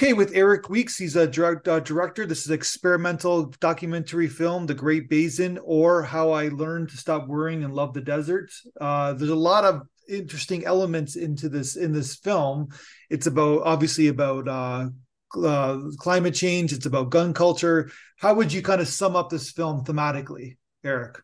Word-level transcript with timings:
okay, 0.00 0.14
with 0.14 0.32
Eric 0.34 0.70
Weeks, 0.70 0.96
he's 0.96 1.14
a 1.14 1.24
uh, 1.24 1.80
director. 1.80 2.24
This 2.24 2.46
is 2.46 2.50
experimental 2.50 3.52
documentary 3.60 4.28
film, 4.28 4.64
The 4.64 4.72
Great 4.72 5.10
Basin, 5.10 5.58
or 5.62 6.02
How 6.02 6.30
I 6.30 6.48
Learned 6.48 6.88
to 6.88 6.96
Stop 6.96 7.28
Worrying 7.28 7.64
and 7.64 7.74
Love 7.74 7.92
the 7.92 8.00
Desert. 8.00 8.50
Uh, 8.80 9.12
there's 9.12 9.30
a 9.30 9.34
lot 9.34 9.64
of 9.64 9.82
interesting 10.08 10.64
elements 10.64 11.16
into 11.16 11.50
this 11.50 11.76
in 11.76 11.92
this 11.92 12.16
film. 12.16 12.68
It's 13.10 13.26
about 13.26 13.60
obviously 13.66 14.08
about 14.08 14.48
uh, 14.48 14.88
uh, 15.38 15.78
climate 15.98 16.34
change. 16.34 16.72
It's 16.72 16.86
about 16.86 17.10
gun 17.10 17.34
culture. 17.34 17.90
How 18.16 18.32
would 18.32 18.54
you 18.54 18.62
kind 18.62 18.80
of 18.80 18.88
sum 18.88 19.16
up 19.16 19.28
this 19.28 19.50
film 19.50 19.84
thematically, 19.84 20.56
Eric? 20.82 21.20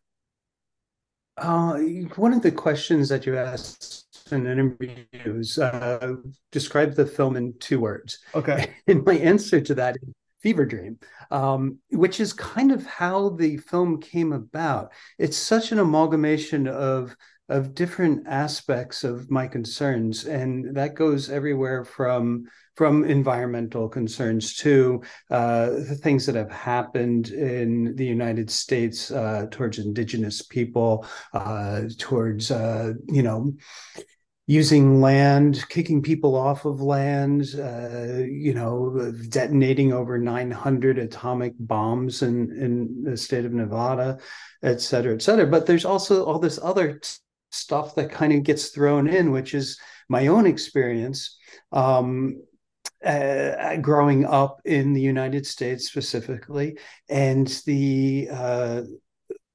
Uh, 1.39 1.79
one 2.17 2.35
of 2.35 2.43
the 2.43 2.53
questions 2.53 3.09
that 3.09 3.25
you 3.25 3.39
asked 3.39 4.06
in 4.33 4.47
interviews 4.47 5.59
uh, 5.59 6.15
describe 6.53 6.95
the 6.95 7.07
film 7.07 7.37
in 7.37 7.55
two 7.59 7.81
words. 7.81 8.19
Okay. 8.35 8.75
And 8.87 9.05
my 9.05 9.15
answer 9.15 9.61
to 9.61 9.75
that 9.75 9.97
is 9.97 10.15
fever 10.41 10.65
dream, 10.65 10.99
um, 11.31 11.79
which 11.91 12.21
is 12.21 12.33
kind 12.33 12.71
of 12.71 12.87
how 12.87 13.31
the 13.31 13.57
film 13.57 14.01
came 14.01 14.33
about. 14.33 14.93
It's 15.19 15.37
such 15.37 15.73
an 15.73 15.79
amalgamation 15.79 16.69
of 16.69 17.17
of 17.49 17.75
different 17.75 18.27
aspects 18.27 19.05
of 19.05 19.31
my 19.31 19.47
concerns, 19.47 20.25
and 20.25 20.77
that 20.77 20.95
goes 20.95 21.31
everywhere 21.31 21.85
from 21.85 22.45
from 22.75 23.05
environmental 23.05 23.89
concerns 23.89 24.55
to 24.55 25.01
uh, 25.31 25.67
the 25.71 25.99
things 26.03 26.27
that 26.27 26.35
have 26.35 26.51
happened 26.51 27.31
in 27.31 27.97
the 27.97 28.05
United 28.05 28.51
States 28.51 29.11
uh, 29.11 29.47
towards 29.51 29.79
indigenous 29.79 30.43
people, 30.43 31.07
uh, 31.33 31.83
towards 31.99 32.51
uh, 32.51 32.93
you 33.09 33.23
know 33.23 33.53
using 34.47 35.01
land, 35.01 35.65
kicking 35.69 36.01
people 36.01 36.37
off 36.37 36.65
of 36.65 36.81
land, 36.81 37.55
uh, 37.59 38.23
you 38.23 38.55
know, 38.55 39.13
detonating 39.29 39.93
over 39.93 40.19
900 40.19 40.99
atomic 40.99 41.53
bombs 41.59 42.23
in, 42.23 42.53
in 42.57 43.03
the 43.03 43.17
state 43.17 43.45
of 43.45 43.53
Nevada, 43.53 44.19
et 44.63 44.81
cetera, 44.81 45.15
et 45.15 45.23
cetera. 45.23 45.47
But 45.47 45.67
there's 45.67 45.85
also 45.85 46.25
all 46.25 46.39
this 46.39 46.61
other 46.63 47.01
stuff 47.51 47.97
that 47.97 48.13
kind 48.13 48.33
of 48.33 48.45
gets 48.45 48.69
thrown 48.69 49.09
in, 49.09 49.33
which 49.33 49.53
is 49.53 49.81
my 50.09 50.29
own 50.29 50.47
experience. 50.47 51.37
Um, 51.73 52.43
uh, 53.05 53.77
growing 53.77 54.25
up 54.25 54.61
in 54.65 54.93
the 54.93 55.01
United 55.01 55.47
States 55.47 55.87
specifically, 55.87 56.79
and 57.09 57.47
the 57.67 58.29
uh, 58.33 58.83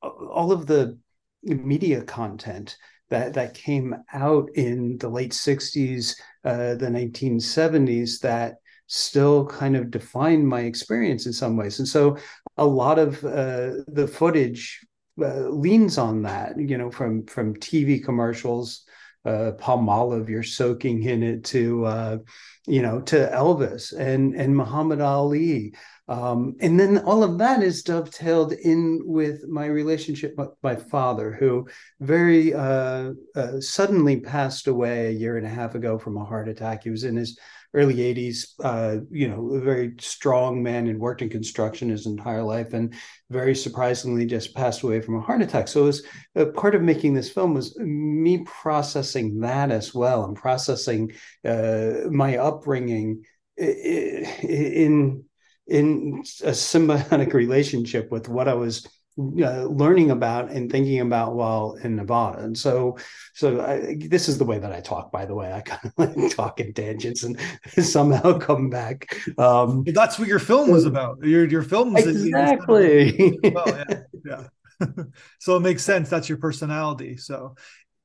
all 0.02 0.52
of 0.52 0.68
the 0.68 0.98
media 1.44 2.02
content 2.04 2.78
that 3.12 3.34
that 3.36 3.54
came 3.54 3.96
out 4.14 4.50
in 4.56 4.98
the 4.98 5.10
late 5.10 5.34
60s, 5.34 6.16
uh, 6.44 6.76
the 6.76 6.88
1970s 6.88 8.20
that 8.22 8.56
still 8.88 9.46
kind 9.46 9.76
of 9.76 9.92
defined 9.92 10.48
my 10.48 10.62
experience 10.62 11.26
in 11.26 11.34
some 11.34 11.56
ways. 11.56 11.80
And 11.80 11.88
so 11.88 12.18
a 12.58 12.66
lot 12.66 12.98
of 13.00 13.24
uh, 13.24 13.84
the 13.88 14.10
footage 14.12 14.86
uh, 15.22 15.50
leans 15.50 15.98
on 15.98 16.24
that, 16.24 16.58
you 16.58 16.78
know, 16.78 16.90
from 16.90 17.26
from 17.28 17.56
TV 17.56 18.04
commercials, 18.04 18.84
uh, 19.26 19.52
Palmolive, 19.60 20.30
you're 20.30 20.44
soaking 20.44 21.04
in 21.04 21.22
it 21.22 21.44
to, 21.46 21.86
uh, 21.86 22.18
you 22.66 22.82
know, 22.82 23.02
to 23.02 23.30
Elvis 23.34 23.94
and 23.98 24.36
and 24.36 24.56
Muhammad 24.56 25.02
Ali, 25.02 25.74
um, 26.12 26.58
and 26.60 26.78
then 26.78 26.98
all 26.98 27.24
of 27.24 27.38
that 27.38 27.64
is 27.64 27.84
dovetailed 27.84 28.52
in 28.52 29.02
with 29.06 29.48
my 29.48 29.66
relationship 29.66 30.34
with 30.38 30.50
my 30.62 30.76
father, 30.76 31.32
who 31.32 31.70
very 32.02 32.54
uh, 32.54 33.12
uh, 33.34 33.62
suddenly 33.62 34.20
passed 34.20 34.68
away 34.68 35.08
a 35.08 35.12
year 35.12 35.38
and 35.38 35.48
a 35.48 35.50
half 35.50 35.74
ago 35.74 35.98
from 35.98 36.18
a 36.18 36.26
heart 36.26 36.50
attack. 36.50 36.84
He 36.84 36.90
was 36.90 37.06
in 37.06 37.16
his 37.16 37.40
early 37.74 37.96
80s, 37.96 38.48
uh, 38.62 38.98
you 39.10 39.30
know, 39.30 39.54
a 39.54 39.62
very 39.62 39.94
strong 40.02 40.62
man 40.62 40.88
and 40.88 41.00
worked 41.00 41.22
in 41.22 41.30
construction 41.30 41.88
his 41.88 42.06
entire 42.06 42.44
life, 42.44 42.74
and 42.74 42.94
very 43.30 43.56
surprisingly 43.56 44.26
just 44.26 44.54
passed 44.54 44.82
away 44.82 45.00
from 45.00 45.16
a 45.16 45.22
heart 45.22 45.42
attack. 45.42 45.70
So 45.70 45.84
it 45.84 45.86
was 45.86 46.04
uh, 46.36 46.46
part 46.48 46.76
of 46.76 46.82
making 46.82 47.14
this 47.14 47.32
film 47.32 47.54
was 47.54 47.74
me 47.78 48.40
processing 48.40 49.40
that 49.40 49.72
as 49.72 49.94
well 49.94 50.26
and 50.26 50.36
processing 50.36 51.14
uh, 51.46 52.10
my 52.10 52.36
upbringing 52.36 53.24
in 53.58 55.24
in 55.68 56.24
a 56.44 56.52
symbiotic 56.52 57.34
relationship 57.34 58.12
with 58.12 58.28
what 58.28 58.48
I 58.48 58.54
was 58.54 58.88
uh, 59.18 59.66
learning 59.66 60.10
about 60.10 60.52
and 60.52 60.72
thinking 60.72 61.02
about 61.02 61.36
while 61.36 61.74
in 61.84 61.98
Nevada. 61.98 62.40
And 62.40 62.58
so, 62.58 62.98
so 63.34 63.62
I, 63.62 63.98
this 64.00 64.30
is 64.30 64.38
the 64.38 64.46
way 64.46 64.58
that 64.58 64.72
I 64.72 64.80
talk. 64.80 65.12
By 65.12 65.26
the 65.26 65.36
way, 65.36 65.52
I 65.52 65.62
kind 65.62 65.82
of 65.84 65.94
like 66.18 66.36
talk 66.36 66.60
in 66.60 66.74
tangents 66.74 67.24
and 67.24 67.38
somehow 67.68 68.38
come 68.38 68.70
back. 68.70 69.16
Um, 69.38 69.84
that's 69.86 70.18
what 70.18 70.30
your 70.30 70.40
film 70.40 70.72
was 70.72 70.86
about. 70.86 71.18
Your 71.24 71.46
your 71.46 71.62
film 71.62 71.94
was 71.94 72.08
exactly. 72.08 73.38
well, 73.44 73.66
yeah, 73.90 74.02
yeah. 74.26 74.94
so 75.40 75.58
it 75.58 75.62
makes 75.62 75.84
sense. 75.84 76.10
That's 76.10 76.30
your 76.30 76.38
personality. 76.38 77.18
So 77.18 77.56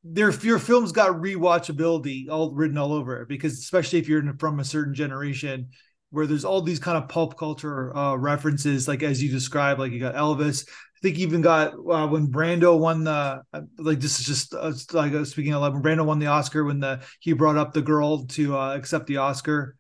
their 0.03 0.31
your 0.31 0.59
films 0.59 0.93
got 0.93 1.13
rewatchability 1.13 2.29
all 2.29 2.53
written 2.53 2.79
all 2.79 2.93
over 2.93 3.23
it 3.23 3.29
because 3.29 3.55
especially 3.55 4.01
if 4.01 4.09
you're 4.09 4.37
from 4.39 4.61
a 4.61 4.65
certain 4.65 4.95
generation 4.95 5.69
where 6.11 6.27
there's 6.27 6.45
all 6.45 6.63
these 6.63 6.79
kind 6.79 6.97
of 6.97 7.09
pulp 7.09 7.39
culture 7.39 7.97
uh, 7.97 8.15
references, 8.15 8.89
like 8.89 9.03
as 9.03 9.23
you 9.23 9.31
described, 9.31 9.81
like 9.81 9.93
you 9.93 10.01
got 10.01 10.15
Elvis. 10.15 10.67
I 10.69 10.99
think 11.03 11.19
even 11.19 11.43
got 11.43 11.75
uh, 11.75 12.07
when 12.09 12.29
Brando 12.29 12.79
won 12.79 13.05
the 13.05 13.43
like 13.79 14.01
this 14.01 14.19
is 14.19 14.27
just 14.27 14.55
uh, 14.55 14.73
like 14.93 15.13
uh, 15.13 15.25
speaking 15.25 15.53
of 15.53 15.75
when 15.75 15.83
Brando 15.83 16.07
won 16.07 16.19
the 16.19 16.27
Oscar 16.27 16.65
when 16.65 16.81
the 16.81 17.03
he 17.21 17.33
brought 17.33 17.57
up 17.59 17.75
the 17.75 17.83
girl 17.83 18.25
to 18.27 18.57
uh, 18.57 18.75
accept 18.75 19.07
the 19.07 19.19
Oscar 19.19 19.77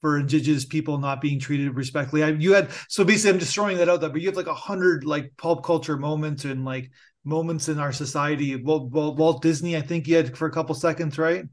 for 0.00 0.18
indigenous 0.18 0.64
people 0.64 0.98
not 0.98 1.20
being 1.20 1.40
treated 1.40 1.74
respectfully. 1.74 2.22
I, 2.22 2.28
you 2.30 2.52
had 2.52 2.70
so 2.88 3.04
basically 3.04 3.32
I'm 3.32 3.38
just 3.38 3.54
throwing 3.54 3.78
that 3.78 3.88
out 3.88 4.00
there, 4.00 4.10
but 4.10 4.20
you 4.20 4.28
have 4.28 4.36
like 4.36 4.46
a 4.46 4.54
hundred 4.54 5.04
like 5.04 5.32
pulp 5.38 5.64
culture 5.64 5.96
moments 5.96 6.44
and 6.44 6.64
like 6.64 6.90
moments 7.24 7.68
in 7.68 7.78
our 7.78 7.92
society. 7.92 8.56
Walt, 8.56 8.90
Walt, 8.90 9.16
Walt 9.16 9.42
Disney, 9.42 9.76
I 9.76 9.80
think 9.80 10.06
you 10.06 10.16
had 10.16 10.36
for 10.36 10.46
a 10.46 10.52
couple 10.52 10.74
seconds, 10.74 11.18
right? 11.18 11.44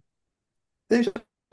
There's 0.90 1.09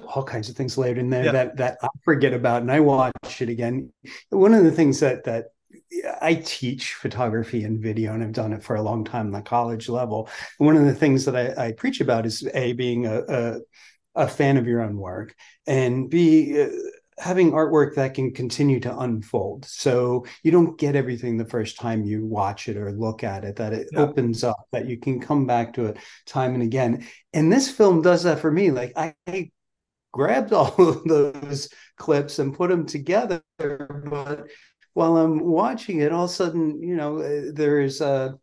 all 0.06 0.24
kinds 0.24 0.48
of 0.48 0.56
things 0.56 0.78
layered 0.78 0.98
in 0.98 1.10
there 1.10 1.24
yeah. 1.24 1.32
that 1.32 1.56
that 1.56 1.78
I 1.82 1.88
forget 2.04 2.32
about, 2.32 2.62
and 2.62 2.70
I 2.70 2.80
watch 2.80 3.40
it 3.40 3.48
again. 3.48 3.92
One 4.30 4.54
of 4.54 4.64
the 4.64 4.72
things 4.72 5.00
that 5.00 5.24
that 5.24 5.46
I 6.20 6.34
teach 6.34 6.94
photography 6.94 7.64
and 7.64 7.82
video, 7.82 8.12
and 8.14 8.22
I've 8.22 8.32
done 8.32 8.52
it 8.52 8.62
for 8.62 8.76
a 8.76 8.82
long 8.82 9.04
time 9.04 9.26
on 9.26 9.32
the 9.32 9.42
college 9.42 9.88
level. 9.88 10.28
And 10.58 10.66
one 10.66 10.76
of 10.76 10.84
the 10.84 10.94
things 10.94 11.24
that 11.24 11.36
I, 11.36 11.66
I 11.66 11.72
preach 11.72 12.00
about 12.00 12.26
is 12.26 12.46
a 12.54 12.72
being 12.72 13.06
a, 13.06 13.22
a, 13.28 13.60
a 14.14 14.28
fan 14.28 14.56
of 14.56 14.66
your 14.66 14.82
own 14.82 14.96
work, 14.96 15.34
and 15.66 16.10
b 16.10 16.62
uh, 16.62 16.68
having 17.18 17.52
artwork 17.52 17.94
that 17.94 18.14
can 18.14 18.32
continue 18.32 18.80
to 18.80 18.98
unfold. 18.98 19.64
So 19.64 20.24
you 20.42 20.50
don't 20.50 20.78
get 20.78 20.96
everything 20.96 21.36
the 21.36 21.44
first 21.44 21.78
time 21.78 22.04
you 22.04 22.26
watch 22.26 22.68
it 22.68 22.76
or 22.76 22.90
look 22.90 23.22
at 23.22 23.44
it. 23.44 23.56
That 23.56 23.72
it 23.72 23.88
yeah. 23.92 24.00
opens 24.00 24.42
up, 24.42 24.66
that 24.72 24.88
you 24.88 24.98
can 24.98 25.20
come 25.20 25.46
back 25.46 25.74
to 25.74 25.86
it 25.86 25.98
time 26.26 26.54
and 26.54 26.62
again. 26.62 27.06
And 27.32 27.52
this 27.52 27.70
film 27.70 28.02
does 28.02 28.24
that 28.24 28.40
for 28.40 28.50
me. 28.50 28.70
Like 28.70 28.92
I, 28.96 29.14
I 29.26 29.50
grabbed 30.12 30.52
all 30.52 30.74
of 30.78 31.04
those 31.04 31.68
clips 31.96 32.38
and 32.38 32.54
put 32.54 32.70
them 32.70 32.86
together. 32.86 33.42
But 33.58 34.46
while 34.94 35.16
I'm 35.16 35.40
watching 35.40 36.00
it, 36.00 36.12
all 36.12 36.24
of 36.24 36.30
a 36.30 36.32
sudden, 36.32 36.82
you 36.82 36.96
know, 36.96 37.18
uh, 37.18 37.50
there 37.52 37.80
is 37.80 38.00
a, 38.00 38.38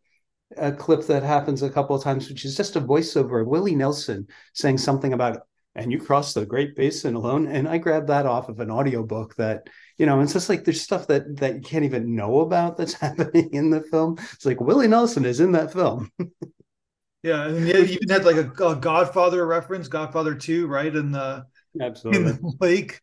a 0.56 0.72
clip 0.72 1.06
that 1.06 1.22
happens 1.22 1.62
a 1.62 1.70
couple 1.70 1.94
of 1.94 2.02
times, 2.02 2.28
which 2.28 2.44
is 2.44 2.56
just 2.56 2.76
a 2.76 2.80
voiceover 2.80 3.42
of 3.42 3.48
Willie 3.48 3.76
Nelson 3.76 4.26
saying 4.54 4.78
something 4.78 5.12
about, 5.12 5.42
and 5.76 5.92
you 5.92 6.00
crossed 6.00 6.34
the 6.34 6.44
Great 6.44 6.74
Basin 6.74 7.14
alone. 7.14 7.46
And 7.46 7.68
I 7.68 7.78
grabbed 7.78 8.08
that 8.08 8.26
off 8.26 8.48
of 8.48 8.58
an 8.58 8.70
audiobook 8.70 9.36
that, 9.36 9.68
you 9.96 10.06
know, 10.06 10.20
it's 10.20 10.32
just 10.32 10.48
like 10.48 10.64
there's 10.64 10.80
stuff 10.80 11.06
that 11.06 11.36
that 11.36 11.54
you 11.54 11.60
can't 11.60 11.84
even 11.84 12.16
know 12.16 12.40
about 12.40 12.76
that's 12.76 12.94
happening 13.00 13.50
in 13.52 13.70
the 13.70 13.82
film. 13.82 14.16
It's 14.32 14.46
like 14.46 14.60
Willie 14.60 14.88
Nelson 14.88 15.24
is 15.24 15.38
in 15.38 15.52
that 15.52 15.72
film. 15.72 16.10
yeah, 17.22 17.46
and 17.46 17.68
you 17.68 17.74
even 17.74 18.08
had 18.08 18.24
like 18.24 18.36
a, 18.36 18.66
a 18.66 18.74
Godfather 18.74 19.46
reference, 19.46 19.86
Godfather 19.86 20.34
Two, 20.34 20.66
right? 20.66 20.92
And 20.92 21.14
the 21.14 21.46
absolutely 21.80 22.20
in 22.30 22.36
the 22.36 22.52
lake. 22.60 23.00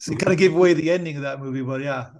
So 0.00 0.14
kind 0.14 0.32
of 0.32 0.38
gave 0.38 0.54
away 0.54 0.74
the 0.74 0.90
ending 0.90 1.16
of 1.16 1.22
that 1.22 1.40
movie, 1.40 1.62
but 1.62 1.80
yeah. 1.80 2.10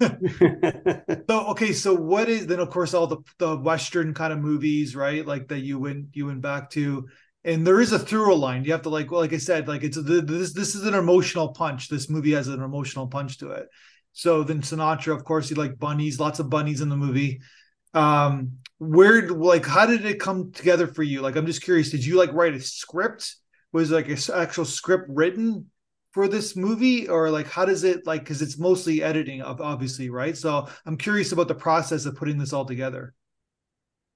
so 1.30 1.46
okay, 1.48 1.72
so 1.72 1.94
what 1.94 2.28
is 2.28 2.46
then? 2.46 2.60
Of 2.60 2.70
course, 2.70 2.94
all 2.94 3.06
the 3.06 3.18
the 3.38 3.56
Western 3.56 4.12
kind 4.14 4.32
of 4.32 4.38
movies, 4.40 4.94
right? 4.94 5.26
Like 5.26 5.48
that 5.48 5.60
you 5.60 5.78
went 5.78 6.08
you 6.12 6.26
went 6.26 6.42
back 6.42 6.70
to, 6.70 7.08
and 7.42 7.66
there 7.66 7.80
is 7.80 7.92
a 7.92 7.98
through 7.98 8.36
line. 8.36 8.64
You 8.64 8.72
have 8.72 8.82
to 8.82 8.90
like, 8.90 9.10
well, 9.10 9.20
like 9.20 9.32
I 9.32 9.38
said, 9.38 9.66
like 9.66 9.82
it's 9.82 9.96
a, 9.96 10.02
this 10.02 10.52
this 10.52 10.74
is 10.74 10.86
an 10.86 10.94
emotional 10.94 11.48
punch. 11.48 11.88
This 11.88 12.10
movie 12.10 12.32
has 12.32 12.48
an 12.48 12.62
emotional 12.62 13.06
punch 13.06 13.38
to 13.38 13.52
it. 13.52 13.68
So 14.12 14.44
then 14.44 14.60
Sinatra, 14.60 15.14
of 15.14 15.24
course, 15.24 15.50
you 15.50 15.56
like 15.56 15.78
bunnies, 15.78 16.20
lots 16.20 16.38
of 16.38 16.50
bunnies 16.50 16.80
in 16.80 16.88
the 16.88 16.96
movie. 16.96 17.40
Um, 17.94 18.58
where 18.78 19.28
like 19.28 19.66
how 19.66 19.86
did 19.86 20.04
it 20.04 20.20
come 20.20 20.52
together 20.52 20.86
for 20.86 21.02
you? 21.02 21.20
Like, 21.20 21.36
I'm 21.36 21.46
just 21.46 21.62
curious. 21.62 21.90
Did 21.90 22.04
you 22.04 22.16
like 22.16 22.32
write 22.32 22.54
a 22.54 22.60
script? 22.60 23.36
Was 23.74 23.90
like 23.90 24.08
an 24.08 24.16
actual 24.34 24.64
script 24.64 25.04
written 25.08 25.66
for 26.12 26.28
this 26.28 26.54
movie 26.54 27.08
or 27.08 27.28
like 27.28 27.48
how 27.48 27.64
does 27.64 27.84
it 27.84 28.06
like 28.06 28.20
because 28.22 28.40
it's 28.40 28.56
mostly 28.56 29.02
editing 29.02 29.42
obviously 29.42 30.08
right 30.08 30.36
so 30.36 30.66
i'm 30.86 30.96
curious 30.96 31.32
about 31.32 31.48
the 31.48 31.54
process 31.54 32.06
of 32.06 32.16
putting 32.16 32.38
this 32.38 32.52
all 32.52 32.64
together 32.64 33.12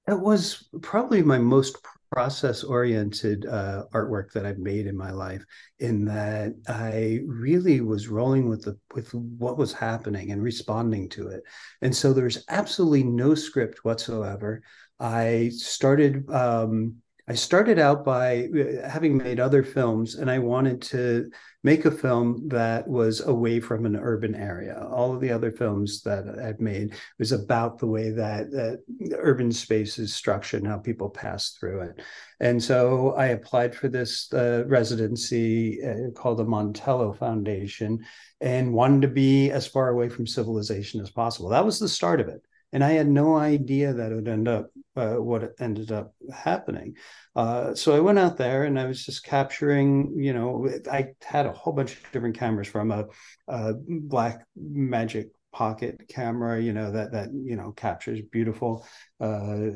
it 0.07 0.19
was 0.19 0.69
probably 0.81 1.23
my 1.23 1.37
most 1.37 1.77
process 2.11 2.65
oriented 2.65 3.45
uh, 3.45 3.85
artwork 3.93 4.33
that 4.33 4.47
I've 4.47 4.59
made 4.59 4.87
in 4.87 4.97
my 4.97 5.11
life. 5.11 5.45
In 5.79 6.07
that 6.07 6.55
I 6.67 7.21
really 7.27 7.83
was 7.83 8.09
rolling 8.09 8.49
with 8.49 8.63
the 8.63 8.79
with 8.95 9.13
what 9.13 9.59
was 9.59 9.75
happening 9.75 10.33
and 10.33 10.43
responding 10.43 11.11
to 11.11 11.29
it, 11.29 11.43
and 11.83 11.95
so 11.95 12.15
there's 12.15 12.45
absolutely 12.49 13.05
no 13.05 13.35
script 13.35 13.85
whatsoever. 13.85 14.63
I 14.99 15.51
started. 15.55 16.29
Um, 16.31 17.03
I 17.31 17.35
started 17.35 17.79
out 17.79 18.07
by 18.07 18.49
uh, 18.59 18.89
having 18.89 19.15
made 19.15 19.39
other 19.39 19.63
films, 19.63 20.15
and 20.15 20.31
I 20.31 20.39
wanted 20.39 20.81
to 20.83 21.31
make 21.63 21.85
a 21.85 21.91
film 21.91 22.49
that 22.49 22.89
was 22.89 23.21
away 23.21 23.61
from 23.61 23.85
an 23.85 23.97
urban 23.97 24.35
area. 24.35 24.89
All 24.91 25.13
of 25.13 25.21
the 25.21 25.31
other 25.31 25.53
films 25.53 26.01
that 26.03 26.39
I've 26.43 26.61
made 26.61 26.95
was 27.19 27.33
about 27.33 27.79
the 27.79 27.87
way 27.87 28.11
that, 28.13 28.51
that 28.53 28.83
urban 29.19 29.53
space 29.53 29.99
is 29.99 30.15
structured 30.15 30.63
and 30.63 30.71
how 30.71 30.79
people 30.79 31.11
pass 31.11 31.51
through 31.51 31.83
it. 31.83 32.01
And 32.41 32.63
so 32.63 33.13
I 33.13 33.27
applied 33.27 33.75
for 33.75 33.89
this 33.89 34.33
uh, 34.33 34.65
residency 34.67 35.81
uh, 35.85 36.11
called 36.13 36.39
the 36.39 36.47
Montello 36.47 37.13
Foundation 37.19 37.99
and 38.41 38.73
wanted 38.73 39.03
to 39.03 39.09
be 39.09 39.51
as 39.51 39.67
far 39.67 39.91
away 39.91 40.09
from 40.09 40.27
civilization 40.27 41.03
as 41.03 41.11
possible. 41.11 41.51
That 41.51 41.67
was 41.67 41.79
the 41.79 41.89
start 41.89 42.23
of 42.23 42.29
it 42.29 42.41
and 42.73 42.85
I 42.85 42.91
had 42.91 43.09
no 43.09 43.37
idea 43.37 43.93
that 43.93 44.13
it 44.13 44.15
would 44.15 44.29
end 44.29 44.49
up 44.49 44.71
uh, 44.97 45.15
what 45.15 45.55
ended 45.61 45.93
up 45.93 46.15
happening. 46.33 46.97
Uh, 47.35 47.75
so 47.75 47.95
I 47.95 48.01
went 48.01 48.19
out 48.19 48.37
there 48.37 48.65
and 48.65 48.79
I 48.79 48.87
was 48.87 49.05
just 49.05 49.25
capturing. 49.25 50.15
You 50.19 50.35
know, 50.35 50.69
I 50.91 51.11
had 51.23 51.47
a 51.47 51.53
whole 51.53 51.73
bunch 51.73 51.93
of 51.95 52.13
different 52.13 52.39
cameras 52.39 52.69
from 52.69 52.91
a, 52.91 53.07
a 53.47 53.75
black 53.75 54.45
magic 54.57 55.29
pocket 55.53 56.03
camera. 56.09 56.61
You 56.61 56.73
know 56.73 56.91
that 56.93 57.13
that 57.13 57.31
you 57.33 57.57
know 57.57 57.73
captures 57.73 58.21
beautiful. 58.21 58.87
Uh, 59.21 59.71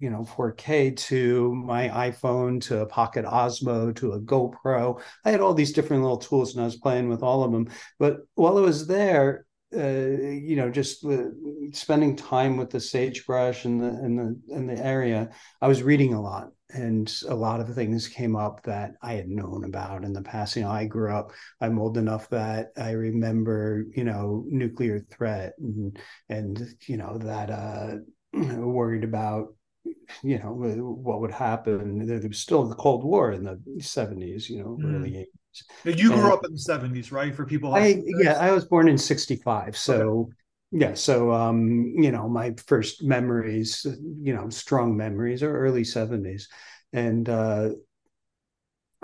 you 0.00 0.10
know 0.10 0.22
4K 0.22 0.96
to 0.96 1.52
my 1.54 1.88
iPhone 1.88 2.60
to 2.62 2.82
a 2.82 2.86
Pocket 2.86 3.24
Osmo 3.24 3.94
to 3.96 4.12
a 4.12 4.20
GoPro. 4.20 5.00
I 5.24 5.30
had 5.30 5.40
all 5.40 5.54
these 5.54 5.72
different 5.72 6.02
little 6.02 6.18
tools 6.18 6.54
and 6.54 6.62
I 6.62 6.66
was 6.66 6.76
playing 6.76 7.08
with 7.08 7.22
all 7.22 7.42
of 7.42 7.50
them. 7.50 7.68
But 7.98 8.18
while 8.34 8.58
I 8.58 8.60
was 8.60 8.86
there, 8.86 9.46
uh, 9.76 9.80
you 9.80 10.56
know, 10.56 10.70
just 10.70 11.04
uh, 11.04 11.24
spending 11.72 12.16
time 12.16 12.56
with 12.56 12.70
the 12.70 12.80
sagebrush 12.80 13.64
and 13.64 13.80
the 13.80 13.88
and 13.88 14.18
the 14.18 14.54
in 14.54 14.66
the 14.66 14.84
area, 14.84 15.30
I 15.60 15.68
was 15.68 15.82
reading 15.82 16.14
a 16.14 16.20
lot, 16.20 16.48
and 16.70 17.12
a 17.28 17.34
lot 17.34 17.60
of 17.60 17.74
things 17.74 18.08
came 18.08 18.36
up 18.36 18.62
that 18.64 18.92
I 19.02 19.14
had 19.14 19.28
known 19.28 19.64
about 19.64 20.04
in 20.04 20.12
the 20.12 20.22
past. 20.22 20.56
You 20.56 20.62
know, 20.62 20.70
I 20.70 20.86
grew 20.86 21.12
up. 21.12 21.32
I'm 21.60 21.78
old 21.78 21.98
enough 21.98 22.28
that 22.30 22.68
I 22.76 22.92
remember, 22.92 23.84
you 23.94 24.04
know, 24.04 24.44
nuclear 24.48 25.00
threat 25.10 25.54
and 25.58 25.98
and 26.28 26.74
you 26.86 26.96
know 26.96 27.18
that 27.18 27.50
uh, 27.50 27.96
worried 28.32 29.04
about 29.04 29.54
you 30.22 30.38
know 30.38 30.52
what 30.52 31.20
would 31.20 31.32
happen. 31.32 32.06
There 32.06 32.20
was 32.28 32.38
still 32.38 32.68
the 32.68 32.74
Cold 32.74 33.04
War 33.04 33.32
in 33.32 33.44
the 33.44 33.60
70s, 33.78 34.48
you 34.48 34.58
know, 34.58 34.78
mm. 34.80 34.96
early 34.96 35.10
80s 35.10 35.26
you 35.84 36.08
grew 36.10 36.24
and 36.24 36.32
up 36.32 36.44
in 36.44 36.52
the 36.52 36.58
70s, 36.58 37.12
right? 37.12 37.34
For 37.34 37.44
people, 37.44 37.74
I 37.74 38.02
yeah, 38.04 38.34
I 38.34 38.52
was 38.52 38.64
born 38.64 38.88
in 38.88 38.98
65. 38.98 39.76
So. 39.76 40.30
Yeah, 40.70 40.94
so 40.94 41.32
um, 41.32 41.94
you 41.96 42.12
know, 42.12 42.28
my 42.28 42.54
first 42.66 43.02
memories, 43.02 43.86
you 44.20 44.34
know, 44.34 44.48
strong 44.50 44.96
memories 44.96 45.42
are 45.42 45.56
early 45.56 45.84
70s. 45.84 46.48
And 46.92 47.28
uh 47.28 47.70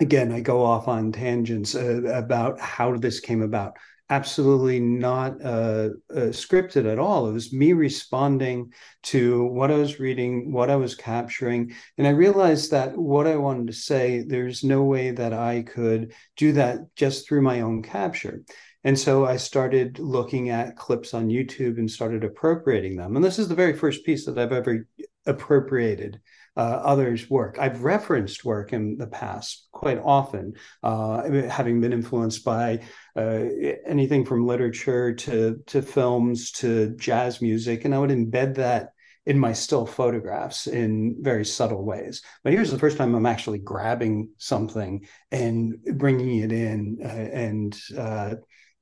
again, 0.00 0.32
I 0.32 0.40
go 0.40 0.64
off 0.64 0.88
on 0.88 1.12
tangents 1.12 1.74
uh, 1.74 2.02
about 2.04 2.60
how 2.60 2.96
this 2.96 3.20
came 3.20 3.42
about 3.42 3.76
absolutely 4.10 4.80
not 4.80 5.40
uh, 5.42 5.88
uh, 6.10 6.30
scripted 6.30 6.90
at 6.90 6.98
all. 6.98 7.28
It 7.28 7.32
was 7.32 7.54
me 7.54 7.72
responding 7.72 8.72
to 9.04 9.44
what 9.44 9.70
I 9.70 9.76
was 9.76 9.98
reading, 9.98 10.52
what 10.52 10.68
I 10.68 10.76
was 10.76 10.94
capturing. 10.94 11.74
And 11.96 12.06
I 12.06 12.10
realized 12.10 12.70
that 12.72 12.96
what 12.96 13.26
I 13.26 13.36
wanted 13.36 13.68
to 13.68 13.72
say, 13.72 14.22
there's 14.26 14.62
no 14.62 14.82
way 14.82 15.12
that 15.12 15.32
I 15.32 15.62
could 15.62 16.12
do 16.36 16.52
that 16.52 16.94
just 16.96 17.26
through 17.26 17.42
my 17.42 17.62
own 17.62 17.82
capture. 17.82 18.42
And 18.84 18.98
so 18.98 19.24
I 19.24 19.38
started 19.38 19.98
looking 19.98 20.50
at 20.50 20.76
clips 20.76 21.14
on 21.14 21.28
YouTube 21.28 21.78
and 21.78 21.90
started 21.90 22.22
appropriating 22.22 22.96
them. 22.96 23.16
And 23.16 23.24
this 23.24 23.38
is 23.38 23.48
the 23.48 23.54
very 23.54 23.72
first 23.72 24.04
piece 24.04 24.26
that 24.26 24.38
I've 24.38 24.52
ever 24.52 24.86
appropriated 25.26 26.20
uh, 26.56 26.60
others' 26.60 27.28
work. 27.28 27.58
I've 27.58 27.82
referenced 27.82 28.44
work 28.44 28.72
in 28.72 28.96
the 28.96 29.06
past 29.06 29.68
quite 29.72 29.98
often, 29.98 30.54
uh, 30.82 31.28
having 31.48 31.80
been 31.80 31.92
influenced 31.92 32.44
by 32.44 32.80
uh, 33.16 33.44
anything 33.86 34.24
from 34.24 34.46
literature 34.46 35.14
to 35.14 35.60
to 35.66 35.82
films 35.82 36.52
to 36.52 36.94
jazz 36.96 37.42
music, 37.42 37.84
and 37.84 37.94
I 37.94 37.98
would 37.98 38.10
embed 38.10 38.54
that 38.56 38.90
in 39.26 39.38
my 39.38 39.52
still 39.52 39.86
photographs 39.86 40.66
in 40.66 41.16
very 41.20 41.44
subtle 41.44 41.84
ways. 41.84 42.22
But 42.42 42.52
here's 42.52 42.70
the 42.70 42.78
first 42.78 42.98
time 42.98 43.14
I'm 43.14 43.26
actually 43.26 43.58
grabbing 43.58 44.28
something 44.36 45.06
and 45.32 45.78
bringing 45.94 46.40
it 46.40 46.52
in, 46.52 46.98
uh, 47.02 47.08
and 47.08 47.76
uh, 47.96 48.34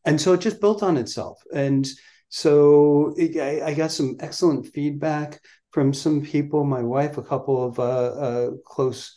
and 0.04 0.20
so 0.20 0.32
it 0.32 0.40
just 0.40 0.60
built 0.60 0.82
on 0.82 0.96
itself. 0.96 1.42
And 1.54 1.88
so 2.28 3.14
it, 3.16 3.36
I, 3.36 3.68
I, 3.68 3.74
got 3.74 3.92
some 3.92 4.16
excellent 4.20 4.66
feedback 4.66 5.40
from 5.70 5.92
some 5.92 6.22
people, 6.22 6.64
my 6.64 6.82
wife, 6.82 7.18
a 7.18 7.22
couple 7.22 7.64
of 7.64 7.78
uh, 7.78 7.82
uh, 7.82 8.50
close 8.64 9.16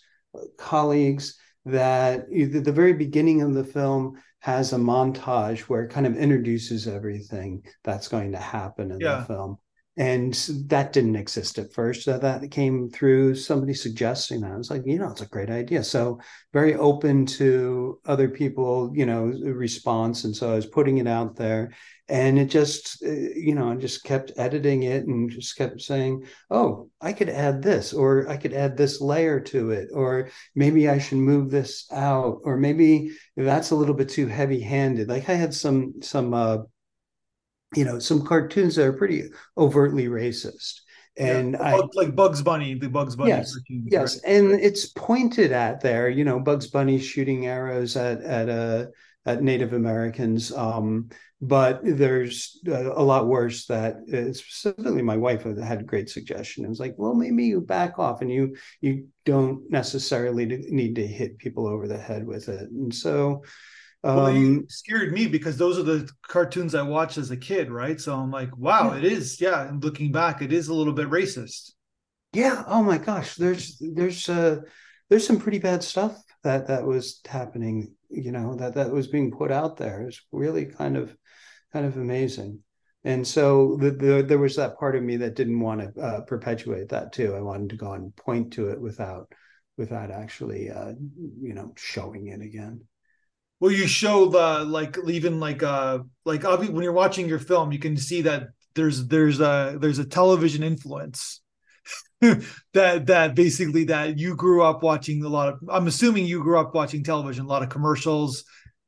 colleagues, 0.57 1.37
that 1.65 2.29
the 2.29 2.71
very 2.71 2.93
beginning 2.93 3.41
of 3.41 3.53
the 3.53 3.63
film 3.63 4.21
has 4.39 4.73
a 4.73 4.77
montage 4.77 5.61
where 5.61 5.83
it 5.83 5.89
kind 5.89 6.05
of 6.05 6.15
introduces 6.15 6.87
everything 6.87 7.63
that's 7.83 8.07
going 8.07 8.31
to 8.31 8.37
happen 8.37 8.91
in 8.91 8.99
yeah. 8.99 9.17
the 9.17 9.25
film. 9.25 9.57
And 9.97 10.33
that 10.67 10.91
didn't 10.91 11.15
exist 11.15 11.57
at 11.57 11.73
first. 11.73 12.03
So 12.03 12.17
that 12.17 12.51
came 12.51 12.89
through 12.89 13.35
somebody 13.35 13.73
suggesting 13.73 14.41
that. 14.41 14.51
I 14.51 14.57
was 14.57 14.69
like, 14.69 14.81
you 14.85 14.99
know, 14.99 15.09
it's 15.09 15.21
a 15.21 15.27
great 15.27 15.49
idea. 15.49 15.83
So 15.83 16.19
very 16.51 16.75
open 16.75 17.25
to 17.27 17.99
other 18.05 18.27
people, 18.27 18.91
you 18.93 19.05
know, 19.05 19.25
response. 19.25 20.25
And 20.25 20.35
so 20.35 20.51
I 20.51 20.55
was 20.55 20.65
putting 20.65 20.97
it 20.97 21.07
out 21.07 21.37
there 21.37 21.71
and 22.07 22.37
it 22.37 22.45
just 22.45 23.03
uh, 23.03 23.09
you 23.09 23.55
know 23.55 23.71
i 23.71 23.75
just 23.75 24.03
kept 24.03 24.31
editing 24.37 24.83
it 24.83 25.05
and 25.05 25.29
just 25.29 25.55
kept 25.55 25.81
saying 25.81 26.23
oh 26.51 26.89
i 27.01 27.11
could 27.11 27.29
add 27.29 27.61
this 27.61 27.93
or 27.93 28.29
i 28.29 28.37
could 28.37 28.53
add 28.53 28.77
this 28.77 29.01
layer 29.01 29.39
to 29.39 29.71
it 29.71 29.89
or 29.91 30.29
maybe 30.53 30.87
i 30.87 30.99
should 30.99 31.17
move 31.17 31.49
this 31.49 31.87
out 31.91 32.39
or 32.43 32.57
maybe 32.57 33.11
that's 33.35 33.71
a 33.71 33.75
little 33.75 33.95
bit 33.95 34.09
too 34.09 34.27
heavy 34.27 34.59
handed 34.59 35.09
like 35.09 35.27
i 35.29 35.33
had 35.33 35.53
some 35.53 35.93
some 36.01 36.33
uh 36.33 36.57
you 37.75 37.85
know 37.85 37.99
some 37.99 38.25
cartoons 38.25 38.75
that 38.75 38.85
are 38.85 38.93
pretty 38.93 39.23
overtly 39.57 40.07
racist 40.07 40.81
and 41.17 41.53
yeah, 41.53 41.75
I, 41.77 41.81
like 41.93 42.15
Bugs 42.15 42.41
Bunny, 42.41 42.73
the 42.73 42.89
Bugs 42.89 43.15
Bunny. 43.15 43.29
Yes, 43.29 43.53
cartoons, 43.53 43.87
yes, 43.89 44.15
right? 44.15 44.33
and 44.33 44.51
it's 44.51 44.87
pointed 44.87 45.51
at 45.53 45.79
there. 45.79 46.09
You 46.09 46.25
know, 46.25 46.39
Bugs 46.39 46.67
Bunny 46.67 46.99
shooting 46.99 47.45
arrows 47.45 47.95
at 47.95 48.21
at 48.21 48.49
a 48.49 48.91
at 49.25 49.41
Native 49.41 49.73
Americans. 49.73 50.51
Um, 50.51 51.09
but 51.41 51.81
there's 51.83 52.59
a, 52.67 53.03
lot 53.03 53.27
worse 53.27 53.65
that 53.67 53.97
uh, 54.13 54.33
specifically 54.33 55.01
my 55.01 55.17
wife 55.17 55.43
had 55.43 55.81
a 55.81 55.83
great 55.83 56.09
suggestion. 56.09 56.65
It 56.65 56.69
was 56.69 56.79
like, 56.79 56.95
well, 56.97 57.13
maybe 57.13 57.45
you 57.45 57.61
back 57.61 57.99
off 57.99 58.21
and 58.21 58.31
you 58.31 58.55
you 58.81 59.07
don't 59.25 59.69
necessarily 59.69 60.45
need 60.45 60.95
to 60.95 61.05
hit 61.05 61.37
people 61.37 61.67
over 61.67 61.87
the 61.87 61.97
head 61.97 62.25
with 62.25 62.49
it. 62.49 62.69
And 62.69 62.93
so 62.93 63.43
um, 64.05 64.15
well, 64.15 64.31
you 64.31 64.65
scared 64.69 65.11
me 65.11 65.27
because 65.27 65.57
those 65.57 65.77
are 65.77 65.83
the 65.83 66.09
cartoons 66.21 66.75
I 66.75 66.83
watched 66.83 67.17
as 67.17 67.31
a 67.31 67.37
kid, 67.37 67.71
right? 67.71 67.99
So 67.99 68.15
I'm 68.15 68.31
like, 68.31 68.55
wow, 68.57 68.91
yeah. 68.91 68.99
it 68.99 69.03
is, 69.05 69.41
yeah. 69.41 69.67
And 69.67 69.83
looking 69.83 70.11
back, 70.11 70.41
it 70.41 70.53
is 70.53 70.67
a 70.67 70.73
little 70.73 70.93
bit 70.93 71.09
racist. 71.09 71.71
Yeah. 72.31 72.63
Oh 72.67 72.83
my 72.83 72.97
gosh. 72.97 73.35
There's 73.35 73.77
there's 73.79 74.29
uh 74.29 74.61
there's 75.09 75.25
some 75.25 75.39
pretty 75.39 75.59
bad 75.59 75.83
stuff 75.83 76.17
that 76.43 76.67
that 76.67 76.85
was 76.85 77.21
happening 77.27 77.95
you 78.09 78.31
know 78.31 78.55
that 78.55 78.75
that 78.75 78.91
was 78.91 79.07
being 79.07 79.31
put 79.31 79.51
out 79.51 79.77
there 79.77 80.01
it 80.01 80.05
was 80.05 80.21
really 80.31 80.65
kind 80.65 80.95
of 80.95 81.15
kind 81.73 81.85
of 81.85 81.97
amazing 81.97 82.59
and 83.03 83.27
so 83.27 83.77
the, 83.79 83.91
the, 83.91 84.23
there 84.23 84.39
was 84.39 84.55
that 84.55 84.79
part 84.79 84.95
of 84.95 85.03
me 85.03 85.17
that 85.17 85.35
didn't 85.35 85.59
want 85.59 85.81
to 85.81 86.01
uh, 86.01 86.21
perpetuate 86.21 86.89
that 86.89 87.11
too 87.11 87.35
i 87.35 87.41
wanted 87.41 87.69
to 87.69 87.75
go 87.75 87.93
and 87.93 88.15
point 88.15 88.53
to 88.53 88.69
it 88.69 88.79
without 88.79 89.31
without 89.77 90.11
actually 90.11 90.69
uh, 90.69 90.93
you 91.41 91.53
know 91.53 91.73
showing 91.75 92.27
it 92.27 92.41
again 92.41 92.81
well 93.65 93.73
you 93.73 93.87
show 93.87 94.27
the 94.27 94.63
like 94.63 94.95
even 95.07 95.39
like 95.39 95.63
uh 95.63 95.97
like 96.23 96.43
when 96.43 96.83
you're 96.83 96.93
watching 96.93 97.27
your 97.27 97.39
film 97.39 97.71
you 97.71 97.79
can 97.79 97.97
see 97.97 98.21
that 98.21 98.49
there's 98.75 99.07
there's 99.07 99.39
a 99.39 99.77
there's 99.81 99.97
a 99.97 100.05
television 100.05 100.61
influence 100.61 101.41
that 102.21 103.07
that 103.07 103.33
basically 103.33 103.85
that 103.85 104.19
you 104.19 104.35
grew 104.35 104.61
up 104.61 104.83
watching 104.83 105.23
a 105.25 105.27
lot 105.27 105.49
of 105.49 105.59
i'm 105.71 105.87
assuming 105.87 106.27
you 106.27 106.43
grew 106.43 106.59
up 106.59 106.75
watching 106.75 107.03
television 107.03 107.45
a 107.45 107.47
lot 107.47 107.63
of 107.63 107.69
commercials. 107.69 108.43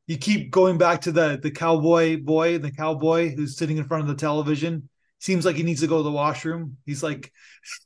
You 0.05 0.17
keep 0.17 0.51
going 0.51 0.77
back 0.77 1.01
to 1.01 1.11
the 1.11 1.39
the 1.41 1.51
cowboy 1.51 2.21
boy 2.21 2.59
the 2.59 2.71
cowboy 2.71 3.35
who's 3.35 3.57
sitting 3.57 3.77
in 3.77 3.83
front 3.83 4.03
of 4.03 4.07
the 4.07 4.15
television. 4.15 4.87
Seems 5.19 5.43
like 5.43 5.55
he 5.55 5.63
needs 5.63 5.81
to 5.81 5.87
go 5.87 5.97
to 5.97 6.03
the 6.03 6.11
washroom. 6.11 6.77
He's 6.85 7.03
like 7.03 7.33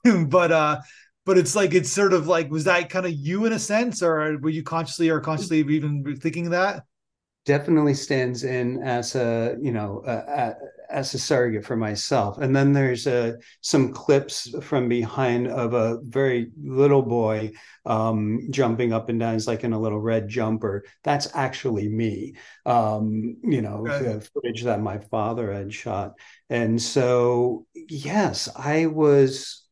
but 0.27 0.51
uh 0.51 0.81
but 1.25 1.37
it's 1.37 1.55
like 1.55 1.73
it's 1.73 1.91
sort 1.91 2.13
of 2.13 2.27
like 2.27 2.49
was 2.49 2.63
that 2.65 2.89
kind 2.89 3.05
of 3.05 3.11
you 3.11 3.45
in 3.45 3.53
a 3.53 3.59
sense 3.59 4.01
or 4.01 4.37
were 4.39 4.49
you 4.49 4.63
consciously 4.63 5.09
or 5.09 5.19
consciously 5.19 5.59
even 5.59 6.15
thinking 6.19 6.49
that 6.49 6.83
definitely 7.45 7.93
stands 7.93 8.43
in 8.43 8.83
as 8.83 9.15
a 9.15 9.57
you 9.61 9.71
know 9.71 10.03
a, 10.05 10.53
as 10.91 11.13
a 11.13 11.19
surrogate 11.19 11.65
for 11.65 11.75
myself. 11.75 12.37
And 12.37 12.55
then 12.55 12.73
there's 12.73 13.07
uh, 13.07 13.33
some 13.61 13.93
clips 13.93 14.53
from 14.61 14.89
behind 14.89 15.47
of 15.47 15.73
a 15.73 15.99
very 16.03 16.51
little 16.61 17.01
boy 17.01 17.51
um, 17.85 18.47
jumping 18.51 18.93
up 18.93 19.09
and 19.09 19.19
down. 19.19 19.33
He's 19.33 19.47
like 19.47 19.63
in 19.63 19.73
a 19.73 19.79
little 19.79 19.99
red 19.99 20.27
jumper. 20.27 20.83
That's 21.03 21.29
actually 21.33 21.89
me. 21.89 22.35
Um, 22.65 23.37
you 23.43 23.61
know, 23.61 23.81
right. 23.81 24.27
footage 24.33 24.63
that 24.63 24.81
my 24.81 24.99
father 24.99 25.51
had 25.51 25.73
shot. 25.73 26.13
And 26.49 26.81
so, 26.81 27.65
yes, 27.73 28.49
I 28.55 28.87
was 28.87 29.63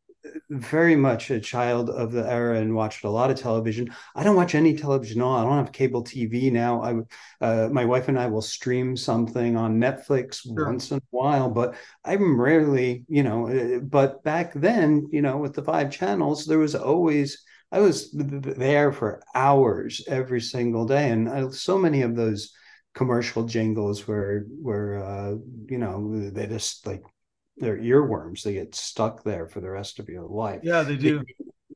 very 0.50 0.96
much 0.96 1.30
a 1.30 1.40
child 1.40 1.90
of 1.90 2.12
the 2.12 2.30
era 2.30 2.60
and 2.60 2.76
watched 2.76 3.04
a 3.04 3.10
lot 3.10 3.32
of 3.32 3.40
television. 3.40 3.94
I 4.16 4.24
don't 4.24 4.36
watch 4.36 4.56
any 4.56 4.76
television 4.76 5.22
at 5.22 5.24
all. 5.24 5.38
I 5.38 5.44
don't 5.44 5.66
have 5.66 5.72
cable 5.72 6.04
TV 6.04 6.52
now. 6.52 6.82
I, 6.82 7.46
uh, 7.46 7.70
my 7.70 7.86
wife 7.86 8.08
and 8.08 8.20
I 8.20 8.28
will 8.28 8.42
stream 8.42 8.96
something 8.98 9.56
on 9.56 9.80
Netflix 9.80 10.42
sure. 10.42 10.66
once 10.66 10.92
in 10.92 10.98
a 10.98 11.02
while, 11.12 11.50
but 11.50 11.76
I'm 12.06 12.40
rarely, 12.40 13.06
you 13.08 13.24
know. 13.24 13.48
Uh, 13.48 13.80
but 13.80 14.24
back 14.24 14.54
then, 14.54 15.08
you 15.12 15.22
know, 15.22 15.38
with 15.38 15.54
the 15.54 15.64
five 15.64 15.92
channels, 15.92 16.46
there 16.46 16.60
was 16.60 16.76
always 16.76 17.44
I 17.72 17.82
was 17.82 18.12
there 18.12 18.92
for 18.92 19.22
hours 19.36 20.04
every 20.08 20.42
single 20.42 20.86
day, 20.86 21.12
and 21.12 21.30
I, 21.30 21.50
so 21.50 21.78
many 21.78 22.02
of 22.02 22.16
those 22.16 22.52
commercial 22.96 23.44
jingles 23.44 24.08
were 24.08 24.46
were 24.62 24.98
uh, 25.04 25.36
you 25.70 25.78
know 25.78 26.30
they 26.32 26.48
just 26.48 26.88
like 26.88 27.04
they're 27.60 27.78
earworms. 27.78 28.44
They 28.44 28.54
get 28.54 28.76
stuck 28.76 29.24
there 29.24 29.48
for 29.48 29.60
the 29.62 29.70
rest 29.70 30.00
of 30.00 30.10
your 30.10 30.24
life. 30.24 30.62
Yeah, 30.64 30.84
they 30.84 30.98
do. 30.98 31.24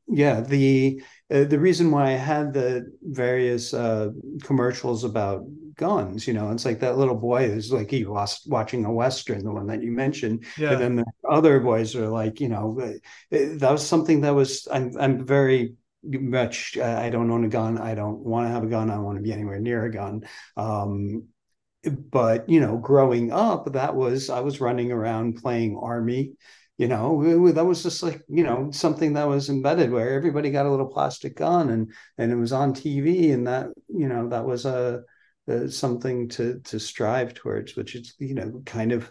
yeah, 0.08 0.40
the 0.40 1.02
uh, 1.30 1.44
the 1.44 1.58
reason 1.58 1.90
why 1.90 2.08
I 2.08 2.16
had 2.16 2.52
the 2.52 2.92
various 3.02 3.74
uh, 3.74 4.10
commercials 4.42 5.04
about 5.04 5.44
guns, 5.76 6.26
you 6.26 6.34
know, 6.34 6.50
it's 6.50 6.64
like 6.64 6.80
that 6.80 6.98
little 6.98 7.16
boy 7.16 7.44
is 7.44 7.72
like 7.72 7.90
he 7.90 8.04
was 8.04 8.40
watching 8.46 8.84
a 8.84 8.92
western, 8.92 9.44
the 9.44 9.52
one 9.52 9.66
that 9.66 9.82
you 9.82 9.92
mentioned, 9.92 10.44
yeah. 10.56 10.72
and 10.72 10.80
then 10.80 10.96
the 10.96 11.04
other 11.28 11.60
boys 11.60 11.96
are 11.96 12.08
like, 12.08 12.40
you 12.40 12.48
know, 12.48 12.78
uh, 12.80 12.92
that 13.30 13.72
was 13.72 13.86
something 13.86 14.20
that 14.22 14.34
was 14.34 14.68
I'm 14.70 14.92
I'm 14.98 15.26
very 15.26 15.74
much 16.04 16.76
uh, 16.76 16.98
I 17.00 17.10
don't 17.10 17.30
own 17.30 17.44
a 17.44 17.48
gun. 17.48 17.78
I 17.78 17.94
don't 17.94 18.18
want 18.18 18.46
to 18.46 18.52
have 18.52 18.64
a 18.64 18.68
gun. 18.68 18.90
I 18.90 18.94
don't 18.94 19.04
want 19.04 19.18
to 19.18 19.22
be 19.22 19.32
anywhere 19.32 19.58
near 19.58 19.84
a 19.84 19.90
gun. 19.90 20.24
Um, 20.56 21.28
but 21.90 22.48
you 22.48 22.60
know 22.60 22.76
growing 22.76 23.32
up 23.32 23.72
that 23.72 23.94
was 23.94 24.30
i 24.30 24.40
was 24.40 24.60
running 24.60 24.92
around 24.92 25.40
playing 25.40 25.76
army 25.80 26.32
you 26.78 26.88
know 26.88 27.52
that 27.52 27.64
was 27.64 27.82
just 27.82 28.02
like 28.02 28.22
you 28.28 28.42
know 28.42 28.70
something 28.70 29.12
that 29.12 29.28
was 29.28 29.48
embedded 29.48 29.90
where 29.90 30.14
everybody 30.14 30.50
got 30.50 30.66
a 30.66 30.70
little 30.70 30.86
plastic 30.86 31.36
gun 31.36 31.70
and 31.70 31.92
and 32.18 32.32
it 32.32 32.36
was 32.36 32.52
on 32.52 32.74
tv 32.74 33.32
and 33.32 33.46
that 33.46 33.68
you 33.88 34.08
know 34.08 34.28
that 34.28 34.44
was 34.44 34.64
a, 34.64 35.02
a 35.48 35.68
something 35.68 36.28
to 36.28 36.60
to 36.60 36.80
strive 36.80 37.34
towards 37.34 37.76
which 37.76 37.94
is 37.94 38.14
you 38.18 38.34
know 38.34 38.62
kind 38.66 38.92
of 38.92 39.10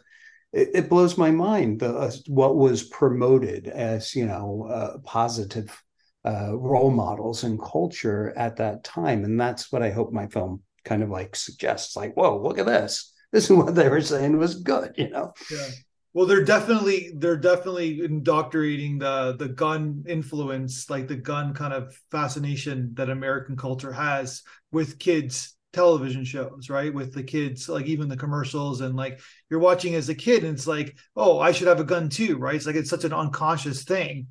it, 0.51 0.69
it 0.73 0.89
blows 0.89 1.17
my 1.17 1.31
mind 1.31 1.79
the 1.79 1.95
uh, 1.95 2.11
what 2.27 2.55
was 2.55 2.83
promoted 2.83 3.67
as 3.67 4.15
you 4.15 4.25
know 4.25 4.67
uh, 4.69 4.97
positive 4.99 5.83
uh, 6.25 6.55
role 6.57 6.91
models 6.91 7.43
and 7.43 7.61
culture 7.61 8.33
at 8.37 8.55
that 8.55 8.81
time. 8.83 9.25
And 9.25 9.39
that's 9.39 9.71
what 9.71 9.83
i 9.83 9.91
hope 9.91 10.13
my 10.13 10.27
film 10.27 10.61
kind 10.83 11.03
of 11.03 11.09
like 11.09 11.35
suggests 11.35 11.95
like 11.95 12.13
whoa 12.15 12.41
look 12.41 12.59
at 12.59 12.65
this. 12.65 13.13
This 13.31 13.45
is 13.45 13.51
what 13.51 13.73
they 13.73 13.89
were 13.89 14.01
saying 14.01 14.37
was 14.37 14.55
good 14.55 14.93
you 14.97 15.09
know? 15.09 15.33
Yeah. 15.51 15.67
Well 16.13 16.27
they're 16.27 16.45
definitely 16.45 17.11
they're 17.15 17.37
definitely 17.37 18.01
indoctrinating 18.01 18.99
the 18.99 19.35
the 19.37 19.49
gun 19.49 20.03
influence 20.07 20.89
like 20.89 21.07
the 21.07 21.15
gun 21.15 21.53
kind 21.53 21.73
of 21.73 21.97
fascination 22.11 22.91
that 22.93 23.09
american 23.09 23.55
culture 23.57 23.91
has 23.91 24.43
with 24.71 24.99
kids 24.99 25.55
television 25.73 26.23
shows 26.23 26.69
right? 26.69 26.93
With 26.93 27.13
the 27.13 27.23
kids 27.23 27.67
like 27.67 27.87
even 27.87 28.07
the 28.07 28.15
commercials 28.15 28.81
and 28.81 28.95
like 28.95 29.19
you're 29.49 29.59
watching 29.59 29.95
as 29.95 30.07
a 30.07 30.15
kid 30.15 30.43
and 30.43 30.55
it's 30.55 30.67
like 30.67 30.95
oh 31.15 31.39
i 31.39 31.51
should 31.51 31.67
have 31.67 31.79
a 31.79 31.83
gun 31.83 32.09
too 32.09 32.37
right? 32.37 32.55
It's 32.55 32.67
like 32.67 32.75
it's 32.75 32.89
such 32.89 33.03
an 33.03 33.13
unconscious 33.13 33.83
thing. 33.83 34.27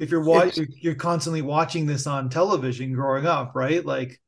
If 0.00 0.10
you're 0.10 0.24
watching 0.24 0.66
you're 0.80 0.96
constantly 0.96 1.42
watching 1.42 1.86
this 1.86 2.06
on 2.06 2.28
television 2.28 2.92
growing 2.92 3.24
up 3.26 3.52
right? 3.54 3.86
Like 3.86 4.20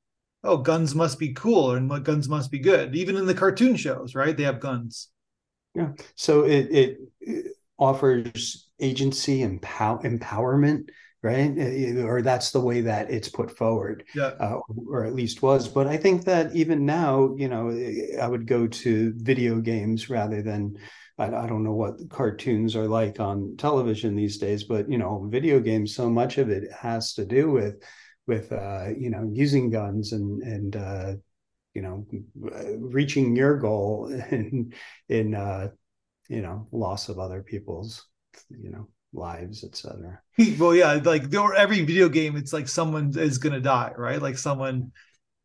oh, 0.45 0.57
guns 0.57 0.95
must 0.95 1.19
be 1.19 1.33
cool 1.33 1.73
and 1.73 1.89
what 1.89 2.05
guns 2.05 2.29
must 2.29 2.51
be 2.51 2.59
good. 2.59 2.95
Even 2.97 3.17
in 3.17 3.27
the 3.27 3.35
cartoon 3.35 3.77
shows, 3.77 4.15
right? 4.15 4.37
They 4.37 4.43
have 4.43 4.61
guns. 4.61 5.09
Yeah. 5.75 5.93
So 6.17 6.45
it, 6.45 6.69
it, 6.71 6.99
it 7.21 7.47
offers 7.79 8.69
agency 8.81 9.43
and 9.43 9.63
pow- 9.63 10.01
empowerment, 10.05 10.89
right? 11.23 11.57
Or 12.05 12.23
that's 12.23 12.51
the 12.51 12.61
way 12.61 12.83
that 12.83 13.11
it's 13.11 13.29
put 13.29 13.57
forward, 13.57 14.05
yeah. 14.15 14.33
Uh, 14.41 14.59
or 14.89 15.05
at 15.05 15.15
least 15.15 15.43
was. 15.43 15.69
But 15.69 15.87
I 15.87 15.97
think 15.97 16.25
that 16.25 16.55
even 16.55 16.85
now, 16.85 17.35
you 17.37 17.49
know, 17.49 17.71
I 18.21 18.27
would 18.27 18.47
go 18.47 18.67
to 18.67 19.13
video 19.17 19.61
games 19.61 20.11
rather 20.11 20.43
than. 20.43 20.77
I, 21.19 21.27
I 21.27 21.47
don't 21.47 21.63
know 21.63 21.75
what 21.75 22.09
cartoons 22.09 22.75
are 22.75 22.89
like 22.89 23.21
on 23.21 23.57
television 23.59 24.17
these 24.17 24.39
days, 24.39 24.65
but 24.65 24.91
you 24.91 24.97
know, 24.97 25.29
video 25.31 25.61
games. 25.61 25.95
So 25.95 26.09
much 26.09 26.39
of 26.39 26.49
it 26.49 26.73
has 26.73 27.13
to 27.15 27.27
do 27.27 27.51
with 27.51 27.83
with 28.27 28.53
uh, 28.53 28.89
you 28.97 29.11
know 29.11 29.29
using 29.33 29.71
guns 29.71 30.13
and 30.13 30.43
and 30.43 30.77
uh, 30.77 31.13
you 31.75 31.83
know 31.83 32.07
reaching 32.35 33.37
your 33.37 33.59
goal 33.59 34.09
in 34.31 34.73
in 35.09 35.35
uh, 35.35 35.69
you 36.29 36.43
know 36.43 36.67
loss 36.73 37.09
of 37.09 37.19
other 37.19 37.43
people's 37.43 38.07
you 38.51 38.71
know 38.71 38.89
lives 39.15 39.63
etc 39.63 40.21
well 40.59 40.75
yeah 40.75 40.95
like 41.05 41.29
there 41.29 41.55
every 41.55 41.85
video 41.85 42.09
game 42.09 42.37
it's 42.37 42.53
like 42.53 42.67
someone 42.67 43.13
is 43.19 43.39
gonna 43.39 43.61
die 43.61 43.93
right? 43.97 44.23
Like 44.23 44.39
someone 44.39 44.93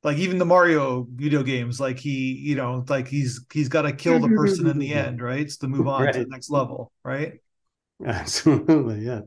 like 0.03 0.17
even 0.17 0.37
the 0.37 0.45
mario 0.45 1.05
video 1.13 1.43
games 1.43 1.79
like 1.79 1.99
he 1.99 2.33
you 2.33 2.55
know 2.55 2.85
like 2.87 3.07
he's 3.07 3.45
he's 3.51 3.67
got 3.67 3.81
to 3.81 3.91
kill 3.91 4.19
the 4.19 4.29
person 4.29 4.67
in 4.67 4.79
the 4.79 4.93
end 4.93 5.21
right? 5.21 5.41
It's 5.41 5.57
to 5.57 5.67
move 5.67 5.87
on 5.87 6.03
right. 6.03 6.13
to 6.13 6.19
the 6.19 6.29
next 6.29 6.49
level 6.49 6.91
right? 7.03 7.33
Absolutely 8.05 8.99
yeah 8.99 9.21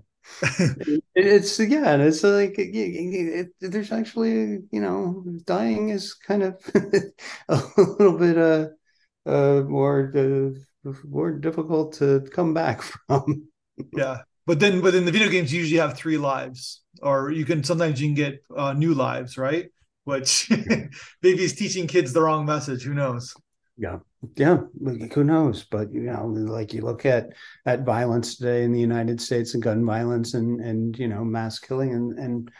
it's 1.14 1.58
yeah, 1.58 1.92
and 1.92 2.02
it's 2.02 2.22
like 2.22 2.58
it, 2.58 2.74
it, 2.74 3.48
it, 3.60 3.72
there's 3.72 3.92
actually 3.92 4.60
you 4.70 4.80
know 4.80 5.24
dying 5.44 5.90
is 5.90 6.14
kind 6.14 6.42
of 6.42 6.54
a 7.48 7.62
little 7.76 8.18
bit 8.18 8.38
uh, 8.38 8.68
uh 9.28 9.62
more 9.62 10.12
uh, 10.16 10.90
more 11.04 11.32
difficult 11.32 11.94
to 11.94 12.20
come 12.32 12.54
back 12.54 12.82
from. 13.06 13.48
yeah, 13.92 14.18
but 14.46 14.60
then 14.60 14.80
but 14.80 14.92
then 14.92 15.04
the 15.04 15.12
video 15.12 15.28
games 15.28 15.52
usually 15.52 15.80
have 15.80 15.96
three 15.96 16.18
lives, 16.18 16.82
or 17.02 17.30
you 17.30 17.44
can 17.44 17.64
sometimes 17.64 18.00
you 18.00 18.08
can 18.08 18.14
get 18.14 18.42
uh, 18.56 18.72
new 18.72 18.94
lives, 18.94 19.36
right? 19.36 19.66
Which 20.04 20.50
maybe 21.22 21.44
is 21.44 21.54
teaching 21.54 21.86
kids 21.86 22.12
the 22.12 22.22
wrong 22.22 22.46
message. 22.46 22.82
Who 22.82 22.94
knows? 22.94 23.34
Yeah 23.76 23.98
yeah 24.36 24.58
who 25.14 25.24
knows? 25.24 25.64
But 25.64 25.92
you 25.92 26.02
know 26.02 26.26
like 26.26 26.74
you 26.74 26.82
look 26.82 27.06
at 27.06 27.30
at 27.64 27.84
violence 27.84 28.36
today 28.36 28.64
in 28.64 28.72
the 28.72 28.80
united 28.80 29.20
states 29.20 29.54
and 29.54 29.62
gun 29.62 29.84
violence 29.84 30.34
and 30.34 30.60
and 30.60 30.98
you 30.98 31.08
know 31.08 31.24
mass 31.24 31.58
killing 31.58 31.94
and 31.94 32.18
and 32.18 32.50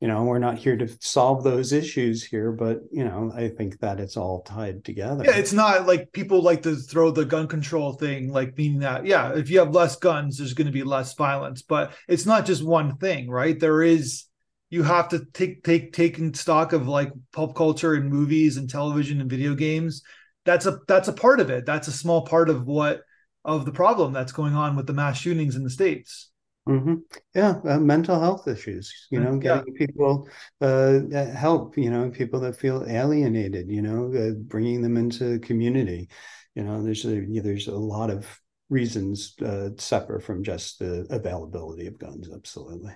you 0.00 0.08
know 0.08 0.22
we're 0.22 0.38
not 0.38 0.56
here 0.56 0.76
to 0.76 0.88
solve 1.00 1.42
those 1.42 1.72
issues 1.72 2.24
here 2.24 2.52
but 2.52 2.80
you 2.92 3.04
know 3.04 3.32
i 3.34 3.48
think 3.48 3.78
that 3.80 4.00
it's 4.00 4.16
all 4.16 4.42
tied 4.42 4.84
together. 4.84 5.24
Yeah 5.24 5.36
it's 5.36 5.52
not 5.52 5.86
like 5.86 6.12
people 6.12 6.40
like 6.40 6.62
to 6.62 6.76
throw 6.76 7.10
the 7.10 7.24
gun 7.24 7.48
control 7.48 7.92
thing 7.92 8.32
like 8.32 8.56
meaning 8.56 8.80
that 8.80 9.04
yeah 9.04 9.34
if 9.34 9.50
you 9.50 9.58
have 9.58 9.74
less 9.74 9.96
guns 9.96 10.38
there's 10.38 10.54
going 10.54 10.66
to 10.66 10.72
be 10.72 10.84
less 10.84 11.14
violence. 11.14 11.62
But 11.62 11.92
it's 12.06 12.26
not 12.26 12.46
just 12.46 12.64
one 12.64 12.96
thing 12.96 13.28
right? 13.28 13.58
There 13.58 13.82
is 13.82 14.24
you 14.70 14.82
have 14.82 15.08
to 15.08 15.24
take 15.32 15.64
take 15.64 15.92
taking 15.92 16.32
stock 16.34 16.72
of 16.72 16.86
like 16.86 17.10
pulp 17.32 17.56
culture 17.56 17.94
and 17.94 18.08
movies 18.08 18.56
and 18.56 18.70
television 18.70 19.20
and 19.20 19.30
video 19.30 19.54
games 19.54 20.02
that's 20.48 20.64
a 20.64 20.80
that's 20.88 21.08
a 21.08 21.12
part 21.12 21.40
of 21.40 21.50
it. 21.50 21.66
That's 21.66 21.88
a 21.88 21.92
small 21.92 22.22
part 22.22 22.48
of 22.48 22.66
what 22.66 23.02
of 23.44 23.66
the 23.66 23.72
problem 23.72 24.14
that's 24.14 24.32
going 24.32 24.54
on 24.54 24.76
with 24.76 24.86
the 24.86 24.94
mass 24.94 25.18
shootings 25.18 25.56
in 25.56 25.62
the 25.62 25.68
states. 25.68 26.30
Mm-hmm. 26.66 26.94
Yeah, 27.34 27.60
uh, 27.68 27.78
mental 27.78 28.18
health 28.18 28.48
issues. 28.48 29.08
You 29.10 29.20
know, 29.20 29.36
getting 29.36 29.74
yeah. 29.74 29.86
people 29.86 30.26
uh, 30.62 31.00
help. 31.34 31.76
You 31.76 31.90
know, 31.90 32.08
people 32.08 32.40
that 32.40 32.56
feel 32.56 32.86
alienated. 32.88 33.68
You 33.68 33.82
know, 33.82 34.12
uh, 34.14 34.30
bringing 34.38 34.80
them 34.80 34.96
into 34.96 35.38
community. 35.40 36.08
You 36.54 36.64
know, 36.64 36.82
there's 36.82 37.04
a 37.04 37.26
there's 37.40 37.68
a 37.68 37.76
lot 37.76 38.08
of 38.08 38.26
reasons 38.70 39.34
uh, 39.44 39.70
separate 39.76 40.22
from 40.22 40.42
just 40.42 40.78
the 40.78 41.06
availability 41.10 41.88
of 41.88 41.98
guns. 41.98 42.30
Absolutely. 42.34 42.92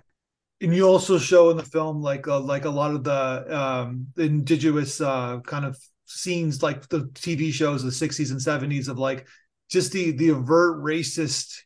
And 0.62 0.75
you 0.75 0.87
also 0.87 1.18
show 1.18 1.50
in 1.50 1.59
the 1.59 1.64
film 1.64 2.00
like 2.00 2.26
uh, 2.28 2.40
like 2.40 2.64
a 2.64 2.71
lot 2.71 2.92
of 2.92 3.04
the 3.04 3.59
um, 3.59 4.06
indigenous 4.16 5.02
uh, 5.02 5.40
kind 5.40 5.66
of 5.66 5.78
scenes 6.19 6.62
like 6.62 6.88
the 6.88 7.07
TV 7.14 7.52
shows 7.52 7.83
of 7.83 7.90
the 7.90 8.07
60s 8.07 8.31
and 8.31 8.40
70s 8.40 8.88
of 8.88 8.99
like 8.99 9.26
just 9.71 9.92
the 9.92 10.12
the 10.12 10.31
overt 10.31 10.83
racist 10.83 11.61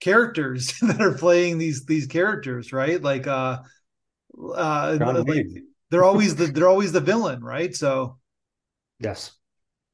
characters 0.00 0.72
that 0.82 1.00
are 1.00 1.14
playing 1.14 1.58
these 1.58 1.84
these 1.84 2.06
characters, 2.06 2.72
right? 2.72 3.00
Like 3.02 3.26
uh 3.26 3.58
uh 4.54 4.98
like, 5.00 5.46
they're 5.90 6.04
always 6.04 6.36
the 6.36 6.46
they're 6.46 6.68
always 6.68 6.92
the 6.92 7.00
villain, 7.00 7.42
right? 7.42 7.74
So 7.74 8.18
yes. 8.98 9.32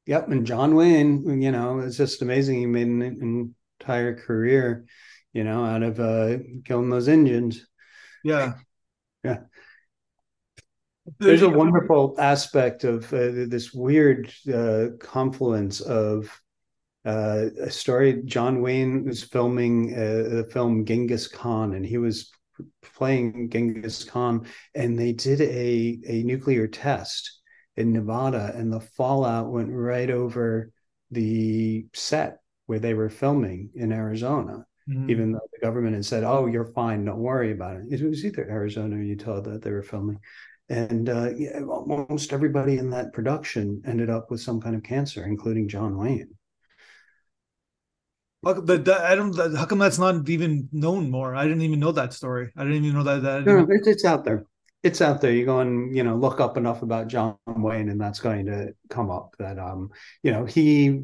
Yep, 0.07 0.29
and 0.29 0.47
John 0.47 0.76
Wayne, 0.76 1.43
you 1.43 1.50
know, 1.50 1.81
it's 1.81 1.97
just 1.97 2.23
amazing. 2.23 2.61
He 2.61 2.67
made 2.67 2.87
an 2.87 3.55
entire 3.81 4.15
career, 4.15 4.87
you 5.33 5.43
know, 5.43 5.65
out 5.65 5.83
of 5.83 5.99
uh 5.99 6.38
killing 6.65 6.91
those 6.91 7.09
Indians. 7.09 7.67
Yeah. 8.23 8.55
Yeah 9.25 9.38
There's 11.19 11.43
a 11.43 11.49
wonderful 11.49 12.15
aspect 12.19 12.85
of 12.85 13.13
uh, 13.13 13.47
this 13.49 13.73
weird 13.73 14.33
uh, 14.53 14.89
confluence 14.99 15.81
of 15.81 16.41
uh, 17.05 17.47
a 17.61 17.71
story. 17.71 18.23
John 18.25 18.61
Wayne 18.61 19.05
was 19.05 19.23
filming 19.23 19.95
uh, 19.95 20.29
the 20.37 20.49
film 20.53 20.85
Genghis 20.85 21.29
Khan, 21.29 21.75
and 21.75 21.87
he 21.87 21.99
was 21.99 22.31
playing 22.83 23.51
Genghis 23.51 24.05
Khan, 24.05 24.47
and 24.75 24.99
they 24.99 25.13
did 25.13 25.41
a 25.41 25.99
a 26.07 26.23
nuclear 26.25 26.67
test 26.67 27.41
in 27.77 27.93
Nevada, 27.93 28.53
and 28.55 28.73
the 28.73 28.81
fallout 28.81 29.51
went 29.51 29.71
right 29.71 30.11
over 30.11 30.73
the 31.11 31.87
set 31.95 32.39
where 32.67 32.81
they 32.81 32.95
were 32.95 33.11
filming 33.11 33.71
in 33.75 33.93
Arizona. 33.93 34.67
Mm-hmm. 34.89 35.11
Even 35.11 35.33
though 35.33 35.49
the 35.53 35.65
government 35.65 35.95
had 35.95 36.05
said, 36.05 36.25
"Oh, 36.25 36.47
you're 36.47 36.73
fine, 36.73 37.05
don't 37.05 37.19
worry 37.19 37.53
about 37.53 37.77
it," 37.77 37.93
it 37.93 38.09
was 38.09 38.25
either 38.25 38.49
Arizona 38.49 38.97
or 38.97 39.03
Utah 39.03 39.41
that 39.41 39.63
they 39.63 39.71
were 39.71 39.83
filming, 39.83 40.21
and 40.69 41.09
uh, 41.09 41.31
yeah, 41.37 41.61
almost 41.61 42.33
everybody 42.33 42.79
in 42.79 42.91
that 42.91 43.13
production 43.13 43.83
ended 43.87 44.11
up 44.11 44.31
with 44.31 44.41
some 44.41 44.61
kind 44.61 44.75
of 44.75 44.83
cancer, 44.83 45.25
including 45.25 45.69
John 45.69 45.97
Wayne. 45.97 46.31
But 48.43 48.89
I 48.89 49.15
don't. 49.15 49.37
How 49.57 49.67
come 49.67 49.79
that's 49.79 49.99
not 49.99 50.29
even 50.29 50.69
known 50.73 51.11
more? 51.11 51.35
I 51.35 51.45
didn't 51.45 51.63
even 51.63 51.81
know 51.81 51.93
that 51.93 52.13
story. 52.13 52.53
I 52.57 52.63
didn't 52.63 52.85
even 52.85 52.97
know 52.97 53.03
that. 53.03 53.23
that 53.23 53.45
no, 53.45 53.67
it's, 53.69 53.89
it's 53.89 54.05
out 54.05 54.25
there. 54.25 54.47
It's 54.83 55.01
out 55.01 55.21
there. 55.21 55.33
You 55.33 55.45
go 55.45 55.61
and 55.61 55.97
you 55.97 56.05
know 56.05 56.15
look 56.15 56.39
up 56.39 56.57
enough 56.57 56.83
about 56.83 57.09
John 57.09 57.37
Wayne, 57.47 57.89
and 57.89 58.01
that's 58.01 58.21
going 58.21 58.47
to 58.47 58.73
come 58.89 59.11
up. 59.11 59.35
That 59.39 59.59
um, 59.59 59.91
you 60.23 60.31
know, 60.31 60.45
he 60.45 61.03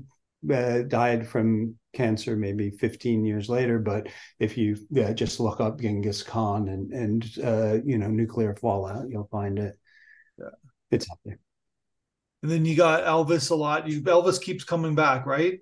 uh, 0.53 0.83
died 0.83 1.27
from 1.27 1.77
cancer 1.93 2.37
maybe 2.37 2.71
15 2.71 3.25
years 3.25 3.49
later. 3.49 3.79
But 3.79 4.09
if 4.39 4.57
you 4.57 4.77
yeah, 4.91 5.13
just 5.13 5.41
look 5.41 5.61
up 5.61 5.81
Genghis 5.81 6.23
Khan 6.23 6.69
and 6.69 6.93
and 6.93 7.25
uh, 7.43 7.79
you 7.85 7.99
know 7.99 8.09
nuclear 8.09 8.55
fallout, 8.55 9.09
you'll 9.09 9.29
find 9.31 9.59
it. 9.59 9.79
Yeah. 10.39 10.47
It's 10.91 11.11
out 11.11 11.19
there. 11.25 11.39
And 12.43 12.51
then 12.51 12.65
you 12.65 12.77
got 12.77 13.05
Elvis 13.05 13.51
a 13.51 13.55
lot. 13.55 13.89
You 13.89 14.03
Elvis 14.03 14.41
keeps 14.41 14.65
coming 14.65 14.95
back, 14.95 15.27
right? 15.27 15.59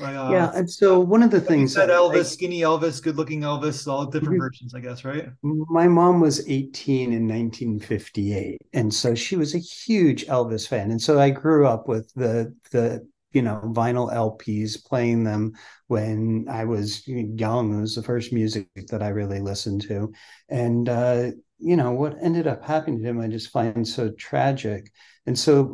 Uh, 0.00 0.28
yeah, 0.30 0.50
and 0.54 0.70
so 0.70 1.00
one 1.00 1.22
of 1.22 1.30
the 1.30 1.40
things 1.40 1.74
said 1.74 1.88
Elvis, 1.88 2.20
I, 2.20 2.22
skinny 2.22 2.60
Elvis, 2.60 3.02
good 3.02 3.16
looking 3.16 3.40
Elvis, 3.40 3.86
all 3.86 4.06
different 4.06 4.34
mm-hmm. 4.34 4.42
versions, 4.42 4.74
I 4.74 4.80
guess, 4.80 5.04
right? 5.04 5.28
My 5.42 5.88
mom 5.88 6.20
was 6.20 6.46
18 6.48 7.12
in 7.12 7.26
1958, 7.26 8.58
and 8.74 8.92
so 8.92 9.14
she 9.14 9.36
was 9.36 9.54
a 9.54 9.58
huge 9.58 10.26
Elvis 10.26 10.68
fan, 10.68 10.90
and 10.90 11.00
so 11.00 11.18
I 11.18 11.30
grew 11.30 11.66
up 11.66 11.88
with 11.88 12.12
the 12.14 12.54
the 12.70 13.06
you 13.36 13.42
know 13.42 13.60
vinyl 13.64 14.08
LPs, 14.12 14.82
playing 14.82 15.24
them 15.24 15.52
when 15.88 16.46
I 16.48 16.64
was 16.64 17.06
young. 17.06 17.76
It 17.76 17.80
was 17.82 17.94
the 17.94 18.02
first 18.02 18.32
music 18.32 18.68
that 18.90 19.02
I 19.02 19.08
really 19.08 19.40
listened 19.40 19.82
to, 19.88 20.12
and 20.48 20.88
uh, 20.88 21.30
you 21.58 21.76
know 21.76 21.92
what 21.92 22.16
ended 22.22 22.46
up 22.46 22.64
happening 22.64 22.98
to 23.02 23.08
him, 23.08 23.20
I 23.20 23.28
just 23.28 23.50
find 23.50 23.86
so 23.86 24.10
tragic. 24.12 24.90
And 25.26 25.38
so 25.38 25.64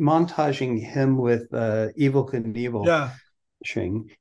montaging 0.00 0.80
him 0.80 1.18
with 1.18 1.52
uh, 1.52 1.88
Evel 1.98 2.30
Knievel, 2.30 2.86
yeah, 2.86 3.10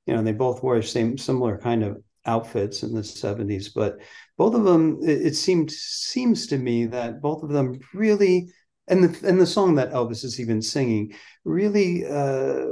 you 0.05 0.15
know, 0.15 0.23
they 0.23 0.31
both 0.33 0.63
wore 0.63 0.81
same 0.81 1.17
similar 1.17 1.57
kind 1.57 1.83
of 1.83 1.97
outfits 2.25 2.83
in 2.83 2.93
the 2.93 3.03
70s, 3.03 3.69
but 3.69 3.97
both 4.37 4.53
of 4.53 4.63
them, 4.63 4.99
it, 5.01 5.27
it 5.27 5.35
seemed 5.35 5.71
seems 5.71 6.47
to 6.47 6.57
me 6.57 6.85
that 6.87 7.21
both 7.21 7.43
of 7.43 7.49
them 7.49 7.79
really 7.93 8.51
and 8.87 9.03
the 9.03 9.27
and 9.27 9.39
the 9.39 9.45
song 9.45 9.75
that 9.75 9.91
Elvis 9.91 10.23
is 10.23 10.39
even 10.39 10.61
singing 10.61 11.13
really 11.45 12.05
uh, 12.05 12.65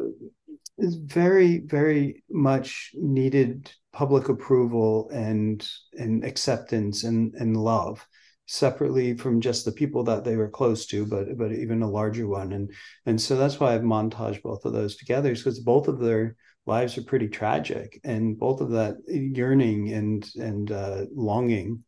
is 0.77 0.95
very 0.95 1.59
very 1.59 2.23
much 2.29 2.91
needed 2.95 3.71
public 3.93 4.29
approval 4.29 5.09
and 5.13 5.67
and 5.93 6.23
acceptance 6.23 7.03
and 7.03 7.33
and 7.35 7.57
love 7.57 8.05
separately 8.45 9.15
from 9.15 9.41
just 9.41 9.63
the 9.63 9.71
people 9.71 10.03
that 10.03 10.23
they 10.23 10.35
were 10.35 10.49
close 10.49 10.87
to 10.87 11.05
but 11.05 11.37
but 11.37 11.51
even 11.51 11.83
a 11.83 11.89
larger 11.89 12.27
one. 12.27 12.51
And 12.53 12.71
and 13.05 13.21
so 13.21 13.37
that's 13.37 13.59
why 13.59 13.73
I've 13.75 13.81
montaged 13.81 14.41
both 14.41 14.65
of 14.65 14.73
those 14.73 14.95
together 14.95 15.33
because 15.33 15.59
both 15.59 15.87
of 15.87 15.99
their 15.99 16.35
lives 16.65 16.97
are 16.97 17.03
pretty 17.03 17.27
tragic. 17.27 17.99
And 18.03 18.37
both 18.37 18.61
of 18.61 18.71
that 18.71 18.95
yearning 19.07 19.89
and 19.93 20.27
and 20.35 20.71
uh, 20.71 21.05
longing 21.13 21.83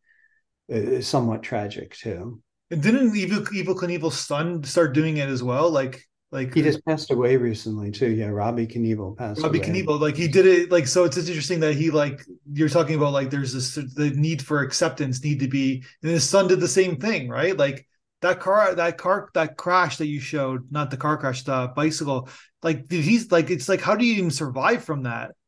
is 0.70 1.08
somewhat 1.08 1.44
tragic 1.44 1.96
too 1.96 2.42
and 2.72 2.82
didn't 2.82 3.16
Evil 3.16 3.44
Evel 3.44 3.76
Knievel's 3.76 4.18
son 4.18 4.64
start 4.64 4.94
doing 4.94 5.18
it 5.18 5.30
as 5.30 5.44
well? 5.44 5.70
Like 5.70 6.08
like 6.32 6.54
he 6.54 6.62
just 6.62 6.84
passed 6.86 7.12
away 7.12 7.36
recently 7.36 7.92
too. 7.92 8.10
Yeah, 8.10 8.28
Robbie 8.28 8.66
Knievel 8.66 9.18
passed. 9.18 9.42
Robbie 9.42 9.60
away. 9.60 9.68
Knievel, 9.68 10.00
like 10.00 10.16
he 10.16 10.30
did 10.30 10.46
it. 10.46 10.72
Like 10.72 10.88
so, 10.88 11.04
it's, 11.04 11.18
it's 11.18 11.28
interesting 11.28 11.60
that 11.60 11.74
he 11.74 11.92
like 11.92 12.26
you're 12.54 12.70
talking 12.70 12.96
about 12.96 13.12
like 13.12 13.30
there's 13.30 13.54
this 13.54 13.76
the 13.76 14.12
need 14.16 14.42
for 14.42 14.62
acceptance 14.62 15.22
need 15.22 15.42
to 15.42 15.50
be, 15.50 15.84
and 16.02 16.12
his 16.12 16.28
son 16.28 16.48
did 16.48 16.62
the 16.62 16.68
same 16.70 16.96
thing, 16.96 17.28
right? 17.28 17.58
Like 17.58 17.86
that 18.22 18.40
car, 18.40 18.74
that 18.74 18.98
car, 18.98 19.30
that 19.34 19.58
crash 19.58 19.98
that 19.98 20.08
you 20.08 20.22
showed, 20.22 20.72
not 20.72 20.90
the 20.90 20.98
car 20.98 21.18
crash, 21.18 21.44
the 21.44 21.74
bicycle. 21.76 22.30
Like 22.64 22.90
he's 22.90 23.30
like 23.30 23.50
it's 23.50 23.68
like 23.68 23.82
how 23.82 23.96
do 23.96 24.06
you 24.06 24.14
even 24.14 24.32
survive 24.32 24.84
from 24.84 25.04
that? 25.04 25.32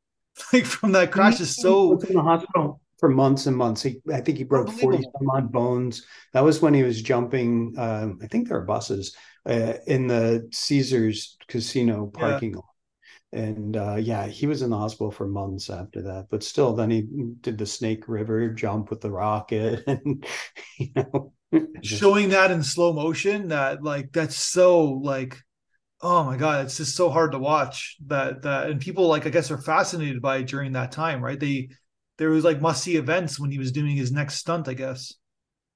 Like 0.52 0.66
from 0.66 0.94
that 0.94 1.12
crash 1.12 1.40
is 1.40 1.56
so 1.56 1.92
in 2.00 2.16
the 2.16 2.22
hospital 2.22 2.82
for 3.04 3.10
months 3.10 3.48
and 3.48 3.58
months. 3.58 3.84
He, 3.84 4.00
I 4.14 4.22
think 4.22 4.38
he 4.38 4.46
broke 4.46 4.70
40 4.70 5.04
some 5.04 5.30
odd 5.30 5.52
bones. 5.52 6.06
That 6.32 6.46
was 6.46 6.62
when 6.62 6.74
he 6.74 6.84
was 6.84 7.02
jumping. 7.02 7.76
Um, 7.78 8.18
I 8.24 8.28
think 8.28 8.48
there 8.48 8.56
are 8.56 8.64
buses 8.66 9.14
uh, 9.46 9.74
in 9.88 10.08
the 10.08 10.48
Caesars 10.54 11.36
casino 11.50 12.06
parking 12.06 12.52
yeah. 12.52 12.56
lot. 12.56 12.66
And 13.34 13.76
uh, 13.76 13.98
yeah, 14.00 14.26
he 14.28 14.48
was 14.48 14.62
in 14.62 14.70
the 14.70 14.78
hospital 14.78 15.12
for 15.12 15.28
months 15.28 15.70
after 15.70 16.02
that. 16.04 16.28
But 16.32 16.44
still, 16.44 16.78
then 16.78 16.92
he 16.92 17.02
did 17.42 17.58
the 17.58 17.66
Snake 17.66 18.08
River 18.08 18.48
jump 18.52 18.90
with 18.90 19.02
the 19.02 19.12
rocket, 19.12 19.84
and 19.88 20.26
you 20.80 20.88
know, 20.96 21.34
showing 21.84 22.30
that 22.30 22.52
in 22.52 22.64
slow 22.64 22.94
motion. 22.94 23.50
That 23.50 23.84
like 23.84 24.14
that's 24.14 24.38
so 24.38 24.82
like 24.86 25.42
oh 26.02 26.24
my 26.26 26.36
god 26.36 26.66
it's 26.66 26.76
just 26.76 26.98
so 26.98 27.10
hard 27.10 27.32
to 27.32 27.40
watch 27.40 27.96
that 28.08 28.42
that 28.42 28.70
and 28.70 28.82
people 28.82 29.08
like 29.08 29.26
i 29.26 29.30
guess 29.30 29.50
are 29.50 29.58
fascinated 29.58 30.22
by 30.22 30.40
it 30.40 30.48
during 30.48 30.74
that 30.74 30.92
time 30.92 31.24
right 31.24 31.40
they 31.40 31.70
there 32.18 32.30
was 32.30 32.44
like 32.44 32.62
must 32.62 32.84
see 32.84 32.96
events 32.96 33.40
when 33.40 33.52
he 33.52 33.58
was 33.58 33.72
doing 33.72 33.96
his 33.96 34.12
next 34.12 34.36
stunt, 34.36 34.68
I 34.68 34.74
guess. 34.74 35.14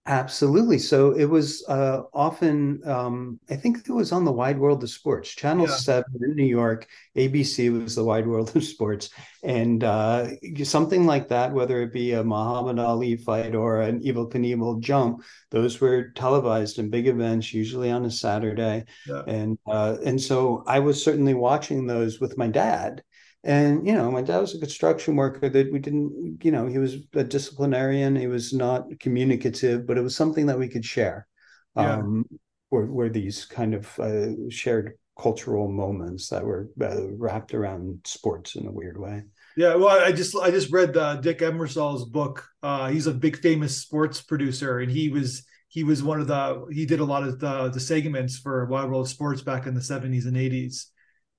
Absolutely. 0.07 0.79
So 0.79 1.11
it 1.11 1.25
was 1.25 1.65
uh, 1.67 2.03
often, 2.13 2.79
um, 2.85 3.41
I 3.49 3.57
think 3.57 3.79
it 3.79 3.91
was 3.91 4.13
on 4.13 4.23
the 4.23 4.31
Wide 4.31 4.57
World 4.57 4.81
of 4.81 4.89
Sports, 4.89 5.35
Channel 5.35 5.67
yeah. 5.67 5.75
7 5.75 6.05
in 6.21 6.33
New 6.33 6.45
York. 6.45 6.87
ABC 7.17 7.83
was 7.83 7.95
the 7.95 8.05
Wide 8.05 8.25
World 8.25 8.55
of 8.55 8.63
Sports. 8.63 9.09
And 9.43 9.83
uh, 9.83 10.29
something 10.63 11.05
like 11.05 11.27
that, 11.27 11.51
whether 11.51 11.81
it 11.81 11.91
be 11.91 12.13
a 12.13 12.23
Muhammad 12.23 12.79
Ali 12.79 13.17
fight 13.17 13.53
or 13.53 13.81
an 13.81 13.99
Evel 13.99 14.31
Knievel 14.31 14.79
jump, 14.79 15.23
those 15.51 15.81
were 15.81 16.11
televised 16.11 16.79
in 16.79 16.89
big 16.89 17.07
events, 17.07 17.53
usually 17.53 17.91
on 17.91 18.05
a 18.05 18.11
Saturday. 18.11 18.85
Yeah. 19.05 19.23
And, 19.27 19.59
uh, 19.67 19.97
and 20.05 20.21
so 20.21 20.63
I 20.65 20.79
was 20.79 21.03
certainly 21.03 21.33
watching 21.33 21.85
those 21.85 22.21
with 22.21 22.37
my 22.37 22.47
dad. 22.47 23.03
And 23.43 23.87
you 23.87 23.93
know, 23.93 24.11
my 24.11 24.21
dad 24.21 24.39
was 24.39 24.55
a 24.55 24.59
construction 24.59 25.15
worker 25.15 25.49
that 25.49 25.71
we 25.71 25.79
didn't, 25.79 26.39
you 26.43 26.51
know, 26.51 26.67
he 26.67 26.79
was 26.79 26.97
a 27.13 27.23
disciplinarian. 27.23 28.15
He 28.15 28.27
was 28.27 28.53
not 28.53 28.87
communicative, 28.99 29.85
but 29.87 29.97
it 29.97 30.01
was 30.01 30.15
something 30.15 30.47
that 30.47 30.59
we 30.59 30.67
could 30.67 30.85
share. 30.85 31.27
Yeah. 31.75 31.97
Um, 31.97 32.25
were, 32.69 32.85
were 32.85 33.09
these 33.09 33.45
kind 33.45 33.73
of 33.73 33.99
uh, 33.99 34.49
shared 34.49 34.93
cultural 35.19 35.67
moments 35.67 36.29
that 36.29 36.43
were 36.43 36.69
uh, 36.81 37.07
wrapped 37.11 37.53
around 37.53 37.99
sports 38.05 38.55
in 38.55 38.67
a 38.67 38.71
weird 38.71 38.99
way. 38.99 39.23
Yeah, 39.55 39.75
well, 39.75 39.89
I 39.89 40.11
just 40.11 40.35
I 40.35 40.51
just 40.51 40.71
read 40.71 40.95
uh, 40.95 41.15
Dick 41.15 41.39
Ebersol's 41.39 42.05
book. 42.05 42.47
Uh, 42.61 42.89
he's 42.89 43.07
a 43.07 43.13
big 43.13 43.39
famous 43.39 43.77
sports 43.77 44.21
producer, 44.21 44.79
and 44.79 44.91
he 44.91 45.09
was 45.09 45.43
he 45.67 45.83
was 45.83 46.03
one 46.03 46.21
of 46.21 46.27
the 46.27 46.65
he 46.71 46.85
did 46.85 46.99
a 46.99 47.05
lot 47.05 47.23
of 47.23 47.39
the 47.39 47.69
the 47.69 47.79
segments 47.79 48.37
for 48.37 48.65
Wide 48.65 48.89
World 48.89 49.09
Sports 49.09 49.41
back 49.41 49.65
in 49.65 49.73
the 49.73 49.81
seventies 49.81 50.27
and 50.27 50.37
eighties 50.37 50.91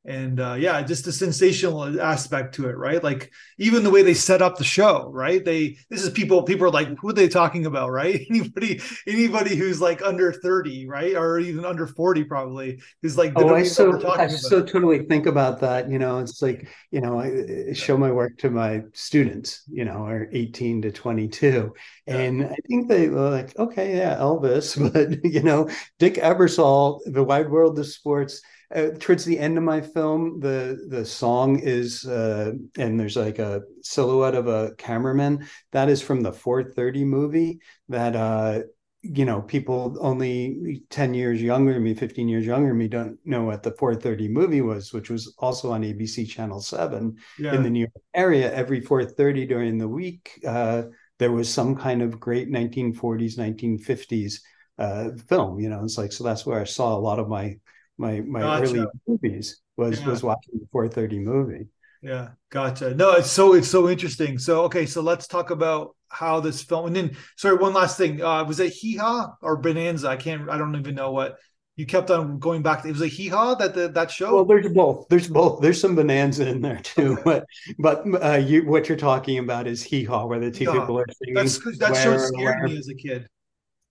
and 0.04 0.40
uh, 0.40 0.54
yeah, 0.54 0.80
just 0.82 1.04
the 1.04 1.12
sensational 1.12 2.00
aspect 2.00 2.54
to 2.54 2.68
it, 2.68 2.76
right? 2.76 3.02
Like 3.02 3.30
even 3.58 3.84
the 3.84 3.90
way 3.90 4.02
they 4.02 4.14
set 4.14 4.40
up 4.40 4.56
the 4.56 4.64
show, 4.64 5.10
right? 5.12 5.44
They 5.44 5.76
this 5.90 6.02
is 6.02 6.10
people 6.10 6.42
people 6.44 6.66
are 6.66 6.70
like, 6.70 6.88
who 6.98 7.10
are 7.10 7.12
they 7.12 7.28
talking 7.28 7.66
about, 7.66 7.90
right? 7.98 8.20
Anybody 8.30 8.80
anybody 9.06 9.56
who's 9.56 9.80
like 9.80 10.00
under 10.02 10.32
thirty, 10.32 10.88
right, 10.88 11.14
or 11.14 11.38
even 11.38 11.64
under 11.64 11.86
forty, 11.86 12.24
probably 12.24 12.80
is 13.02 13.18
like. 13.18 13.32
Oh, 13.36 13.54
I 13.54 13.64
so 13.64 13.92
I 13.92 14.24
about. 14.24 14.30
so 14.30 14.62
totally 14.64 15.04
think 15.04 15.26
about 15.26 15.60
that. 15.60 15.90
You 15.90 15.98
know, 15.98 16.20
it's 16.20 16.40
like 16.40 16.68
you 16.90 17.00
know, 17.00 17.20
I 17.20 17.72
show 17.72 17.96
my 17.96 18.10
work 18.10 18.38
to 18.38 18.50
my 18.50 18.82
students, 18.94 19.62
you 19.68 19.84
know, 19.84 20.06
are 20.06 20.28
eighteen 20.32 20.80
to 20.82 20.92
twenty 20.92 21.28
two, 21.28 21.74
yeah. 22.06 22.16
and 22.16 22.44
I 22.46 22.56
think 22.68 22.88
they 22.88 23.08
were 23.08 23.30
like, 23.30 23.58
okay, 23.58 23.96
yeah, 23.96 24.16
Elvis, 24.16 24.78
but 24.92 25.24
you 25.24 25.42
know, 25.42 25.68
Dick 25.98 26.14
Ebersol, 26.14 27.00
The 27.06 27.24
Wide 27.24 27.50
World 27.50 27.78
of 27.78 27.86
Sports 27.86 28.40
uh, 28.74 28.88
towards 28.98 29.24
the 29.24 29.38
end 29.38 29.56
of 29.56 29.64
my 29.64 29.80
film, 29.80 30.40
the 30.40 30.86
the 30.88 31.04
song 31.04 31.58
is 31.58 32.04
uh, 32.06 32.52
and 32.76 32.98
there's 32.98 33.16
like 33.16 33.38
a 33.38 33.62
silhouette 33.82 34.34
of 34.34 34.46
a 34.46 34.72
cameraman. 34.76 35.46
That 35.72 35.88
is 35.88 36.02
from 36.02 36.22
the 36.22 36.32
430 36.32 37.04
movie 37.04 37.60
that 37.88 38.14
uh, 38.14 38.60
you 39.02 39.24
know 39.24 39.40
people 39.40 39.96
only 40.00 40.82
10 40.90 41.14
years 41.14 41.40
younger 41.40 41.72
than 41.74 41.84
me 41.84 41.94
15 41.94 42.28
years 42.28 42.44
younger 42.44 42.70
than 42.70 42.78
me 42.78 42.88
don't 42.88 43.16
know 43.24 43.44
what 43.44 43.62
the 43.62 43.70
430 43.70 44.26
movie 44.26 44.60
was 44.60 44.92
which 44.92 45.08
was 45.08 45.32
also 45.38 45.70
on 45.70 45.84
abc 45.84 46.28
channel 46.28 46.60
7 46.60 47.14
yeah. 47.38 47.54
in 47.54 47.62
the 47.62 47.70
new 47.70 47.78
york 47.78 47.92
area 48.12 48.52
every 48.52 48.80
430 48.80 49.46
during 49.46 49.78
the 49.78 49.86
week 49.86 50.40
uh, 50.44 50.82
there 51.18 51.30
was 51.30 51.52
some 51.52 51.76
kind 51.76 52.02
of 52.02 52.18
great 52.18 52.50
1940s 52.50 53.38
1950s 53.38 54.40
uh, 54.78 55.10
film. 55.28 55.60
You 55.60 55.68
know, 55.68 55.82
it's 55.84 55.98
like 55.98 56.12
so 56.12 56.24
that's 56.24 56.46
where 56.46 56.60
I 56.60 56.64
saw 56.64 56.96
a 56.96 57.00
lot 57.00 57.18
of 57.18 57.28
my 57.28 57.56
my 57.98 58.20
my 58.20 58.40
Gotcha. 58.40 58.64
early 58.64 58.86
movies 59.06 59.60
was 59.76 60.00
Yeah. 60.00 60.06
was 60.08 60.22
watching 60.22 60.54
the 60.60 60.66
430 60.72 61.18
movie. 61.20 61.66
Yeah, 62.00 62.28
gotcha. 62.50 62.94
No, 62.94 63.12
it's 63.12 63.30
so 63.30 63.54
it's 63.54 63.68
so 63.68 63.88
interesting. 63.88 64.38
So 64.38 64.62
okay, 64.64 64.86
so 64.86 65.00
let's 65.02 65.26
talk 65.26 65.50
about 65.50 65.96
how 66.10 66.40
this 66.40 66.62
film 66.62 66.86
and 66.86 66.96
then 66.96 67.16
sorry, 67.36 67.56
one 67.56 67.74
last 67.74 67.98
thing. 67.98 68.22
Uh 68.22 68.44
was 68.44 68.60
it 68.60 68.72
Hee 68.72 68.96
Haw 68.96 69.34
or 69.42 69.56
Bonanza? 69.56 70.08
I 70.08 70.16
can't 70.16 70.48
I 70.48 70.56
don't 70.58 70.76
even 70.76 70.94
know 70.94 71.10
what 71.10 71.36
you 71.76 71.86
kept 71.86 72.10
on 72.10 72.38
going 72.40 72.62
back 72.62 72.82
to. 72.82 72.88
It 72.88 72.92
was 72.92 73.02
a 73.02 73.06
Hee 73.06 73.28
Haw 73.28 73.54
that 73.56 73.72
the, 73.74 73.88
that 73.90 74.10
show? 74.10 74.34
Well, 74.34 74.44
there's 74.44 74.68
both. 74.72 75.06
There's 75.08 75.28
both. 75.28 75.60
There's 75.62 75.80
some 75.80 75.94
bonanza 75.94 76.48
in 76.48 76.60
there 76.60 76.80
too, 76.82 77.18
but 77.24 77.44
but 77.78 78.02
uh, 78.24 78.34
you 78.36 78.64
what 78.66 78.88
you're 78.88 78.98
talking 78.98 79.38
about 79.38 79.66
is 79.68 79.82
hee 79.82 80.02
haw, 80.04 80.26
where 80.26 80.40
the 80.40 80.50
two 80.50 80.66
people 80.72 80.98
are 80.98 81.06
singing. 81.18 81.34
That's 81.34 81.58
that 81.78 81.94
show 81.96 82.16
scared 82.18 82.32
where- 82.60 82.68
me 82.68 82.78
as 82.78 82.88
a 82.88 82.94
kid. 82.94 83.28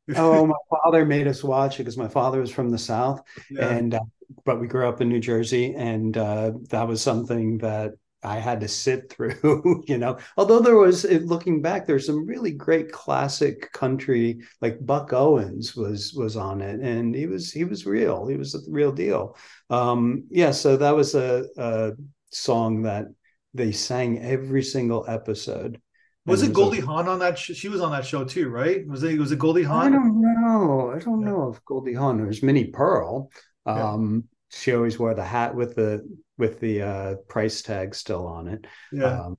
Oh, 0.15 0.46
my 0.46 0.56
father 0.70 1.06
made 1.06 1.28
us 1.28 1.43
watch 1.43 1.76
it 1.76 1.84
because 1.84 1.98
my 1.98 2.08
father 2.08 2.39
was 2.39 2.52
from 2.52 2.70
the 2.70 2.78
South, 2.78 3.22
yeah. 3.50 3.67
and 3.67 3.93
uh, 3.93 4.00
but 4.46 4.60
we 4.60 4.67
grew 4.67 4.88
up 4.88 5.02
in 5.02 5.10
New 5.10 5.20
Jersey, 5.20 5.74
and 5.76 6.15
uh, 6.17 6.52
that 6.70 6.88
was 6.88 7.02
something 7.02 7.58
that 7.58 7.91
I 8.24 8.38
had 8.39 8.62
to 8.62 8.67
sit 8.67 9.10
through. 9.12 9.84
You 9.88 9.98
know, 9.98 10.17
although 10.38 10.60
there 10.60 10.78
was, 10.78 11.04
looking 11.04 11.62
back, 11.62 11.86
there's 11.86 12.06
some 12.06 12.26
really 12.26 12.52
great 12.52 12.91
classic 12.91 13.72
country, 13.74 14.41
like 14.62 14.86
Buck 14.86 15.13
Owens 15.13 15.76
was 15.76 16.13
was 16.13 16.38
on 16.38 16.62
it, 16.62 16.80
and 16.80 17.15
he 17.15 17.28
was 17.28 17.52
he 17.52 17.63
was 17.63 17.86
real. 17.86 18.28
He 18.28 18.36
was 18.36 18.54
the 18.54 18.65
real 18.70 18.91
deal. 18.91 19.36
Um, 19.70 20.26
yeah, 20.30 20.52
so 20.52 20.78
that 20.78 20.96
was 20.96 21.15
a, 21.15 21.46
a 21.58 21.91
song 22.32 22.84
that 22.84 23.08
they 23.54 23.72
sang 23.72 24.20
every 24.20 24.63
single 24.63 25.06
episode. 25.08 25.82
Was 26.28 26.44
it 26.44 26.54
Goldie 26.54 26.80
Hawn 26.82 27.08
on 27.08 27.20
that? 27.20 27.38
Sh- 27.40 27.54
she 27.56 27.70
was 27.70 27.82
on 27.82 27.92
that 27.92 28.06
show 28.06 28.24
too, 28.26 28.50
right? 28.50 28.86
Was 28.88 29.04
it 29.04 29.18
was 29.20 29.32
it 29.32 29.40
Goldie 29.40 29.63
Hawn? 29.63 29.94
I 29.94 29.98
Hawn? 29.98 30.22
don't 30.22 30.22
know. 30.22 30.92
I 30.96 31.00
don't 31.00 31.22
Yeah. 31.22 31.28
know 31.30 31.50
if 31.50 31.63
Goldie 31.66 31.94
Hawn 31.94 32.26
was 32.26 32.44
Minnie 32.44 32.66
Pearl. 32.68 33.32
Yeah. 33.66 33.92
Um, 33.94 34.26
she 34.50 34.74
always 34.74 34.98
wore 35.00 35.13
the 35.13 35.24
hat 35.24 35.56
with 35.56 35.76
the 35.76 36.08
with 36.38 36.60
the 36.60 36.82
uh, 36.82 37.16
price 37.28 37.62
tag 37.62 37.96
still 37.96 38.28
on 38.28 38.48
it. 38.48 38.66
Yeah. 38.92 39.26
Um, 39.26 39.38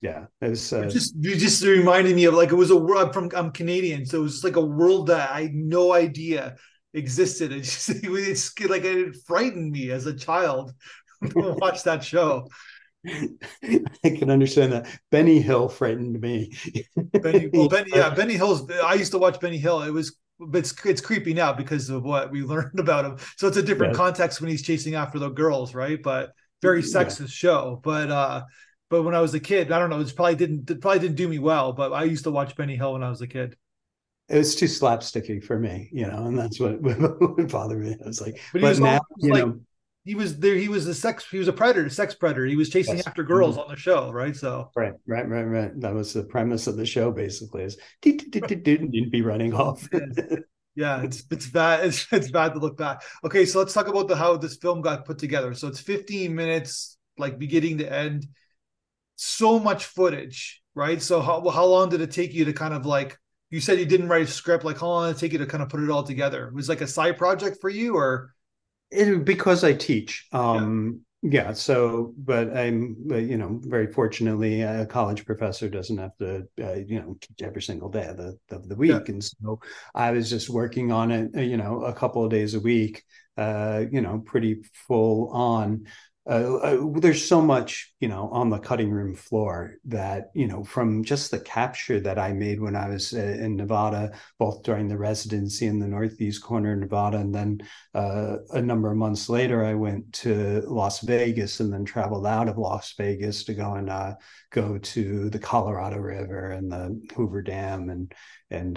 yeah, 0.00 0.26
it 0.40 0.48
was. 0.48 0.72
Uh, 0.72 0.82
It 0.82 0.90
just 0.90 1.14
you 1.18 1.36
just 1.36 1.62
reminded 1.62 2.16
me 2.16 2.24
of 2.24 2.34
like 2.34 2.50
it 2.50 2.56
was 2.56 2.70
a 2.70 2.76
world 2.76 3.14
from 3.14 3.30
I'm 3.34 3.52
Canadian, 3.52 4.04
so 4.06 4.18
it 4.18 4.22
was 4.22 4.32
just 4.32 4.44
like 4.44 4.56
a 4.56 4.60
world 4.60 5.06
that 5.08 5.30
I 5.30 5.42
had 5.42 5.54
no 5.54 5.92
idea 5.92 6.56
existed. 6.94 7.52
It 7.52 7.60
just 7.62 7.88
it's 8.02 8.58
like 8.68 8.84
it 8.84 9.16
frightened 9.26 9.70
me 9.70 9.90
as 9.90 10.06
a 10.06 10.14
child 10.14 10.72
to 11.30 11.54
watch 11.60 11.84
that 11.84 12.02
show. 12.02 12.48
I 13.64 14.10
can 14.10 14.30
understand 14.30 14.72
that. 14.72 14.86
Benny 15.10 15.40
Hill 15.40 15.68
frightened 15.68 16.20
me. 16.20 16.52
Benny, 17.20 17.48
well, 17.52 17.68
Benny, 17.68 17.90
yeah, 17.94 18.10
Benny 18.14 18.34
Hill's. 18.34 18.70
I 18.70 18.94
used 18.94 19.12
to 19.12 19.18
watch 19.18 19.40
Benny 19.40 19.58
Hill. 19.58 19.82
It 19.82 19.90
was, 19.90 20.16
but 20.38 20.58
it's 20.58 20.74
it's 20.86 21.00
creepy 21.00 21.34
now 21.34 21.52
because 21.52 21.90
of 21.90 22.02
what 22.04 22.30
we 22.30 22.42
learned 22.54 22.78
about 22.80 23.04
him. 23.04 23.16
So 23.36 23.48
it's 23.48 23.56
a 23.56 23.62
different 23.62 23.92
Yeah. 23.94 23.98
context 23.98 24.40
when 24.40 24.50
he's 24.50 24.62
chasing 24.62 24.94
after 24.94 25.18
the 25.18 25.28
girls, 25.30 25.74
right? 25.74 26.00
But 26.02 26.32
very 26.62 26.80
Yeah. 26.80 26.86
sexist 26.86 27.30
show. 27.32 27.80
But 27.82 28.10
uh, 28.10 28.42
but 28.90 29.02
when 29.02 29.14
I 29.14 29.20
was 29.20 29.34
a 29.34 29.40
kid, 29.40 29.72
I 29.72 29.78
don't 29.78 29.90
know. 29.90 30.00
It 30.00 30.14
probably 30.14 30.36
didn't 30.36 30.70
it 30.70 30.80
probably 30.80 31.00
didn't 31.00 31.16
do 31.16 31.28
me 31.28 31.38
well. 31.38 31.72
But 31.72 31.92
I 31.92 32.04
used 32.04 32.24
to 32.24 32.30
watch 32.30 32.56
Benny 32.56 32.76
Hill 32.76 32.92
when 32.92 33.02
I 33.02 33.10
was 33.10 33.20
a 33.20 33.26
kid. 33.26 33.56
It 34.28 34.38
was 34.38 34.54
too 34.54 34.66
slapsticky 34.66 35.42
for 35.42 35.58
me, 35.58 35.90
you 35.92 36.06
know, 36.06 36.26
and 36.26 36.38
that's 36.38 36.58
what 36.60 36.80
would 36.80 37.50
bother 37.50 37.76
me. 37.76 37.96
I 38.02 38.06
was 38.06 38.20
like, 38.20 38.40
But 38.52 38.62
but, 38.62 38.68
was 38.68 38.80
now, 38.80 39.00
you 39.18 39.32
like- 39.32 39.44
know, 39.46 39.60
He 40.04 40.16
was 40.16 40.38
there. 40.38 40.56
He 40.56 40.68
was 40.68 40.86
a 40.86 40.94
sex. 40.94 41.26
He 41.30 41.38
was 41.38 41.48
a 41.48 41.52
predator, 41.52 41.88
sex 41.88 42.14
predator. 42.14 42.44
He 42.46 42.56
was 42.56 42.70
chasing 42.70 42.96
Yes. 42.96 43.06
after 43.06 43.22
girls 43.22 43.56
mm-hmm. 43.56 43.70
on 43.70 43.70
the 43.70 43.80
show, 43.80 44.10
right? 44.10 44.34
So 44.34 44.70
right, 44.74 44.94
right, 45.06 45.28
right, 45.28 45.44
right. 45.44 45.80
That 45.80 45.94
was 45.94 46.12
the 46.12 46.24
premise 46.24 46.66
of 46.66 46.76
the 46.76 46.86
show, 46.86 47.12
basically, 47.12 47.62
is 47.62 47.76
you'd 48.04 49.10
be 49.10 49.22
running 49.22 49.54
off. 49.54 49.88
yeah, 50.74 51.02
it's 51.02 51.22
it's 51.30 51.48
bad. 51.48 51.86
It's 51.86 52.06
it's 52.12 52.30
bad 52.32 52.54
to 52.54 52.58
look 52.58 52.76
back. 52.76 53.02
Okay, 53.24 53.46
so 53.46 53.60
let's 53.60 53.72
talk 53.72 53.86
about 53.86 54.08
the 54.08 54.16
how 54.16 54.36
this 54.36 54.56
film 54.56 54.80
got 54.80 55.04
put 55.04 55.18
together. 55.18 55.54
So 55.54 55.68
it's 55.68 55.80
15 55.80 56.34
minutes, 56.34 56.98
like 57.16 57.38
beginning 57.38 57.78
to 57.78 57.92
end. 57.92 58.26
So 59.14 59.60
much 59.60 59.84
footage, 59.84 60.62
right? 60.74 61.00
So 61.00 61.20
how 61.20 61.48
how 61.48 61.66
long 61.66 61.90
did 61.90 62.00
it 62.00 62.10
take 62.10 62.34
you 62.34 62.44
to 62.46 62.52
kind 62.52 62.74
of 62.74 62.86
like 62.86 63.16
you 63.50 63.60
said 63.60 63.78
you 63.78 63.86
didn't 63.86 64.08
write 64.08 64.22
a 64.22 64.26
script? 64.26 64.64
Like 64.64 64.80
how 64.80 64.88
long 64.88 65.06
did 65.06 65.16
it 65.16 65.20
take 65.20 65.32
you 65.32 65.38
to 65.38 65.46
kind 65.46 65.62
of 65.62 65.68
put 65.68 65.80
it 65.80 65.90
all 65.90 66.02
together? 66.02 66.48
It 66.48 66.54
was 66.54 66.68
like 66.68 66.80
a 66.80 66.88
side 66.88 67.18
project 67.18 67.58
for 67.60 67.70
you, 67.70 67.94
or 67.94 68.34
It, 68.92 69.24
because 69.24 69.64
I 69.64 69.72
teach. 69.72 70.26
Um, 70.32 71.00
yeah. 71.22 71.52
So, 71.52 72.14
but 72.18 72.54
I'm, 72.56 72.96
you 73.10 73.36
know, 73.38 73.60
very 73.62 73.86
fortunately, 73.86 74.62
a 74.62 74.84
college 74.86 75.24
professor 75.24 75.68
doesn't 75.68 75.98
have 75.98 76.16
to, 76.18 76.46
uh, 76.60 76.74
you 76.74 77.00
know, 77.00 77.16
teach 77.20 77.42
every 77.42 77.62
single 77.62 77.88
day 77.88 78.06
of 78.06 78.16
the 78.16 78.38
of 78.50 78.68
the 78.68 78.74
week, 78.76 78.90
Yeah. 78.90 79.14
and 79.14 79.22
so 79.24 79.60
I 79.94 80.10
was 80.10 80.28
just 80.28 80.50
working 80.50 80.90
on 80.92 81.10
it, 81.10 81.30
uh, 81.36 81.40
you 81.40 81.56
know, 81.56 81.84
a 81.84 81.92
couple 81.92 82.24
of 82.24 82.30
days 82.30 82.54
a 82.54 82.60
week, 82.60 83.04
uh, 83.36 83.84
you 83.90 84.00
know, 84.00 84.18
pretty 84.18 84.62
full 84.88 85.28
on. 85.30 85.86
Uh, 86.24 86.54
uh, 86.56 87.00
there's 87.00 87.26
so 87.26 87.42
much, 87.42 87.92
you 87.98 88.06
know, 88.06 88.28
on 88.30 88.48
the 88.48 88.58
cutting 88.58 88.92
room 88.92 89.12
floor 89.12 89.74
that, 89.84 90.30
you 90.34 90.46
know, 90.46 90.62
from 90.62 91.02
just 91.02 91.32
the 91.32 91.40
capture 91.40 91.98
that 91.98 92.16
I 92.16 92.32
made 92.32 92.60
when 92.60 92.76
I 92.76 92.88
was 92.88 93.12
uh, 93.12 93.18
in 93.18 93.56
Nevada, 93.56 94.12
both 94.38 94.62
during 94.62 94.86
the 94.86 94.96
residency 94.96 95.66
in 95.66 95.80
the 95.80 95.88
northeast 95.88 96.40
corner 96.40 96.74
of 96.74 96.78
Nevada, 96.78 97.18
and 97.18 97.34
then 97.34 97.60
uh, 97.92 98.36
a 98.50 98.62
number 98.62 98.92
of 98.92 98.98
months 98.98 99.28
later, 99.28 99.64
I 99.64 99.74
went 99.74 100.12
to 100.14 100.62
Las 100.68 101.00
Vegas 101.00 101.58
and 101.58 101.72
then 101.72 101.84
traveled 101.84 102.26
out 102.26 102.48
of 102.48 102.56
Las 102.56 102.94
Vegas 102.96 103.42
to 103.44 103.54
go 103.54 103.74
and 103.74 103.90
go 104.50 104.78
to 104.78 105.28
the 105.28 105.40
Colorado 105.40 105.96
River 105.96 106.52
and 106.52 106.70
the 106.70 107.00
Hoover 107.16 107.42
Dam 107.42 107.90
and 107.90 108.14
and 108.50 108.76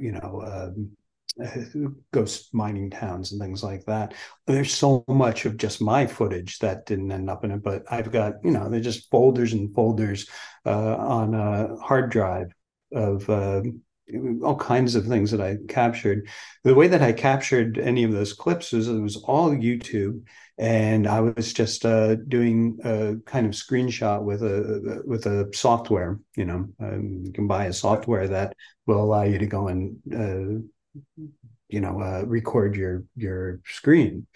you 0.00 0.12
know 0.12 0.42
um, 0.46 0.96
ghost 2.12 2.54
mining 2.54 2.90
towns 2.90 3.32
and 3.32 3.40
things 3.40 3.62
like 3.62 3.84
that. 3.84 4.14
There's 4.46 4.72
so 4.72 5.04
much 5.08 5.44
of 5.44 5.56
just 5.56 5.80
my 5.80 6.06
footage 6.06 6.58
that 6.60 6.86
didn't 6.86 7.12
end 7.12 7.28
up 7.30 7.44
in 7.44 7.50
it, 7.50 7.62
but 7.62 7.84
I've 7.90 8.10
got 8.10 8.34
you 8.44 8.50
know 8.50 8.68
they're 8.68 8.80
just 8.80 9.10
folders 9.10 9.52
and 9.52 9.74
folders 9.74 10.28
uh, 10.64 10.96
on 10.96 11.34
a 11.34 11.76
hard 11.76 12.10
drive 12.10 12.52
of. 12.92 13.28
Uh, 13.28 13.62
all 14.42 14.56
kinds 14.56 14.94
of 14.94 15.04
things 15.04 15.32
that 15.32 15.40
I 15.40 15.56
captured 15.68 16.28
the 16.62 16.76
way 16.76 16.86
that 16.86 17.02
I 17.02 17.12
captured 17.12 17.78
any 17.78 18.04
of 18.04 18.12
those 18.12 18.32
clips 18.32 18.72
was 18.72 18.88
it 18.88 19.00
was 19.00 19.16
all 19.16 19.50
YouTube, 19.50 20.22
and 20.58 21.06
I 21.06 21.20
was 21.20 21.52
just 21.52 21.84
uh, 21.84 22.14
doing 22.14 22.78
a 22.84 23.16
kind 23.26 23.46
of 23.46 23.52
screenshot 23.52 24.22
with 24.22 24.42
a 24.42 25.02
with 25.04 25.26
a 25.26 25.50
software. 25.52 26.20
You 26.36 26.44
know, 26.44 26.68
um, 26.80 27.22
you 27.24 27.32
can 27.32 27.48
buy 27.48 27.64
a 27.66 27.72
software 27.72 28.28
that 28.28 28.54
will 28.86 29.02
allow 29.02 29.24
you 29.24 29.38
to 29.38 29.46
go 29.46 29.68
and 29.68 29.96
uh, 30.14 30.62
you 31.68 31.80
know 31.80 32.00
uh, 32.00 32.22
record 32.26 32.76
your 32.76 33.04
your 33.16 33.60
screen. 33.64 34.26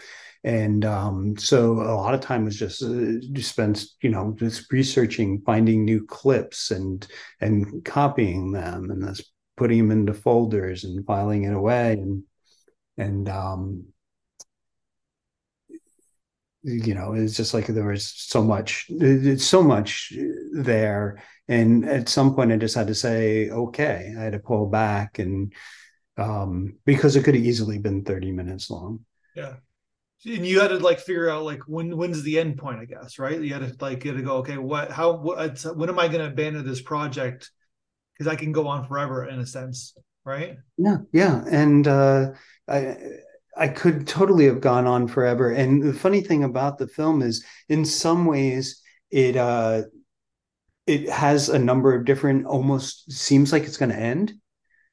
And 0.43 0.87
um, 0.87 1.37
so 1.37 1.73
a 1.73 1.93
lot 1.95 2.15
of 2.15 2.21
time 2.23 2.47
was 2.47 2.59
just 2.59 2.83
uh, 2.83 3.21
just 3.33 3.51
spent, 3.51 3.85
you 4.01 4.09
know, 4.09 4.35
just 4.39 4.73
researching, 4.73 5.43
finding 5.45 5.85
new 5.85 6.07
clips 6.07 6.71
and 6.71 7.07
and 7.41 7.85
copying 7.85 8.53
them, 8.53 8.91
and 8.91 9.03
that's 9.03 9.23
putting 9.57 9.79
them 9.79 9.91
into 9.91 10.15
folders 10.15 10.85
and 10.85 11.05
filing 11.05 11.45
it 11.45 11.53
away 11.53 11.93
and 11.93 12.23
and 12.97 13.29
um 13.29 13.85
you 16.63 16.95
know 16.95 17.13
it's 17.13 17.37
just 17.37 17.53
like 17.53 17.67
there 17.67 17.87
was 17.87 18.07
so 18.07 18.43
much 18.43 18.87
it's 18.89 19.45
so 19.45 19.63
much 19.63 20.15
there 20.53 21.23
and 21.49 21.87
at 21.87 22.09
some 22.09 22.35
point 22.35 22.53
i 22.53 22.57
just 22.57 22.75
had 22.75 22.87
to 22.87 22.95
say 22.95 23.51
okay 23.51 24.15
i 24.19 24.23
had 24.23 24.33
to 24.33 24.39
pull 24.39 24.67
back 24.67 25.19
and 25.19 25.53
um 26.17 26.77
because 26.85 27.17
it 27.17 27.25
could 27.25 27.35
have 27.35 27.45
easily 27.45 27.79
been 27.79 28.05
30 28.05 28.33
minutes 28.33 28.71
long 28.71 29.01
yeah. 29.35 29.55
And 30.27 30.47
you 30.47 30.61
had 30.61 30.69
to 30.69 30.79
like 30.79 31.01
figure 31.01 31.31
out 31.31 31.45
like 31.45 31.63
when 31.67 31.97
when's 31.97 32.23
the 32.23 32.39
end 32.39 32.59
point, 32.59 32.79
I 32.79 32.85
guess, 32.85 33.19
right? 33.19 33.41
You 33.41 33.55
had 33.55 33.67
to 33.67 33.85
like 33.85 34.01
get 34.01 34.17
to 34.17 34.23
go, 34.23 34.37
okay, 34.39 34.59
what 34.59 34.91
how 34.91 35.13
what 35.17 35.59
when 35.75 35.89
am 35.89 35.99
I 35.99 36.09
going 36.09 36.21
to 36.21 36.27
abandon 36.27 36.67
this 36.67 36.83
project? 36.83 37.51
Because 38.13 38.31
I 38.31 38.37
can 38.37 38.53
go 38.53 38.69
on 38.69 38.87
forever 38.87 39.27
in 39.27 39.39
a 39.39 39.47
sense, 39.47 39.95
right? 40.25 40.59
Yeah, 40.77 40.99
yeah, 41.13 41.43
and 41.51 41.89
uh, 41.89 42.33
I 42.69 42.97
I 43.57 43.69
could 43.69 44.07
totally 44.07 44.45
have 44.45 44.61
gone 44.61 44.87
on 44.87 45.09
forever. 45.09 45.53
And 45.53 45.83
the 45.83 45.95
funny 45.95 46.21
thing 46.21 46.45
about 46.45 46.77
the 46.77 46.87
film 46.87 47.23
is, 47.23 47.43
in 47.71 47.87
some 47.87 48.27
ways, 48.27 48.83
it 49.11 49.37
uh, 49.37 49.85
it 50.87 51.09
has 51.09 51.49
a 51.49 51.59
number 51.59 51.95
of 51.95 52.05
different. 52.05 52.45
Almost 52.45 53.11
seems 53.11 53.55
like 53.55 53.63
it's 53.63 53.79
going 53.79 53.91
to 53.91 53.99
end. 53.99 54.35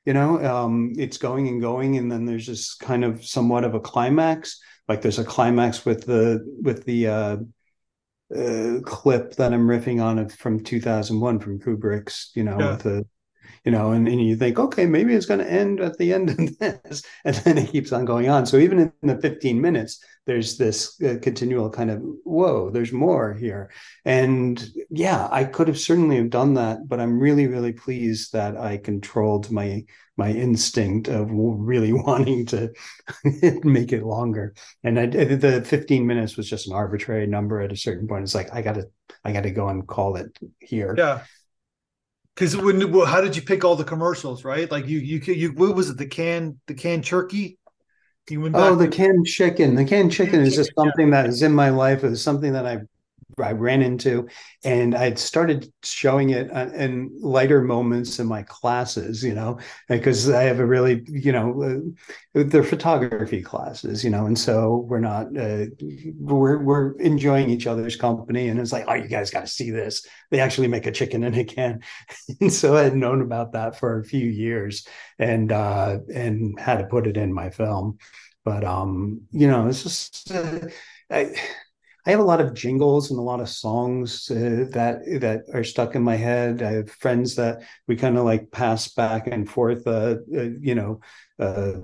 You 0.07 0.13
know, 0.13 0.41
um, 0.41 0.93
it's 0.97 1.17
going 1.17 1.49
and 1.49 1.59
going, 1.59 1.97
and 1.97 2.09
then 2.09 2.23
there's 2.25 2.47
this 2.47 2.75
kind 2.75 3.03
of 3.03 3.25
somewhat 3.25 3.65
of 3.65 3.75
a 3.75 3.79
climax. 3.81 4.57
Like 4.87 5.01
there's 5.01 5.19
a 5.19 5.25
climax 5.25 5.85
with 5.85 6.05
the 6.05 6.45
with 6.61 6.85
the 6.85 7.07
uh, 7.07 7.37
uh, 8.33 8.79
clip 8.85 9.33
that 9.35 9.51
I'm 9.51 9.67
riffing 9.67 10.01
on 10.01 10.29
from 10.29 10.63
2001 10.63 11.39
from 11.39 11.59
Kubrick's. 11.59 12.31
You 12.35 12.45
know, 12.45 12.57
Yeah. 12.57 12.71
with 12.71 12.83
the 12.83 13.05
you 13.63 13.71
know, 13.71 13.91
and, 13.91 14.07
and 14.07 14.21
you 14.21 14.35
think, 14.35 14.59
okay, 14.59 14.85
maybe 14.85 15.13
it's 15.13 15.25
going 15.25 15.39
to 15.39 15.51
end 15.51 15.79
at 15.79 15.97
the 15.97 16.13
end 16.13 16.29
of 16.29 16.57
this. 16.59 17.03
And 17.25 17.35
then 17.35 17.57
it 17.57 17.71
keeps 17.71 17.91
on 17.91 18.05
going 18.05 18.29
on. 18.29 18.45
So 18.45 18.57
even 18.57 18.79
in 18.79 18.91
the 19.01 19.19
15 19.19 19.59
minutes, 19.59 20.03
there's 20.25 20.57
this 20.57 21.01
uh, 21.01 21.15
continual 21.21 21.69
kind 21.69 21.89
of, 21.89 22.01
whoa, 22.23 22.69
there's 22.69 22.93
more 22.93 23.33
here. 23.33 23.71
And 24.05 24.63
yeah, 24.89 25.27
I 25.31 25.43
could 25.45 25.67
have 25.67 25.79
certainly 25.79 26.17
have 26.17 26.29
done 26.29 26.53
that, 26.55 26.87
but 26.87 26.99
I'm 26.99 27.19
really, 27.19 27.47
really 27.47 27.73
pleased 27.73 28.33
that 28.33 28.57
I 28.57 28.77
controlled 28.77 29.51
my 29.51 29.85
my 30.19 30.31
instinct 30.31 31.07
of 31.07 31.29
really 31.31 31.93
wanting 32.07 32.45
to 32.47 32.73
make 33.63 33.93
it 33.93 34.03
longer. 34.03 34.55
And 34.83 34.99
I, 34.99 35.05
the 35.05 35.63
15 35.63 36.07
minutes 36.07 36.35
was 36.35 36.49
just 36.49 36.67
an 36.67 36.73
arbitrary 36.73 37.27
number 37.27 37.61
at 37.61 37.71
a 37.71 37.77
certain 37.77 38.07
point. 38.07 38.23
It's 38.23 38.33
like, 38.33 38.51
I 38.51 38.63
got 38.63 38.73
to, 38.73 38.87
I 39.23 39.31
got 39.31 39.43
to 39.43 39.51
go 39.51 39.69
and 39.69 39.87
call 39.87 40.15
it 40.15 40.35
here. 40.59 40.95
Yeah 40.97 41.21
because 42.37 42.55
when 42.55 42.91
well, 42.91 43.07
how 43.07 43.19
did 43.19 43.35
you 43.35 43.41
pick 43.41 43.65
all 43.65 43.75
the 43.75 43.83
commercials 43.83 44.43
right? 44.45 44.69
Like 44.69 44.87
you 44.87 44.99
you 44.99 45.19
you 45.33 45.49
what 45.53 45.75
was 45.75 45.89
it 45.89 45.97
the 45.97 46.05
can 46.05 46.59
the 46.67 46.75
canned 46.75 47.03
turkey? 47.03 47.57
You 48.29 48.41
went 48.41 48.55
oh 48.55 48.75
the 48.75 48.85
to- 48.85 48.95
canned 48.95 49.25
chicken. 49.25 49.73
The 49.73 49.85
canned 49.85 50.11
chicken 50.11 50.41
is 50.41 50.55
just 50.55 50.71
something 50.77 51.09
that 51.09 51.25
is 51.25 51.41
in 51.41 51.53
my 51.53 51.69
life 51.69 52.03
it 52.03 52.09
was 52.09 52.21
something 52.21 52.53
that 52.53 52.67
i 52.67 52.79
I 53.43 53.51
ran 53.51 53.81
into, 53.81 54.27
and 54.63 54.95
I'd 54.95 55.19
started 55.19 55.71
showing 55.83 56.31
it 56.31 56.49
uh, 56.51 56.69
in 56.73 57.11
lighter 57.21 57.61
moments 57.61 58.19
in 58.19 58.27
my 58.27 58.41
classes, 58.43 59.23
you 59.23 59.35
know, 59.35 59.59
because 59.89 60.29
I 60.29 60.43
have 60.43 60.59
a 60.59 60.65
really, 60.65 61.03
you 61.07 61.31
know, 61.31 61.93
uh, 62.35 62.43
they're 62.45 62.63
photography 62.63 63.41
classes, 63.41 64.03
you 64.03 64.09
know, 64.09 64.25
and 64.25 64.37
so 64.39 64.85
we're 64.89 64.99
not, 64.99 65.27
uh, 65.37 65.65
we're 66.17 66.63
we're 66.63 66.93
enjoying 66.99 67.49
each 67.49 67.67
other's 67.67 67.95
company, 67.95 68.47
and 68.47 68.59
it's 68.59 68.71
like, 68.71 68.85
oh, 68.87 68.95
you 68.95 69.07
guys 69.07 69.29
got 69.29 69.41
to 69.41 69.47
see 69.47 69.71
this. 69.71 70.05
They 70.31 70.39
actually 70.39 70.67
make 70.67 70.87
a 70.87 70.91
chicken 70.91 71.23
in 71.23 71.33
a 71.35 71.43
can, 71.43 71.81
and 72.41 72.51
so 72.51 72.75
I 72.75 72.83
had 72.83 72.95
known 72.95 73.21
about 73.21 73.51
that 73.53 73.77
for 73.77 73.99
a 73.99 74.05
few 74.05 74.27
years, 74.27 74.87
and 75.19 75.51
uh, 75.51 75.99
and 76.13 76.59
had 76.59 76.79
to 76.79 76.85
put 76.85 77.07
it 77.07 77.17
in 77.17 77.33
my 77.33 77.49
film, 77.49 77.99
but 78.43 78.63
um, 78.63 79.21
you 79.31 79.47
know, 79.47 79.67
it's 79.67 79.83
just. 79.83 80.31
Uh, 80.31 80.59
I, 81.09 81.33
I 82.07 82.11
have 82.11 82.21
a 82.21 82.23
lot 82.23 82.39
of 82.39 82.53
jingles 82.53 83.11
and 83.11 83.19
a 83.19 83.23
lot 83.23 83.41
of 83.41 83.49
songs 83.49 84.31
uh, 84.31 84.65
that 84.71 85.01
that 85.19 85.43
are 85.53 85.65
stuck 85.65 85.93
in 85.93 86.03
my 86.03 86.15
head. 86.15 86.61
I 86.61 86.71
have 86.71 86.89
friends 86.89 87.35
that 87.35 87.63
we 87.85 87.97
kind 87.97 88.17
of 88.17 88.23
like 88.23 88.49
pass 88.49 88.87
back 88.87 89.27
and 89.27 89.47
forth. 89.47 89.85
Uh, 89.85 90.15
uh, 90.33 90.43
you 90.61 90.73
know, 90.73 91.01
uh, 91.37 91.81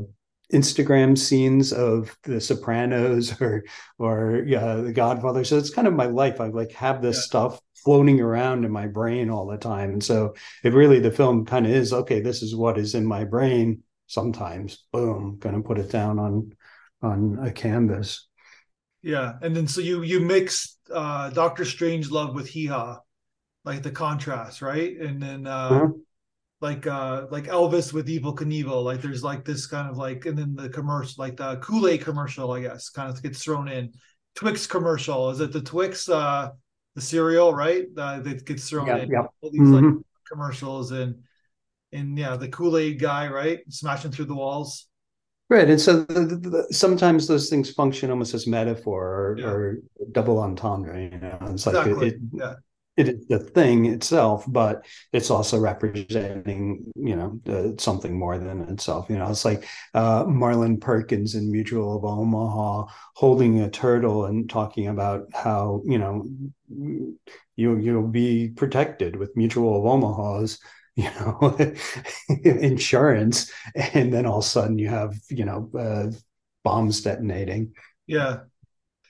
Instagram 0.53 1.17
scenes 1.17 1.73
of 1.73 2.17
The 2.23 2.39
Sopranos 2.39 3.35
or 3.41 3.65
or 3.99 4.43
The 4.45 4.93
Godfather. 4.95 5.43
So 5.43 5.57
it's 5.57 5.71
kind 5.73 5.89
of 5.89 5.93
my 5.93 6.05
life. 6.05 6.39
I 6.39 6.47
like 6.47 6.71
have 6.71 7.01
this 7.01 7.17
yeah. 7.17 7.23
stuff 7.23 7.61
floating 7.83 8.21
around 8.21 8.63
in 8.63 8.71
my 8.71 8.87
brain 8.87 9.29
all 9.29 9.45
the 9.45 9.57
time, 9.57 9.91
and 9.91 10.03
so 10.03 10.35
it 10.63 10.71
really 10.71 10.99
the 10.99 11.11
film 11.11 11.45
kind 11.45 11.65
of 11.65 11.73
is 11.73 11.91
okay. 11.91 12.21
This 12.21 12.41
is 12.41 12.55
what 12.55 12.77
is 12.77 12.95
in 12.95 13.05
my 13.05 13.25
brain. 13.25 13.83
Sometimes, 14.07 14.85
boom, 14.93 15.37
going 15.39 15.55
to 15.55 15.67
put 15.67 15.79
it 15.79 15.91
down 15.91 16.17
on 16.17 16.55
on 17.01 17.39
a 17.45 17.51
canvas. 17.51 18.29
Yeah, 19.03 19.33
and 19.41 19.53
then 19.55 19.67
so 19.67 19.81
you 19.81 20.01
you 20.01 20.21
mix 20.21 20.77
uh 20.91 21.29
Doctor 21.29 21.63
Strangelove 21.63 22.33
with 22.33 22.47
Hee 22.47 22.67
Haw, 22.67 22.99
like 23.65 23.83
the 23.83 23.91
contrast, 23.91 24.61
right? 24.61 24.97
And 24.97 25.21
then 25.21 25.45
uh 25.45 25.69
mm-hmm. 25.69 25.91
like 26.61 26.87
uh 26.87 27.27
like 27.29 27.45
Elvis 27.45 27.91
with 27.91 28.07
Evel 28.07 28.35
Knievel, 28.35 28.83
like 28.83 29.01
there's 29.01 29.23
like 29.23 29.43
this 29.43 29.67
kind 29.67 29.89
of 29.89 29.97
like, 29.97 30.25
and 30.25 30.37
then 30.37 30.55
the 30.55 30.69
commercial, 30.69 31.21
like 31.21 31.35
the 31.35 31.57
Kool 31.57 31.87
Aid 31.87 32.01
commercial, 32.01 32.51
I 32.51 32.61
guess, 32.61 32.89
kind 32.89 33.09
of 33.09 33.21
gets 33.21 33.43
thrown 33.43 33.67
in. 33.67 33.91
Twix 34.35 34.65
commercial, 34.65 35.29
is 35.29 35.41
it 35.41 35.51
the 35.51 35.61
Twix 35.61 36.07
uh 36.07 36.51
the 36.95 37.01
cereal, 37.01 37.53
right? 37.53 37.85
Uh, 37.97 38.19
that 38.19 38.45
gets 38.45 38.69
thrown 38.69 38.87
yeah, 38.87 38.97
in. 38.97 39.09
Yeah. 39.09 39.25
All 39.41 39.51
these 39.51 39.61
mm-hmm. 39.61 39.97
like 39.97 40.05
commercials 40.31 40.91
and 40.91 41.15
and 41.91 42.17
yeah, 42.17 42.37
the 42.37 42.47
Kool 42.47 42.77
Aid 42.77 42.99
guy, 42.99 43.27
right, 43.27 43.59
smashing 43.69 44.11
through 44.11 44.25
the 44.25 44.35
walls. 44.35 44.87
Right, 45.53 45.69
and 45.69 45.79
so 45.79 45.99
the, 46.05 46.21
the, 46.21 46.49
the, 46.49 46.67
sometimes 46.73 47.27
those 47.27 47.47
things 47.47 47.69
function 47.69 48.09
almost 48.09 48.33
as 48.33 48.47
metaphor 48.47 49.05
or, 49.05 49.37
yeah. 49.37 49.45
or 49.45 49.77
double 50.11 50.39
entendre. 50.39 50.99
You 50.99 51.19
know, 51.19 51.37
it's 51.51 51.67
like 51.67 51.75
exactly. 51.75 52.07
it, 52.07 52.13
it, 52.13 52.19
yeah. 52.33 52.53
it 52.97 53.09
is 53.09 53.27
the 53.27 53.37
thing 53.37 53.85
itself, 53.85 54.45
but 54.47 54.83
it's 55.11 55.29
also 55.29 55.59
representing, 55.59 56.91
you 56.95 57.15
know, 57.15 57.39
uh, 57.47 57.79
something 57.79 58.17
more 58.17 58.39
than 58.39 58.61
itself. 58.61 59.11
You 59.11 59.19
know, 59.19 59.29
it's 59.29 59.45
like 59.45 59.67
uh, 59.93 60.23
Marlin 60.27 60.79
Perkins 60.79 61.35
in 61.35 61.51
Mutual 61.51 61.97
of 61.97 62.03
Omaha 62.03 62.87
holding 63.13 63.61
a 63.61 63.69
turtle 63.69 64.25
and 64.25 64.49
talking 64.49 64.87
about 64.87 65.27
how 65.35 65.83
you 65.85 65.99
know 65.99 66.25
you 66.67 67.77
you'll 67.77 68.07
be 68.07 68.49
protected 68.55 69.17
with 69.17 69.37
Mutual 69.37 69.77
of 69.77 69.85
Omaha's 69.85 70.57
you 70.95 71.05
know 71.05 71.57
insurance 72.43 73.51
and 73.75 74.13
then 74.13 74.25
all 74.27 74.39
of 74.39 74.45
a 74.45 74.47
sudden 74.47 74.77
you 74.77 74.87
have 74.87 75.15
you 75.29 75.45
know 75.45 75.69
uh, 75.77 76.11
bombs 76.63 77.01
detonating. 77.01 77.73
Yeah. 78.05 78.41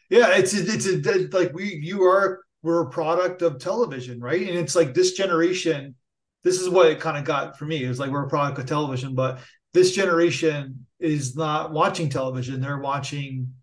Yeah 0.09 0.37
it's 0.37 0.53
it's 0.53 0.87
a, 0.87 1.27
like 1.35 1.53
we 1.53 1.75
you 1.83 2.03
are 2.03 2.41
we're 2.61 2.83
a 2.83 2.89
product 2.89 3.41
of 3.41 3.59
television 3.59 4.21
right? 4.21 4.47
And 4.47 4.57
it's 4.57 4.75
like 4.75 4.93
this 4.93 5.13
generation 5.13 5.95
this 6.43 6.59
is 6.59 6.69
what 6.69 6.87
it 6.87 6.99
kind 6.99 7.17
of 7.17 7.25
got 7.25 7.57
for 7.57 7.65
me. 7.65 7.83
It 7.83 7.89
was 7.89 7.99
like 7.99 8.11
we're 8.11 8.25
a 8.25 8.29
product 8.29 8.59
of 8.59 8.65
television 8.65 9.13
but 9.13 9.39
this 9.73 9.91
generation 9.91 10.85
is 10.99 11.35
not 11.35 11.73
watching 11.73 12.07
television. 12.09 12.61
They're 12.61 12.79
watching 12.79 13.53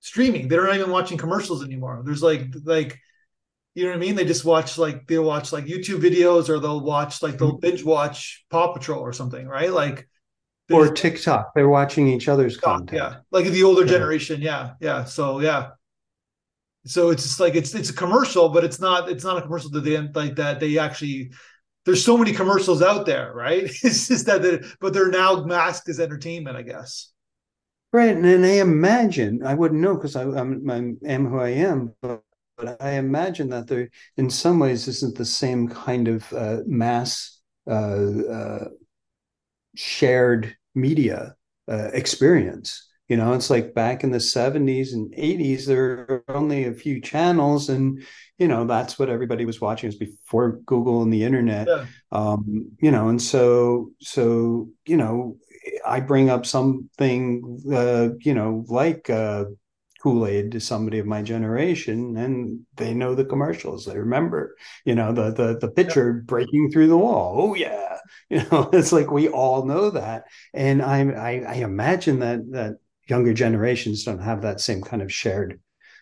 streaming. 0.00 0.48
They're 0.48 0.66
not 0.66 0.76
even 0.76 0.90
watching 0.90 1.16
commercials 1.16 1.64
anymore. 1.64 2.02
There's 2.04 2.22
like 2.22 2.48
like 2.64 2.98
you 3.74 3.84
know 3.84 3.90
what 3.90 3.96
I 3.96 4.00
mean? 4.00 4.14
They 4.14 4.24
just 4.24 4.44
watch 4.44 4.78
like 4.78 5.06
they'll 5.06 5.24
watch 5.24 5.52
like 5.52 5.64
YouTube 5.64 6.00
videos 6.00 6.48
or 6.48 6.60
they'll 6.60 6.80
watch 6.80 7.22
like 7.22 7.38
they'll 7.38 7.52
mm-hmm. 7.52 7.60
binge 7.60 7.84
watch 7.84 8.44
Paw 8.50 8.72
Patrol 8.72 9.00
or 9.00 9.12
something, 9.12 9.46
right? 9.46 9.72
Like 9.72 10.08
or 10.70 10.92
TikTok. 10.92 11.52
They're 11.54 11.68
watching 11.68 12.08
each 12.08 12.28
other's 12.28 12.56
content. 12.56 13.02
Yeah. 13.02 13.16
Like 13.30 13.46
the 13.46 13.62
older 13.64 13.82
yeah. 13.82 13.92
generation. 13.92 14.40
Yeah. 14.40 14.72
Yeah. 14.80 15.04
So 15.04 15.40
yeah. 15.40 15.70
So 16.86 17.10
it's 17.10 17.22
just 17.22 17.40
like 17.40 17.54
it's 17.54 17.74
it's 17.74 17.90
a 17.90 17.94
commercial, 17.94 18.48
but 18.48 18.64
it's 18.64 18.80
not 18.80 19.08
it's 19.08 19.24
not 19.24 19.38
a 19.38 19.42
commercial 19.42 19.70
that 19.70 19.80
they 19.80 19.98
like 19.98 20.36
that 20.36 20.60
they 20.60 20.78
actually 20.78 21.32
there's 21.84 22.04
so 22.04 22.16
many 22.16 22.32
commercials 22.32 22.80
out 22.80 23.06
there, 23.06 23.32
right? 23.34 23.64
It's 23.82 24.08
just 24.08 24.26
that 24.26 24.42
they, 24.42 24.60
but 24.80 24.92
they're 24.92 25.10
now 25.10 25.44
masked 25.44 25.88
as 25.88 26.00
entertainment, 26.00 26.56
I 26.56 26.62
guess. 26.62 27.10
Right, 27.92 28.16
and, 28.16 28.26
and 28.26 28.44
I 28.44 28.54
imagine 28.54 29.46
I 29.46 29.54
wouldn't 29.54 29.80
know 29.80 29.94
because 29.94 30.16
I 30.16 30.22
I'm, 30.22 30.68
I 30.68 31.08
am 31.08 31.26
who 31.26 31.38
I 31.38 31.50
am, 31.50 31.94
but 32.02 32.23
but 32.56 32.80
I 32.80 32.92
imagine 32.92 33.48
that 33.50 33.66
there, 33.66 33.88
in 34.16 34.30
some 34.30 34.58
ways, 34.58 34.88
isn't 34.88 35.16
the 35.16 35.24
same 35.24 35.68
kind 35.68 36.08
of 36.08 36.32
uh, 36.32 36.58
mass 36.66 37.40
uh, 37.68 37.72
uh, 38.30 38.68
shared 39.74 40.56
media 40.74 41.34
uh, 41.68 41.90
experience. 41.92 42.88
You 43.08 43.18
know, 43.18 43.34
it's 43.34 43.50
like 43.50 43.74
back 43.74 44.02
in 44.02 44.10
the 44.10 44.20
70s 44.20 44.94
and 44.94 45.12
80s, 45.14 45.66
there 45.66 46.06
were 46.08 46.24
only 46.28 46.64
a 46.64 46.72
few 46.72 47.02
channels, 47.02 47.68
and 47.68 48.02
you 48.38 48.48
know 48.48 48.64
that's 48.64 48.98
what 48.98 49.10
everybody 49.10 49.44
was 49.44 49.60
watching. 49.60 49.88
It 49.88 49.98
was 49.98 50.10
before 50.10 50.60
Google 50.64 51.02
and 51.02 51.12
the 51.12 51.22
internet. 51.22 51.68
Yeah. 51.68 51.84
Um, 52.12 52.70
you 52.80 52.90
know, 52.90 53.08
and 53.10 53.20
so 53.20 53.90
so 54.00 54.68
you 54.86 54.96
know, 54.96 55.36
I 55.86 56.00
bring 56.00 56.30
up 56.30 56.46
something, 56.46 57.60
uh, 57.70 58.08
you 58.20 58.32
know, 58.32 58.64
like 58.68 59.10
uh, 59.10 59.46
Kool-Aid 60.04 60.52
to 60.52 60.60
somebody 60.60 60.98
of 60.98 61.06
my 61.06 61.22
generation 61.22 62.18
and 62.18 62.60
they 62.76 62.92
know 62.92 63.14
the 63.14 63.24
commercials. 63.24 63.86
They 63.86 63.96
remember, 63.96 64.54
you 64.84 64.94
know, 64.94 65.14
the 65.14 65.32
the 65.32 65.58
the 65.58 65.70
pitcher 65.70 66.22
breaking 66.26 66.70
through 66.70 66.88
the 66.88 66.98
wall. 66.98 67.36
Oh 67.38 67.54
yeah. 67.54 67.90
You 68.28 68.42
know, 68.50 68.68
it's 68.72 68.92
like 68.92 69.10
we 69.10 69.28
all 69.28 69.64
know 69.64 69.88
that. 69.90 70.24
And 70.52 70.82
I 70.82 71.08
I, 71.10 71.30
I 71.48 71.54
imagine 71.54 72.18
that 72.18 72.40
that 72.52 72.74
younger 73.08 73.32
generations 73.32 74.04
don't 74.04 74.22
have 74.22 74.42
that 74.42 74.60
same 74.60 74.82
kind 74.82 75.00
of 75.00 75.10
shared 75.10 75.58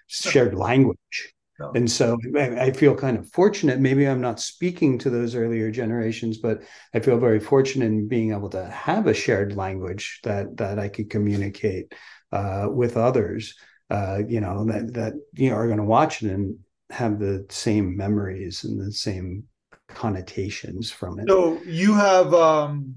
shared 0.08 0.54
language. 0.56 1.34
No. 1.60 1.70
And 1.76 1.88
so 1.88 2.18
I 2.36 2.72
feel 2.72 2.96
kind 2.96 3.16
of 3.18 3.30
fortunate. 3.30 3.78
Maybe 3.78 4.08
I'm 4.08 4.20
not 4.20 4.40
speaking 4.40 4.98
to 4.98 5.10
those 5.10 5.36
earlier 5.36 5.70
generations, 5.70 6.38
but 6.38 6.62
I 6.92 6.98
feel 6.98 7.18
very 7.18 7.38
fortunate 7.38 7.86
in 7.86 8.08
being 8.08 8.32
able 8.32 8.50
to 8.50 8.64
have 8.64 9.06
a 9.06 9.14
shared 9.14 9.54
language 9.54 10.20
that 10.24 10.56
that 10.56 10.80
I 10.80 10.88
could 10.88 11.08
communicate 11.08 11.94
uh, 12.32 12.66
with 12.68 12.96
others 12.96 13.54
uh, 13.92 14.22
you 14.26 14.40
know 14.40 14.64
that 14.64 14.94
that 14.94 15.12
you 15.34 15.50
know 15.50 15.56
are 15.56 15.66
going 15.66 15.78
to 15.78 15.84
watch 15.84 16.22
it 16.22 16.32
and 16.32 16.58
have 16.90 17.18
the 17.18 17.44
same 17.50 17.96
memories 17.96 18.64
and 18.64 18.80
the 18.80 18.92
same 18.92 19.44
connotations 19.88 20.90
from 20.90 21.18
it. 21.18 21.28
So 21.28 21.60
you 21.64 21.94
have 21.94 22.32
um 22.32 22.96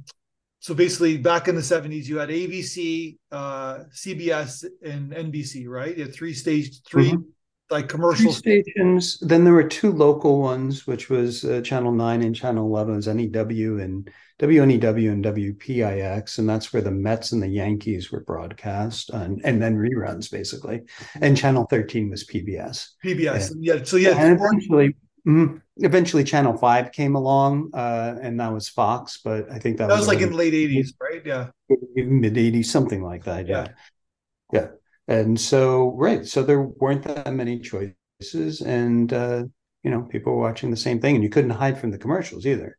so 0.59 0.73
basically 0.73 1.17
back 1.17 1.47
in 1.47 1.55
the 1.55 1.61
70s 1.61 2.05
you 2.05 2.17
had 2.17 2.29
ABC, 2.29 3.17
uh 3.31 3.79
CBS 3.93 4.65
and 4.83 5.11
NBC, 5.11 5.67
right? 5.67 5.95
You 5.95 6.05
had 6.05 6.13
three 6.13 6.33
stage 6.33 6.81
3 6.83 7.11
mm-hmm. 7.11 7.21
Like 7.69 7.89
commercial 7.89 8.31
stations. 8.31 9.17
Then 9.19 9.43
there 9.43 9.53
were 9.53 9.67
two 9.67 9.91
local 9.91 10.41
ones 10.41 10.85
which 10.85 11.09
was 11.09 11.43
uh, 11.43 11.61
channel 11.61 11.91
9 11.91 12.21
and 12.21 12.35
channel 12.35 12.65
11 12.65 12.95
was 12.95 13.07
NEW 13.07 13.79
and 13.79 14.09
WNEW 14.39 15.11
and 15.11 15.23
WPIX, 15.23 16.39
and 16.39 16.49
that's 16.49 16.73
where 16.73 16.81
the 16.81 16.91
Mets 16.91 17.31
and 17.31 17.41
the 17.41 17.47
Yankees 17.47 18.11
were 18.11 18.19
broadcast, 18.19 19.09
and, 19.11 19.41
and 19.45 19.61
then 19.61 19.77
reruns 19.77 20.29
basically. 20.29 20.81
And 21.21 21.37
Channel 21.37 21.65
13 21.69 22.09
was 22.09 22.25
PBS. 22.25 22.89
PBS, 23.03 23.51
and, 23.51 23.63
yeah. 23.63 23.83
So 23.83 23.95
yeah, 23.95 24.17
and 24.17 24.37
eventually 24.37 24.95
Mm-hmm. 25.27 25.57
Eventually, 25.77 26.23
Channel 26.23 26.55
Five 26.55 26.91
came 26.91 27.15
along, 27.15 27.71
uh, 27.73 28.15
and 28.21 28.39
that 28.39 28.53
was 28.53 28.69
Fox. 28.69 29.19
But 29.23 29.49
I 29.51 29.57
think 29.57 29.77
that, 29.77 29.87
that 29.87 29.95
was, 29.95 30.01
was 30.01 30.07
like 30.07 30.21
in 30.21 30.29
the 30.29 30.35
late 30.35 30.53
'80s, 30.53 30.89
right? 31.01 31.25
Yeah, 31.25 31.47
mid 31.95 32.35
'80s, 32.35 32.65
something 32.65 33.03
like 33.03 33.23
that. 33.23 33.47
Yeah. 33.47 33.69
yeah, 34.53 34.59
yeah. 34.59 34.67
And 35.07 35.39
so, 35.39 35.93
right, 35.97 36.25
so 36.25 36.43
there 36.43 36.61
weren't 36.61 37.03
that 37.03 37.33
many 37.33 37.59
choices, 37.59 38.61
and 38.61 39.11
uh, 39.13 39.43
you 39.83 39.91
know, 39.91 40.01
people 40.01 40.33
were 40.33 40.41
watching 40.41 40.71
the 40.71 40.77
same 40.77 40.99
thing, 40.99 41.15
and 41.15 41.23
you 41.23 41.29
couldn't 41.29 41.51
hide 41.51 41.79
from 41.79 41.91
the 41.91 41.99
commercials 41.99 42.45
either. 42.45 42.77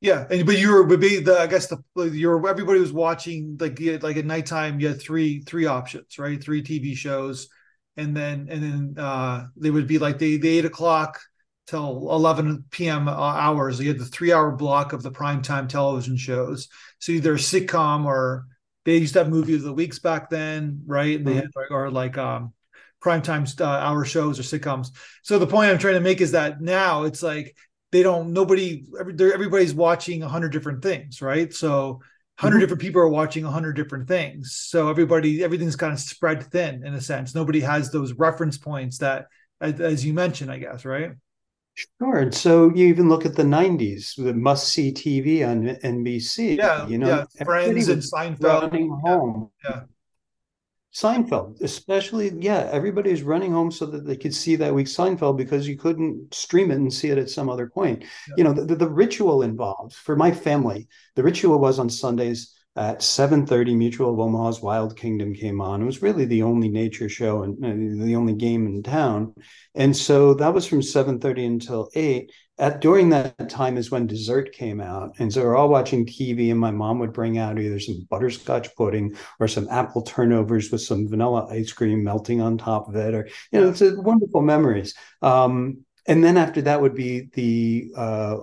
Yeah, 0.00 0.26
and 0.30 0.44
but 0.46 0.58
you 0.58 0.72
were 0.72 0.82
would 0.82 1.00
be 1.00 1.20
the 1.20 1.38
I 1.38 1.46
guess 1.46 1.68
the 1.68 1.78
your 2.04 2.48
everybody 2.48 2.80
was 2.80 2.92
watching 2.92 3.56
like 3.60 3.78
like 4.02 4.16
at 4.16 4.24
nighttime. 4.24 4.80
You 4.80 4.88
had 4.88 5.00
three 5.00 5.42
three 5.42 5.66
options, 5.66 6.18
right? 6.18 6.42
Three 6.42 6.62
TV 6.62 6.96
shows, 6.96 7.48
and 7.96 8.16
then 8.16 8.48
and 8.50 8.62
then 8.62 9.04
uh 9.04 9.46
they 9.56 9.70
would 9.70 9.86
be 9.86 9.98
like 9.98 10.18
the, 10.18 10.38
the 10.38 10.58
eight 10.58 10.64
o'clock 10.64 11.20
till 11.66 12.10
11 12.10 12.64
p.m. 12.70 13.08
Uh, 13.08 13.12
hours. 13.12 13.80
You 13.80 13.88
had 13.88 13.98
the 13.98 14.04
three 14.04 14.32
hour 14.32 14.50
block 14.50 14.92
of 14.92 15.02
the 15.02 15.12
primetime 15.12 15.68
television 15.68 16.16
shows. 16.16 16.68
So 16.98 17.12
either 17.12 17.34
a 17.34 17.38
sitcom 17.38 18.04
or 18.04 18.46
they 18.84 18.96
used 18.96 19.12
to 19.14 19.20
have 19.20 19.28
movie 19.28 19.54
of 19.54 19.62
the 19.62 19.72
weeks 19.72 19.98
back 19.98 20.30
then, 20.30 20.82
right? 20.86 21.16
And 21.16 21.26
they 21.26 21.34
mm-hmm. 21.34 21.60
had 21.60 21.70
or 21.70 21.90
like 21.90 22.18
um 22.18 22.52
primetime 23.02 23.60
uh, 23.60 23.64
hour 23.64 24.04
shows 24.04 24.38
or 24.38 24.42
sitcoms. 24.42 24.88
So 25.22 25.38
the 25.38 25.46
point 25.46 25.70
I'm 25.70 25.78
trying 25.78 25.94
to 25.94 26.00
make 26.00 26.20
is 26.20 26.32
that 26.32 26.60
now 26.60 27.04
it's 27.04 27.22
like 27.22 27.56
they 27.92 28.02
don't 28.02 28.32
nobody 28.32 28.84
everybody's 28.98 29.74
watching 29.74 30.22
a 30.22 30.26
100 30.26 30.50
different 30.50 30.82
things 30.82 31.22
right 31.22 31.52
so 31.52 32.00
100 32.40 32.56
mm-hmm. 32.56 32.60
different 32.60 32.80
people 32.80 33.00
are 33.00 33.08
watching 33.08 33.44
a 33.44 33.46
100 33.46 33.74
different 33.74 34.08
things 34.08 34.56
so 34.56 34.88
everybody 34.88 35.44
everything's 35.44 35.76
kind 35.76 35.92
of 35.92 36.00
spread 36.00 36.42
thin 36.50 36.84
in 36.84 36.94
a 36.94 37.00
sense 37.00 37.34
nobody 37.34 37.60
has 37.60 37.90
those 37.90 38.14
reference 38.14 38.58
points 38.58 38.98
that 38.98 39.26
as 39.60 40.04
you 40.04 40.12
mentioned 40.12 40.50
i 40.50 40.58
guess 40.58 40.84
right 40.84 41.12
Sure. 41.74 42.18
And 42.18 42.34
so 42.34 42.70
you 42.74 42.86
even 42.88 43.08
look 43.08 43.24
at 43.24 43.34
the 43.34 43.42
90s, 43.42 44.16
the 44.22 44.34
must 44.34 44.68
see 44.68 44.92
TV 44.92 45.46
on 45.48 45.76
NBC. 45.82 46.58
Yeah. 46.58 46.86
You 46.86 46.98
know, 46.98 47.26
yeah. 47.34 47.44
Friends 47.44 47.88
and 47.88 48.02
Seinfeld. 48.02 48.62
Running 48.62 48.90
home. 49.02 49.50
Yeah. 49.64 49.82
Seinfeld, 50.94 51.62
especially, 51.62 52.30
yeah, 52.38 52.68
everybody's 52.70 53.22
running 53.22 53.52
home 53.52 53.70
so 53.70 53.86
that 53.86 54.04
they 54.04 54.16
could 54.16 54.34
see 54.34 54.56
that 54.56 54.74
week's 54.74 54.94
Seinfeld 54.94 55.38
because 55.38 55.66
you 55.66 55.78
couldn't 55.78 56.34
stream 56.34 56.70
it 56.70 56.74
and 56.74 56.92
see 56.92 57.08
it 57.08 57.16
at 57.16 57.30
some 57.30 57.48
other 57.48 57.66
point. 57.66 58.02
Yeah. 58.02 58.34
You 58.36 58.44
know, 58.44 58.52
the, 58.52 58.76
the, 58.76 58.90
ritual 58.90 59.42
involved 59.42 59.94
for 59.94 60.16
my 60.16 60.30
family, 60.32 60.88
the 61.14 61.22
ritual 61.22 61.58
was 61.58 61.78
on 61.78 61.88
Sundays 61.88 62.54
at 62.74 63.00
7.30, 63.00 63.76
Mutual 63.76 64.12
of 64.12 64.20
Omaha's 64.20 64.62
Wild 64.62 64.96
Kingdom 64.96 65.34
came 65.34 65.60
on. 65.60 65.82
It 65.82 65.86
was 65.86 66.00
really 66.00 66.24
the 66.24 66.42
only 66.42 66.68
nature 66.68 67.08
show 67.08 67.42
and 67.42 67.62
uh, 67.64 68.04
the 68.04 68.16
only 68.16 68.34
game 68.34 68.66
in 68.66 68.82
town. 68.82 69.34
And 69.74 69.96
so 69.96 70.34
that 70.34 70.54
was 70.54 70.66
from 70.66 70.80
7.30 70.80 71.46
until 71.46 71.90
8 71.94 72.30
at 72.58 72.80
during 72.80 73.08
that 73.08 73.48
time 73.48 73.76
is 73.76 73.90
when 73.90 74.06
dessert 74.06 74.52
came 74.52 74.80
out 74.80 75.14
and 75.18 75.32
so 75.32 75.42
we're 75.42 75.56
all 75.56 75.68
watching 75.68 76.04
tv 76.04 76.50
and 76.50 76.60
my 76.60 76.70
mom 76.70 76.98
would 76.98 77.12
bring 77.12 77.38
out 77.38 77.58
either 77.58 77.80
some 77.80 78.06
butterscotch 78.10 78.74
pudding 78.76 79.14
or 79.40 79.48
some 79.48 79.66
apple 79.70 80.02
turnovers 80.02 80.70
with 80.70 80.80
some 80.80 81.08
vanilla 81.08 81.46
ice 81.50 81.72
cream 81.72 82.04
melting 82.04 82.40
on 82.40 82.58
top 82.58 82.88
of 82.88 82.94
it 82.94 83.14
or 83.14 83.26
you 83.50 83.60
know 83.60 83.68
it's 83.68 83.80
a 83.80 84.00
wonderful 84.00 84.42
memories 84.42 84.94
um, 85.22 85.78
and 86.06 86.22
then 86.22 86.36
after 86.36 86.62
that 86.62 86.80
would 86.80 86.94
be 86.94 87.28
the 87.32 87.90
uh, 87.96 88.36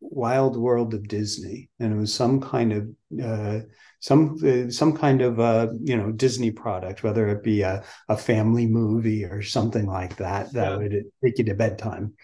wild 0.00 0.56
world 0.56 0.94
of 0.94 1.08
disney 1.08 1.68
and 1.80 1.92
it 1.92 1.96
was 1.96 2.14
some 2.14 2.40
kind 2.40 2.72
of 2.72 2.88
uh, 3.22 3.60
some 4.00 4.36
uh, 4.44 4.70
some 4.70 4.96
kind 4.96 5.22
of 5.22 5.40
uh, 5.40 5.66
you 5.82 5.96
know 5.96 6.12
Disney 6.12 6.52
product, 6.52 7.02
whether 7.02 7.26
it 7.30 7.42
be 7.42 7.62
a, 7.62 7.82
a 8.08 8.16
family 8.16 8.64
movie 8.64 9.24
or 9.24 9.42
something 9.42 9.86
like 9.86 10.14
that, 10.18 10.52
that 10.52 10.70
yeah. 10.70 10.76
would 10.76 11.04
take 11.24 11.38
you 11.38 11.44
to 11.46 11.54
bedtime 11.54 12.14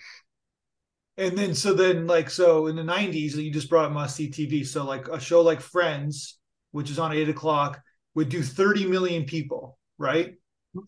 and 1.17 1.39
then 1.39 1.55
so 1.55 1.73
then 1.73 2.07
like 2.07 2.29
so 2.29 2.67
in 2.67 2.77
the 2.77 2.83
90s 2.83 3.35
you 3.37 3.51
just 3.51 3.71
brought 3.71 3.93
must 3.93 4.17
see 4.17 4.29
tv 4.31 4.67
so 4.67 4.85
like 4.85 5.09
a 5.09 5.21
show 5.21 5.43
like 5.43 5.61
friends 5.61 6.39
which 6.73 6.91
is 6.91 6.99
on 6.99 7.13
eight 7.13 7.29
o'clock 7.29 7.81
would 8.15 8.29
do 8.29 8.43
30 8.43 8.87
million 8.87 9.25
people 9.25 9.79
right 9.99 10.35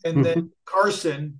and 0.05 0.25
then 0.25 0.37
mm-hmm. 0.37 0.47
carson 0.65 1.39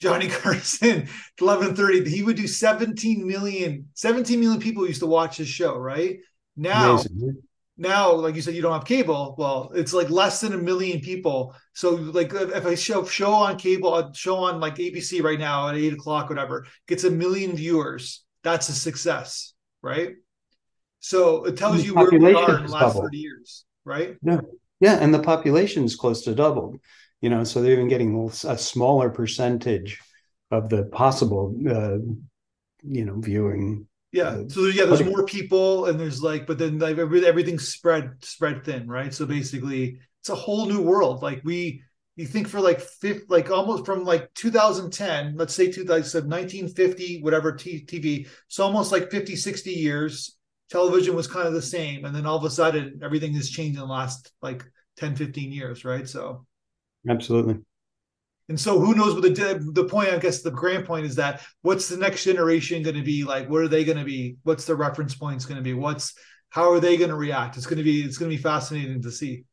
johnny 0.00 0.28
carson 0.40 1.08
1130 1.38 2.08
he 2.08 2.22
would 2.22 2.36
do 2.36 2.46
17 2.46 3.26
million 3.26 3.88
17 3.94 4.40
million 4.40 4.60
people 4.60 4.86
used 4.86 5.00
to 5.00 5.06
watch 5.06 5.36
his 5.36 5.48
show 5.48 5.76
right? 5.76 6.18
Now 6.56 6.92
Amazing 6.92 7.42
now 7.80 8.12
like 8.12 8.36
you 8.36 8.42
said 8.42 8.54
you 8.54 8.60
don't 8.60 8.74
have 8.74 8.84
cable. 8.84 9.34
Well 9.38 9.72
it's 9.74 9.94
like 9.94 10.10
less 10.10 10.42
than 10.42 10.52
a 10.52 10.58
million 10.58 11.00
people. 11.00 11.56
So 11.72 11.94
like 11.94 12.32
if 12.34 12.66
i 12.66 12.74
show 12.74 13.04
show 13.04 13.32
on 13.32 13.56
cable 13.56 13.96
a 13.96 14.14
show 14.14 14.36
on 14.36 14.60
like 14.60 14.76
abc 14.76 15.22
right 15.22 15.38
now 15.38 15.68
at 15.68 15.76
eight 15.76 15.94
o'clock 15.94 16.28
whatever 16.28 16.66
gets 16.86 17.04
a 17.04 17.10
million 17.10 17.56
viewers 17.56 18.22
that's 18.44 18.68
a 18.68 18.74
success 18.74 19.54
right? 19.82 20.10
So 21.00 21.46
it 21.46 21.56
tells 21.56 21.82
you 21.82 21.94
where 21.94 22.10
we 22.10 22.34
are 22.34 22.58
in 22.58 22.66
the 22.66 22.72
last 22.72 22.94
doubled. 22.94 23.04
30 23.04 23.16
years 23.16 23.64
right? 23.86 24.16
Yeah. 24.22 24.40
Yeah 24.78 24.98
and 25.00 25.12
the 25.14 25.22
population 25.22 25.84
is 25.84 25.96
close 25.96 26.22
to 26.24 26.34
doubled 26.34 26.78
you 27.20 27.28
know 27.30 27.44
so 27.44 27.62
they're 27.62 27.72
even 27.72 27.88
getting 27.88 28.30
a 28.44 28.58
smaller 28.58 29.10
percentage 29.10 29.98
of 30.50 30.68
the 30.68 30.84
possible 30.84 31.54
uh, 31.68 31.98
you 32.82 33.04
know 33.04 33.20
viewing 33.20 33.86
yeah. 34.12 34.42
So 34.48 34.66
yeah, 34.66 34.86
there's 34.86 35.04
more 35.04 35.24
people, 35.24 35.86
and 35.86 35.98
there's 35.98 36.22
like, 36.22 36.46
but 36.46 36.58
then 36.58 36.78
like 36.78 36.98
everything's 36.98 37.68
spread 37.68 38.12
spread 38.22 38.64
thin, 38.64 38.88
right? 38.88 39.14
So 39.14 39.24
basically, 39.24 39.98
it's 40.20 40.28
a 40.28 40.34
whole 40.34 40.66
new 40.66 40.82
world. 40.82 41.22
Like 41.22 41.42
we, 41.44 41.82
you 42.16 42.26
think 42.26 42.48
for 42.48 42.60
like 42.60 42.80
fifth, 42.80 43.24
like 43.28 43.50
almost 43.50 43.86
from 43.86 44.04
like 44.04 44.32
2010, 44.34 45.36
let's 45.36 45.54
say 45.54 45.70
two, 45.70 45.84
like 45.84 46.04
said 46.04 46.24
1950, 46.24 47.22
whatever 47.22 47.52
t- 47.52 47.84
TV. 47.84 48.26
So 48.48 48.64
almost 48.64 48.90
like 48.90 49.12
50, 49.12 49.36
60 49.36 49.70
years, 49.70 50.36
television 50.70 51.14
was 51.14 51.28
kind 51.28 51.46
of 51.46 51.54
the 51.54 51.62
same, 51.62 52.04
and 52.04 52.14
then 52.14 52.26
all 52.26 52.36
of 52.36 52.44
a 52.44 52.50
sudden, 52.50 53.00
everything 53.04 53.32
has 53.34 53.48
changed 53.48 53.78
in 53.78 53.86
the 53.86 53.92
last 53.92 54.32
like 54.42 54.64
10, 54.96 55.14
15 55.14 55.52
years, 55.52 55.84
right? 55.84 56.08
So, 56.08 56.46
absolutely. 57.08 57.60
And 58.50 58.58
so 58.58 58.80
who 58.80 58.96
knows 58.96 59.14
what 59.14 59.22
the 59.22 59.70
the 59.72 59.84
point 59.84 60.08
I 60.08 60.18
guess 60.18 60.42
the 60.42 60.50
grand 60.50 60.84
point 60.84 61.06
is 61.06 61.14
that 61.14 61.40
what's 61.62 61.88
the 61.88 61.96
next 61.96 62.24
generation 62.24 62.82
going 62.82 62.96
to 62.96 63.02
be? 63.02 63.22
Like 63.22 63.48
what 63.48 63.62
are 63.62 63.68
they 63.68 63.84
going 63.84 63.96
to 63.96 64.04
be? 64.04 64.38
What's 64.42 64.64
the 64.64 64.74
reference 64.74 65.14
points 65.14 65.44
going 65.44 65.56
to 65.56 65.62
be? 65.62 65.72
What's 65.72 66.14
how 66.48 66.72
are 66.72 66.80
they 66.80 66.96
going 66.96 67.10
to 67.10 67.16
react? 67.16 67.56
It's 67.56 67.66
going 67.66 67.78
to 67.78 67.84
be 67.84 68.02
it's 68.02 68.18
going 68.18 68.28
to 68.28 68.36
be 68.36 68.42
fascinating 68.42 69.02
to 69.02 69.12
see. 69.12 69.44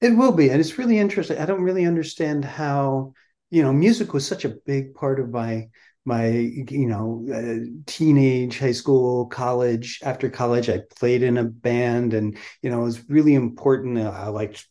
It 0.00 0.16
will 0.16 0.32
be 0.32 0.48
and 0.48 0.58
it's 0.58 0.78
really 0.78 0.98
interesting. 0.98 1.36
I 1.36 1.44
don't 1.44 1.60
really 1.60 1.84
understand 1.84 2.46
how 2.46 3.12
you 3.50 3.62
know 3.62 3.74
music 3.74 4.14
was 4.14 4.26
such 4.26 4.46
a 4.46 4.56
big 4.64 4.94
part 4.94 5.20
of 5.20 5.28
my 5.28 5.68
my 6.06 6.28
you 6.28 6.86
know 6.86 7.26
uh, 7.30 7.82
teenage 7.84 8.58
high 8.58 8.72
school 8.72 9.26
college. 9.26 10.00
After 10.02 10.30
college 10.30 10.70
i 10.70 10.80
played 10.98 11.22
in 11.22 11.36
a 11.36 11.44
band 11.44 12.14
and 12.14 12.38
you 12.62 12.70
know 12.70 12.80
it 12.80 12.84
was 12.84 13.06
really 13.10 13.34
important. 13.34 13.98
Uh, 13.98 14.12
i 14.16 14.28
liked 14.28 14.66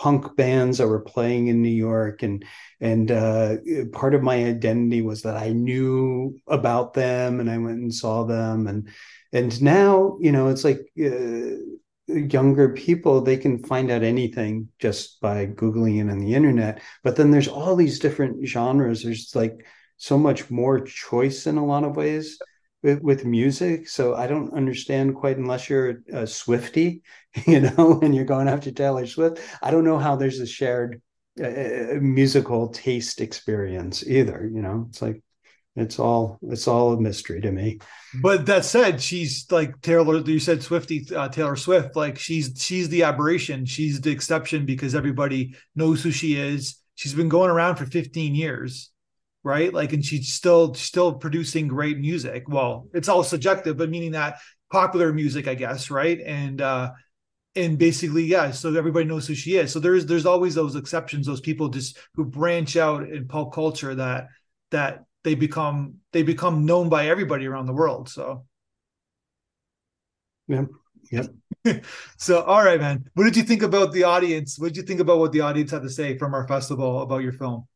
punk 0.00 0.34
bands 0.34 0.78
that 0.78 0.88
were 0.88 1.00
playing 1.00 1.48
in 1.48 1.60
New 1.60 1.68
York, 1.68 2.22
and 2.22 2.42
and 2.80 3.10
uh, 3.10 3.56
part 3.92 4.14
of 4.14 4.22
my 4.22 4.46
identity 4.46 5.02
was 5.02 5.22
that 5.22 5.36
I 5.36 5.50
knew 5.50 6.40
about 6.46 6.94
them, 6.94 7.38
and 7.38 7.50
I 7.50 7.58
went 7.58 7.80
and 7.80 7.94
saw 7.94 8.24
them, 8.24 8.66
and 8.66 8.88
and 9.32 9.62
now 9.62 10.16
you 10.20 10.32
know 10.32 10.48
it's 10.48 10.64
like. 10.64 10.80
Uh, 10.98 11.56
younger 12.32 12.70
people 12.70 13.20
they 13.20 13.36
can 13.36 13.62
find 13.62 13.88
out 13.88 14.02
anything 14.02 14.66
just 14.80 15.20
by 15.20 15.46
googling 15.46 16.04
it 16.04 16.10
on 16.10 16.18
the 16.18 16.34
internet. 16.34 16.82
But 17.04 17.14
then 17.14 17.30
there's 17.30 17.46
all 17.46 17.76
these 17.76 18.00
different 18.00 18.44
genres. 18.44 19.04
There's 19.04 19.32
like 19.36 19.64
so 19.96 20.18
much 20.18 20.50
more 20.50 20.80
choice 20.80 21.46
in 21.46 21.56
a 21.56 21.64
lot 21.64 21.84
of 21.84 21.94
ways 21.94 22.36
with, 22.82 23.02
with 23.02 23.24
music. 23.24 23.88
So 23.88 24.14
I 24.14 24.26
don't 24.26 24.52
understand 24.54 25.16
quite 25.16 25.36
unless 25.36 25.68
you're 25.68 26.02
a 26.12 26.26
Swifty, 26.26 27.02
you 27.46 27.60
know, 27.60 28.00
and 28.02 28.14
you're 28.14 28.24
going 28.24 28.48
after 28.48 28.70
Taylor 28.70 29.06
Swift. 29.06 29.40
I 29.62 29.70
don't 29.70 29.84
know 29.84 29.98
how 29.98 30.16
there's 30.16 30.40
a 30.40 30.46
shared 30.46 31.00
uh, 31.40 31.46
uh, 31.46 31.98
musical 32.00 32.68
taste 32.68 33.20
experience 33.20 34.04
either. 34.06 34.48
You 34.52 34.62
know, 34.62 34.86
it's 34.88 35.02
like 35.02 35.22
it's 35.76 35.98
all 35.98 36.38
it's 36.42 36.66
all 36.66 36.92
a 36.92 37.00
mystery 37.00 37.40
to 37.40 37.52
me. 37.52 37.78
But 38.20 38.46
that 38.46 38.64
said, 38.64 39.00
she's 39.00 39.46
like 39.50 39.80
Taylor. 39.80 40.18
You 40.18 40.40
said 40.40 40.62
Swifty 40.62 41.06
uh, 41.14 41.28
Taylor 41.28 41.56
Swift. 41.56 41.96
Like 41.96 42.18
she's 42.18 42.52
she's 42.56 42.88
the 42.88 43.04
aberration. 43.04 43.64
She's 43.64 44.00
the 44.00 44.10
exception 44.10 44.66
because 44.66 44.94
everybody 44.94 45.54
knows 45.76 46.02
who 46.02 46.10
she 46.10 46.34
is. 46.34 46.76
She's 46.96 47.14
been 47.14 47.28
going 47.28 47.50
around 47.50 47.76
for 47.76 47.86
15 47.86 48.34
years 48.34 48.89
right? 49.42 49.72
Like, 49.72 49.92
and 49.92 50.04
she's 50.04 50.32
still 50.32 50.74
still 50.74 51.14
producing 51.14 51.68
great 51.68 51.98
music. 51.98 52.48
Well, 52.48 52.88
it's 52.92 53.08
all 53.08 53.24
subjective, 53.24 53.76
but 53.76 53.90
meaning 53.90 54.12
that 54.12 54.38
popular 54.70 55.12
music, 55.12 55.48
I 55.48 55.54
guess, 55.54 55.90
right? 55.90 56.20
And 56.20 56.60
uh 56.60 56.92
and 57.56 57.78
basically, 57.78 58.24
yeah, 58.24 58.52
so 58.52 58.74
everybody 58.76 59.06
knows 59.06 59.26
who 59.26 59.34
she 59.34 59.56
is. 59.56 59.72
So 59.72 59.80
there's 59.80 60.06
there's 60.06 60.26
always 60.26 60.54
those 60.54 60.76
exceptions, 60.76 61.26
those 61.26 61.40
people 61.40 61.68
just 61.68 61.98
who 62.14 62.24
branch 62.24 62.76
out 62.76 63.08
in 63.08 63.26
pop 63.26 63.52
culture 63.52 63.94
that 63.94 64.28
that 64.70 65.04
they 65.24 65.34
become 65.34 65.96
they 66.12 66.22
become 66.22 66.64
known 66.64 66.88
by 66.88 67.08
everybody 67.08 67.46
around 67.46 67.66
the 67.66 67.72
world. 67.72 68.08
So 68.08 68.46
yeah. 70.48 70.64
Yep. 71.10 71.82
so 72.18 72.42
all 72.42 72.64
right, 72.64 72.80
man. 72.80 73.04
What 73.14 73.24
did 73.24 73.36
you 73.36 73.42
think 73.42 73.62
about 73.62 73.92
the 73.92 74.04
audience? 74.04 74.58
What 74.58 74.68
did 74.68 74.76
you 74.76 74.82
think 74.84 75.00
about 75.00 75.18
what 75.18 75.32
the 75.32 75.40
audience 75.40 75.70
had 75.70 75.82
to 75.82 75.90
say 75.90 76.16
from 76.18 76.34
our 76.34 76.46
festival 76.46 77.02
about 77.02 77.22
your 77.22 77.32
film? 77.32 77.66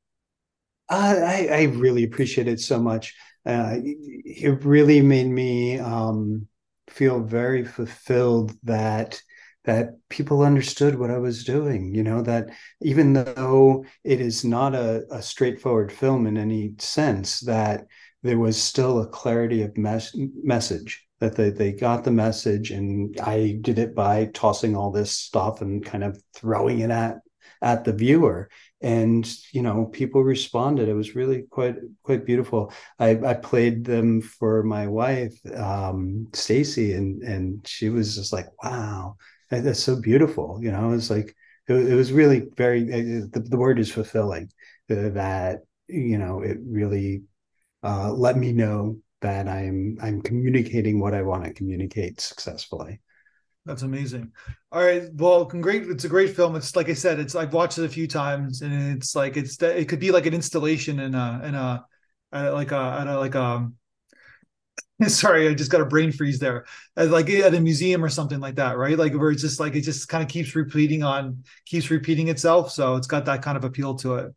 Uh, 0.88 1.20
I, 1.24 1.48
I 1.50 1.62
really 1.64 2.04
appreciate 2.04 2.48
it 2.48 2.60
so 2.60 2.80
much. 2.80 3.14
Uh, 3.46 3.76
it 3.82 4.64
really 4.64 5.00
made 5.00 5.28
me 5.28 5.78
um, 5.78 6.46
feel 6.88 7.20
very 7.20 7.64
fulfilled 7.64 8.52
that 8.62 9.20
that 9.64 9.94
people 10.10 10.42
understood 10.42 10.98
what 10.98 11.10
I 11.10 11.16
was 11.16 11.42
doing. 11.42 11.94
You 11.94 12.02
know 12.02 12.22
that 12.22 12.50
even 12.82 13.14
though 13.14 13.84
it 14.04 14.20
is 14.20 14.44
not 14.44 14.74
a, 14.74 15.04
a 15.10 15.22
straightforward 15.22 15.90
film 15.90 16.26
in 16.26 16.36
any 16.36 16.74
sense, 16.78 17.40
that 17.40 17.86
there 18.22 18.38
was 18.38 18.60
still 18.60 19.00
a 19.00 19.06
clarity 19.06 19.62
of 19.62 19.76
mes- 19.78 20.14
message 20.42 21.06
that 21.20 21.36
they, 21.36 21.50
they 21.50 21.72
got 21.72 22.04
the 22.04 22.10
message 22.10 22.70
and 22.70 23.18
i 23.20 23.56
did 23.60 23.78
it 23.78 23.94
by 23.94 24.26
tossing 24.34 24.74
all 24.74 24.90
this 24.90 25.12
stuff 25.12 25.60
and 25.60 25.84
kind 25.84 26.02
of 26.02 26.20
throwing 26.34 26.80
it 26.80 26.90
at 26.90 27.18
at 27.62 27.84
the 27.84 27.92
viewer 27.92 28.48
and 28.84 29.34
you 29.52 29.62
know 29.62 29.86
people 29.86 30.22
responded. 30.22 30.88
It 30.88 30.94
was 30.94 31.16
really 31.16 31.44
quite 31.50 31.76
quite 32.02 32.26
beautiful. 32.26 32.72
I 32.98 33.18
i 33.24 33.34
played 33.34 33.84
them 33.84 34.20
for 34.20 34.62
my 34.62 34.86
wife 34.86 35.34
um 35.56 36.28
stacy 36.34 36.92
and 36.92 37.22
and 37.22 37.66
she 37.66 37.88
was 37.88 38.14
just 38.14 38.32
like 38.32 38.48
wow 38.62 39.16
that's 39.50 39.82
so 39.82 40.00
beautiful. 40.00 40.58
You 40.62 40.70
know 40.70 40.92
it's 40.92 41.10
like 41.10 41.34
it, 41.66 41.74
it, 41.74 41.94
was 41.94 42.12
really 42.12 42.42
very 42.56 42.82
uh, 42.82 43.26
the, 43.32 43.40
the 43.40 43.56
word 43.56 43.78
is 43.78 43.90
fulfilling 43.90 44.50
uh, 44.90 45.08
that 45.10 45.60
you 45.88 46.18
know 46.18 46.42
it 46.42 46.58
really 46.62 47.22
uh, 47.82 48.12
let 48.12 48.36
me 48.36 48.52
know 48.52 48.98
that 49.22 49.48
I'm 49.48 49.96
I'm 50.02 50.20
communicating 50.20 51.00
what 51.00 51.14
I 51.14 51.22
want 51.22 51.44
to 51.44 51.54
communicate 51.54 52.20
successfully. 52.20 53.00
That's 53.66 53.82
amazing. 53.82 54.32
All 54.72 54.84
right. 54.84 55.04
Well, 55.14 55.46
great. 55.46 55.84
It's 55.84 56.04
a 56.04 56.08
great 56.08 56.36
film. 56.36 56.54
It's 56.54 56.76
like 56.76 56.90
I 56.90 56.94
said, 56.94 57.18
it's 57.18 57.34
I've 57.34 57.54
watched 57.54 57.78
it 57.78 57.84
a 57.84 57.88
few 57.88 58.06
times 58.06 58.60
and 58.60 58.96
it's 58.96 59.16
like 59.16 59.36
it's 59.38 59.60
it 59.62 59.88
could 59.88 60.00
be 60.00 60.10
like 60.10 60.26
an 60.26 60.34
installation 60.34 61.00
in 61.00 61.14
a 61.14 61.40
in 61.44 61.54
a, 61.54 61.86
like 62.32 62.72
a 62.72 63.04
a 63.06 63.18
like 63.18 63.34
a 63.34 63.70
sorry, 65.08 65.48
I 65.48 65.54
just 65.54 65.70
got 65.70 65.80
a 65.80 65.86
brain 65.86 66.12
freeze 66.12 66.38
there. 66.38 66.66
Like 66.94 67.30
at 67.30 67.54
a 67.54 67.60
museum 67.60 68.04
or 68.04 68.10
something 68.10 68.40
like 68.40 68.56
that, 68.56 68.76
right? 68.76 68.98
Like 68.98 69.14
where 69.14 69.30
it's 69.30 69.42
just 69.42 69.60
like 69.60 69.74
it 69.74 69.80
just 69.80 70.08
kind 70.08 70.22
of 70.22 70.28
keeps 70.28 70.54
repeating 70.54 71.02
on 71.02 71.44
keeps 71.64 71.90
repeating 71.90 72.28
itself. 72.28 72.70
So 72.70 72.96
it's 72.96 73.06
got 73.06 73.24
that 73.24 73.42
kind 73.42 73.56
of 73.56 73.64
appeal 73.64 73.94
to 73.96 74.16
it 74.16 74.34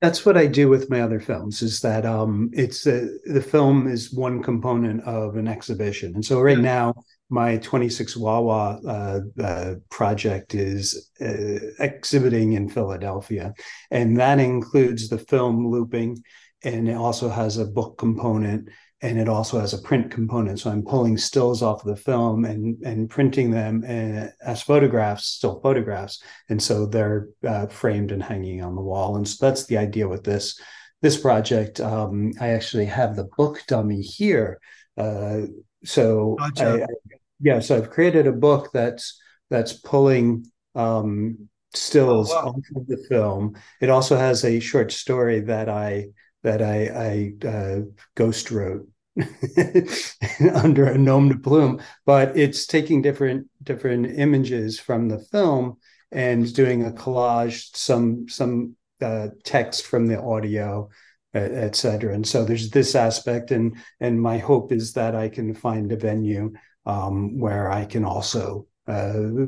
that's 0.00 0.24
what 0.24 0.36
I 0.36 0.46
do 0.46 0.68
with 0.68 0.90
my 0.90 1.00
other 1.00 1.18
films 1.18 1.60
is 1.60 1.80
that 1.80 2.06
um, 2.06 2.50
it's 2.52 2.86
uh, 2.86 3.08
the 3.24 3.42
film 3.42 3.88
is 3.88 4.12
one 4.12 4.42
component 4.42 5.02
of 5.02 5.36
an 5.36 5.48
exhibition. 5.48 6.14
And 6.14 6.24
so 6.24 6.40
right 6.40 6.58
now 6.58 6.94
my 7.30 7.58
26 7.58 8.16
Wawa 8.16 8.80
uh, 8.86 9.20
uh, 9.42 9.74
project 9.90 10.54
is 10.54 11.10
uh, 11.20 11.58
exhibiting 11.78 12.54
in 12.54 12.68
Philadelphia. 12.68 13.52
And 13.90 14.18
that 14.18 14.38
includes 14.38 15.08
the 15.08 15.18
film 15.18 15.68
looping 15.68 16.22
and 16.64 16.88
it 16.88 16.96
also 16.96 17.28
has 17.28 17.58
a 17.58 17.64
book 17.64 17.98
component 17.98 18.68
and 19.00 19.18
it 19.18 19.28
also 19.28 19.60
has 19.60 19.74
a 19.74 19.82
print 19.82 20.10
component. 20.10 20.58
So 20.58 20.70
I'm 20.70 20.82
pulling 20.82 21.16
stills 21.16 21.62
off 21.62 21.84
of 21.84 21.88
the 21.88 22.02
film 22.02 22.44
and 22.44 22.76
and 22.84 23.08
printing 23.08 23.50
them 23.50 23.84
uh, 23.84 24.28
as 24.44 24.62
photographs, 24.62 25.26
still 25.26 25.60
photographs, 25.60 26.20
and 26.48 26.60
so 26.60 26.84
they're 26.86 27.28
uh, 27.46 27.66
framed 27.66 28.10
and 28.10 28.22
hanging 28.22 28.62
on 28.62 28.74
the 28.74 28.82
wall. 28.82 29.16
And 29.16 29.28
so 29.28 29.46
that's 29.46 29.66
the 29.66 29.78
idea 29.78 30.08
with 30.08 30.24
this 30.24 30.60
this 31.00 31.16
project. 31.16 31.78
Um, 31.80 32.32
I 32.40 32.48
actually 32.48 32.86
have 32.86 33.14
the 33.14 33.28
book 33.36 33.62
dummy 33.68 34.02
here. 34.02 34.58
Uh, 34.96 35.42
so 35.84 36.34
gotcha. 36.40 36.66
I, 36.68 36.82
I, 36.82 37.17
yeah, 37.40 37.60
so 37.60 37.76
I've 37.76 37.90
created 37.90 38.26
a 38.26 38.32
book 38.32 38.70
that's 38.72 39.20
that's 39.50 39.72
pulling 39.72 40.46
um, 40.74 41.48
stills 41.74 42.30
oh, 42.30 42.34
wow. 42.34 42.48
off 42.50 42.64
of 42.76 42.86
the 42.86 43.04
film. 43.08 43.56
It 43.80 43.90
also 43.90 44.16
has 44.16 44.44
a 44.44 44.60
short 44.60 44.92
story 44.92 45.40
that 45.40 45.68
I 45.68 46.08
that 46.42 46.62
I, 46.62 47.32
I 47.44 47.46
uh, 47.48 47.80
ghost 48.14 48.50
wrote 48.50 48.88
under 50.54 50.84
a 50.86 50.98
nom 50.98 51.28
de 51.28 51.38
plume, 51.38 51.80
but 52.06 52.36
it's 52.36 52.66
taking 52.66 53.02
different 53.02 53.48
different 53.62 54.18
images 54.18 54.78
from 54.78 55.08
the 55.08 55.18
film 55.18 55.78
and 56.10 56.52
doing 56.54 56.84
a 56.84 56.90
collage, 56.90 57.76
some 57.76 58.28
some 58.28 58.76
uh, 59.00 59.28
text 59.44 59.86
from 59.86 60.06
the 60.06 60.20
audio, 60.20 60.88
et 61.34 61.76
cetera. 61.76 62.14
And 62.14 62.26
so 62.26 62.44
there's 62.44 62.70
this 62.70 62.94
aspect, 62.94 63.50
and 63.50 63.76
and 64.00 64.20
my 64.20 64.38
hope 64.38 64.72
is 64.72 64.92
that 64.92 65.14
I 65.14 65.28
can 65.28 65.54
find 65.54 65.92
a 65.92 65.96
venue 65.96 66.52
um, 66.86 67.38
where 67.38 67.70
I 67.70 67.84
can 67.84 68.04
also 68.04 68.66
uh, 68.86 69.46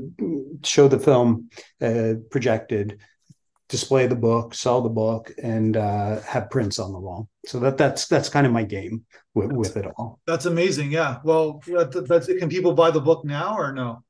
show 0.62 0.88
the 0.88 0.98
film 0.98 1.50
uh, 1.80 2.14
projected 2.30 2.98
display 3.70 4.06
the 4.08 4.16
book, 4.16 4.52
sell 4.52 4.82
the 4.82 4.88
book, 4.88 5.32
and 5.42 5.76
uh, 5.76 6.20
have 6.22 6.50
prints 6.50 6.78
on 6.80 6.92
the 6.92 6.98
wall. 6.98 7.28
So 7.46 7.60
that 7.60 7.78
that's 7.78 8.08
that's 8.08 8.28
kind 8.28 8.46
of 8.46 8.52
my 8.52 8.64
game 8.64 9.04
with, 9.32 9.52
with 9.52 9.76
it 9.76 9.86
all. 9.96 10.18
That's 10.26 10.46
amazing. 10.46 10.90
Yeah. 10.90 11.18
Well, 11.24 11.62
that, 11.66 12.04
that's 12.08 12.26
can 12.26 12.48
people 12.48 12.74
buy 12.74 12.90
the 12.90 13.00
book 13.00 13.24
now 13.24 13.56
or 13.56 13.72
no? 13.72 14.02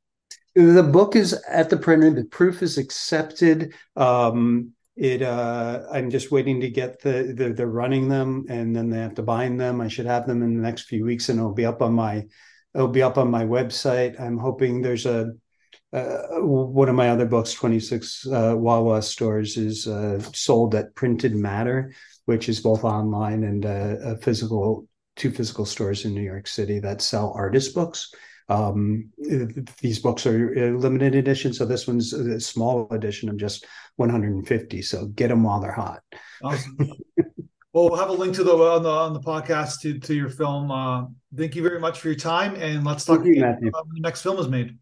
The 0.54 0.82
book 0.82 1.14
is 1.14 1.34
at 1.48 1.70
the 1.70 1.76
printer. 1.76 2.10
The 2.10 2.24
proof 2.24 2.62
is 2.62 2.78
accepted. 2.78 3.74
Um, 3.96 4.72
it 5.00 5.22
uh, 5.22 5.86
I'm 5.90 6.10
just 6.10 6.30
waiting 6.30 6.60
to 6.60 6.68
get 6.68 7.00
the 7.00 7.32
they're, 7.34 7.54
they're 7.54 7.66
running 7.66 8.08
them 8.08 8.44
and 8.50 8.76
then 8.76 8.90
they 8.90 8.98
have 8.98 9.14
to 9.14 9.22
bind 9.22 9.58
them. 9.58 9.80
I 9.80 9.88
should 9.88 10.04
have 10.04 10.26
them 10.26 10.42
in 10.42 10.54
the 10.54 10.62
next 10.62 10.82
few 10.82 11.06
weeks 11.06 11.30
and 11.30 11.38
it'll 11.38 11.54
be 11.54 11.64
up 11.64 11.80
on 11.80 11.94
my 11.94 12.26
it'll 12.74 12.88
be 12.88 13.02
up 13.02 13.16
on 13.16 13.30
my 13.30 13.44
website. 13.44 14.20
I'm 14.20 14.36
hoping 14.36 14.82
there's 14.82 15.06
a 15.06 15.32
uh, 15.92 16.18
one 16.42 16.88
of 16.88 16.94
my 16.94 17.08
other 17.08 17.26
books, 17.26 17.52
26 17.52 18.26
uh, 18.26 18.54
Wawa 18.56 19.02
stores, 19.02 19.56
is 19.56 19.88
uh, 19.88 20.20
sold 20.32 20.74
at 20.76 20.94
Printed 20.94 21.34
Matter, 21.34 21.92
which 22.26 22.48
is 22.48 22.60
both 22.60 22.84
online 22.84 23.42
and 23.42 23.66
uh, 23.66 23.96
a 24.04 24.16
physical, 24.18 24.86
two 25.16 25.32
physical 25.32 25.64
stores 25.64 26.04
in 26.04 26.14
New 26.14 26.22
York 26.22 26.46
City 26.46 26.78
that 26.78 27.02
sell 27.02 27.32
artist 27.34 27.74
books. 27.74 28.12
Um, 28.50 29.10
these 29.80 30.00
books 30.00 30.26
are 30.26 30.76
limited 30.76 31.14
edition, 31.14 31.52
so 31.52 31.64
this 31.64 31.86
one's 31.86 32.12
a 32.12 32.40
small 32.40 32.88
edition 32.90 33.28
of 33.28 33.36
just 33.36 33.64
150. 33.96 34.82
So 34.82 35.06
get 35.06 35.28
them 35.28 35.44
while 35.44 35.60
they're 35.60 35.70
hot. 35.70 36.02
Awesome. 36.42 36.76
well, 37.72 37.88
we'll 37.88 37.96
have 37.96 38.08
a 38.08 38.12
link 38.12 38.34
to 38.34 38.44
the 38.44 38.52
on 38.52 38.82
the 38.82 38.90
on 38.90 39.12
the 39.12 39.20
podcast 39.20 39.80
to 39.82 40.00
to 40.00 40.14
your 40.14 40.30
film. 40.30 40.72
Uh, 40.72 41.06
thank 41.36 41.54
you 41.54 41.62
very 41.62 41.78
much 41.78 42.00
for 42.00 42.08
your 42.08 42.16
time, 42.16 42.56
and 42.56 42.84
let's 42.84 43.04
talk 43.04 43.24
you, 43.24 43.38
about 43.38 43.60
when 43.60 43.94
the 43.94 44.00
next 44.00 44.22
film 44.22 44.38
is 44.38 44.48
made. 44.48 44.76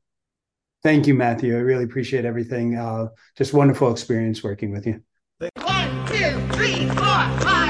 Thank 0.83 1.07
you, 1.07 1.15
Matthew. 1.15 1.55
I 1.55 1.61
really 1.61 1.85
appreciate 1.85 2.25
everything. 2.25 2.77
Uh, 2.77 3.09
just 3.37 3.53
wonderful 3.53 3.93
experience 3.93 4.43
working 4.43 4.73
with 4.73 4.87
you. 4.87 5.03
One, 5.63 6.07
two, 6.07 6.39
three, 6.57 6.87
four, 6.87 6.97
five, 6.97 7.68